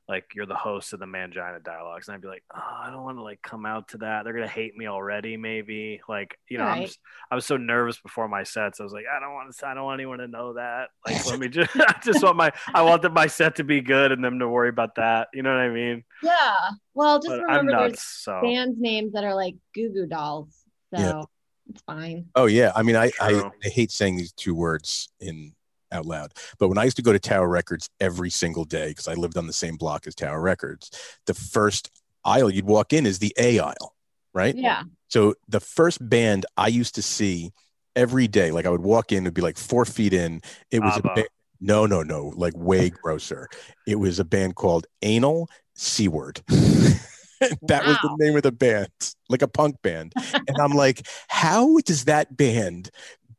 like 0.10 0.26
you're 0.34 0.48
the 0.48 0.56
host 0.56 0.92
of 0.92 1.00
the 1.00 1.06
Mangina 1.06 1.64
Dialogues, 1.64 2.08
and 2.08 2.16
I'd 2.16 2.22
be 2.22 2.28
like, 2.28 2.44
"Oh, 2.54 2.60
I 2.60 2.90
don't 2.90 3.04
want 3.04 3.18
to 3.20 3.22
like 3.24 3.42
come 3.44 3.64
out 3.66 3.90
to 3.90 4.00
that. 4.00 4.24
They're 4.24 4.34
gonna 4.34 4.48
hate 4.48 4.76
me 4.76 4.88
already. 4.88 5.38
Maybe 5.38 6.02
like 6.10 6.38
you 6.50 6.58
know, 6.58 6.64
I'm 6.66 6.80
Right. 6.80 6.88
just, 6.88 7.00
I 7.32 7.36
was 7.36 7.46
so 7.46 7.58
nervous 7.58 8.02
before 8.02 8.28
my 8.28 8.42
sets. 8.44 8.80
I 8.80 8.84
was 8.84 8.92
like, 8.92 9.06
I 9.06 9.20
don't 9.20 9.34
want 9.36 9.56
to. 9.56 9.68
I 9.68 9.76
don't 9.76 9.84
want 9.86 10.00
anyone 10.02 10.18
to 10.18 10.28
know 10.28 10.54
that. 10.54 10.90
Like, 11.06 11.26
let 11.28 11.40
me 11.40 11.48
just. 11.48 11.70
I 11.76 11.96
just 12.04 12.24
want 12.24 12.38
my. 12.38 12.52
I 12.74 12.82
wanted 12.82 13.14
my 13.14 13.28
set 13.28 13.56
to 13.58 13.64
be 13.64 13.82
good 13.82 14.12
and 14.12 14.24
them 14.24 14.40
to 14.40 14.50
worry 14.50 14.70
about 14.70 14.96
that. 14.96 15.28
You 15.34 15.44
know 15.44 15.52
what 15.52 15.60
I 15.62 15.70
mean? 15.70 16.04
Yeah. 16.24 16.56
Well, 16.96 17.20
just 17.20 17.30
But 17.30 17.42
I'm 17.48 17.68
remember 17.68 17.88
there's. 17.90 18.02
So 18.02 18.42
bands 18.42 18.78
names 18.80 19.14
that 19.14 19.24
are 19.24 19.36
like 19.36 19.56
Goo 19.76 19.90
Goo 19.94 20.08
Dolls. 20.08 20.66
So 20.94 21.00
Yeah. 21.02 21.22
it's 21.70 21.84
fine. 21.84 22.26
Oh 22.36 22.48
yeah, 22.48 22.72
I 22.76 22.82
mean, 22.82 22.96
I, 22.96 23.12
I 23.22 23.44
I 23.64 23.70
hate 23.70 23.92
saying 23.92 24.18
these 24.18 24.32
two 24.32 24.56
words 24.56 25.10
in 25.20 25.54
out 25.92 26.06
loud, 26.06 26.34
but 26.58 26.68
when 26.68 26.78
I 26.78 26.84
used 26.84 26.98
to 26.98 27.04
go 27.04 27.14
to 27.14 27.20
Tower 27.20 27.48
Records 27.48 27.90
every 28.00 28.30
single 28.30 28.66
day 28.66 28.90
because 28.90 29.08
I 29.08 29.14
lived 29.14 29.38
on 29.38 29.48
the 29.48 29.54
same 29.54 29.76
block 29.76 30.08
as 30.08 30.16
Tower 30.16 30.42
Records, 30.42 30.92
the 31.26 31.34
first 31.34 31.92
aisle 32.26 32.50
you'd 32.50 32.66
walk 32.66 32.94
in 32.94 33.06
is 33.06 33.20
the 33.20 33.34
A 33.38 33.60
aisle, 33.60 33.96
right? 34.34 34.56
Yeah. 34.56 34.84
So 35.08 35.36
the 35.48 35.60
first 35.60 36.08
band 36.08 36.46
I 36.58 36.68
used 36.68 36.96
to 36.96 37.02
see 37.02 37.52
every 37.96 38.28
day, 38.28 38.52
like 38.52 38.66
I 38.66 38.70
would 38.70 38.84
walk 38.84 39.12
in, 39.12 39.24
it'd 39.24 39.34
be 39.34 39.42
like 39.42 39.58
four 39.58 39.86
feet 39.86 40.14
in. 40.14 40.42
It 40.72 40.80
was 40.80 40.98
ABBA. 40.98 41.12
a 41.12 41.16
ba- 41.16 41.28
no, 41.62 41.86
no, 41.86 42.04
no, 42.04 42.32
like 42.36 42.54
way 42.56 42.90
grosser. 43.04 43.50
It 43.88 43.96
was 43.96 44.20
a 44.20 44.26
band 44.26 44.56
called 44.56 44.88
Anal 45.02 45.50
Seaward. 45.76 46.42
that 46.48 47.86
was 47.86 47.98
the 48.02 48.16
name 48.20 48.36
of 48.36 48.44
the 48.44 48.52
band, 48.52 48.90
like 49.30 49.42
a 49.42 49.48
punk 49.48 49.82
band. 49.82 50.14
and 50.34 50.58
I'm 50.60 50.72
like, 50.72 51.08
how 51.28 51.78
does 51.80 52.06
that 52.06 52.36
band 52.36 52.92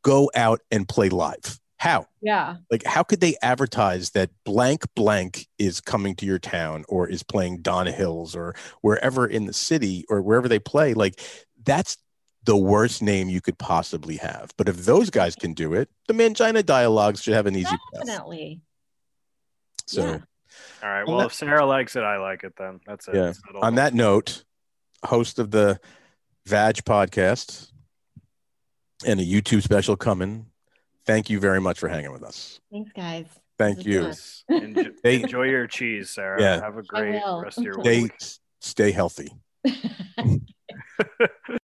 go 0.02 0.30
out 0.34 0.60
and 0.70 0.88
play 0.88 1.08
live? 1.08 1.59
How? 1.80 2.04
Yeah. 2.20 2.56
Like, 2.70 2.84
how 2.84 3.02
could 3.02 3.20
they 3.22 3.36
advertise 3.40 4.10
that 4.10 4.28
blank 4.44 4.84
blank 4.94 5.46
is 5.58 5.80
coming 5.80 6.14
to 6.16 6.26
your 6.26 6.38
town 6.38 6.84
or 6.90 7.08
is 7.08 7.22
playing 7.22 7.62
Don 7.62 7.86
Hills 7.86 8.36
or 8.36 8.54
wherever 8.82 9.26
in 9.26 9.46
the 9.46 9.54
city 9.54 10.04
or 10.10 10.20
wherever 10.20 10.46
they 10.46 10.58
play? 10.58 10.92
Like, 10.92 11.18
that's 11.64 11.96
the 12.44 12.54
worst 12.56 13.00
name 13.00 13.30
you 13.30 13.40
could 13.40 13.56
possibly 13.56 14.16
have. 14.16 14.50
But 14.58 14.68
if 14.68 14.84
those 14.84 15.08
guys 15.08 15.34
can 15.34 15.54
do 15.54 15.72
it, 15.72 15.88
the 16.06 16.12
Mangina 16.12 16.62
Dialogues 16.66 17.22
should 17.22 17.32
have 17.32 17.46
an 17.46 17.56
easy 17.56 17.64
path. 17.64 18.04
Definitely. 18.04 18.60
So, 19.86 20.02
Yeah. 20.04 20.18
all 20.82 20.88
right. 20.90 21.00
on 21.00 21.06
Well, 21.06 21.18
that- 21.20 21.26
if 21.28 21.32
Sarah 21.34 21.64
likes 21.64 21.96
it, 21.96 22.02
I 22.02 22.18
like 22.18 22.44
it. 22.44 22.52
Then 22.58 22.80
that's 22.86 23.08
it. 23.08 23.14
Yeah. 23.14 23.22
That's 23.22 23.40
on 23.62 23.76
that 23.76 23.94
note, 23.94 24.44
host 25.06 25.38
of 25.38 25.50
the 25.50 25.80
Vag 26.44 26.76
podcast 26.84 27.72
and 29.06 29.18
a 29.18 29.24
YouTube 29.24 29.62
special 29.62 29.96
coming. 29.96 30.49
Thank 31.10 31.28
you 31.28 31.40
very 31.40 31.60
much 31.60 31.80
for 31.80 31.88
hanging 31.88 32.12
with 32.12 32.22
us. 32.22 32.60
Thanks, 32.70 32.92
guys. 32.92 33.26
Thank 33.58 33.84
you. 33.84 34.12
Enjoy, 34.48 34.84
They- 35.02 35.22
enjoy 35.22 35.42
your 35.46 35.66
cheese, 35.66 36.10
Sarah. 36.10 36.40
Yeah. 36.40 36.60
Have 36.60 36.76
a 36.78 36.84
great 36.84 37.20
rest 37.42 37.58
of 37.58 37.64
your 37.64 37.74
Stay 37.80 38.02
week. 38.02 38.14
stay 38.60 38.90
healthy. 38.92 39.32
fun. 40.16 40.46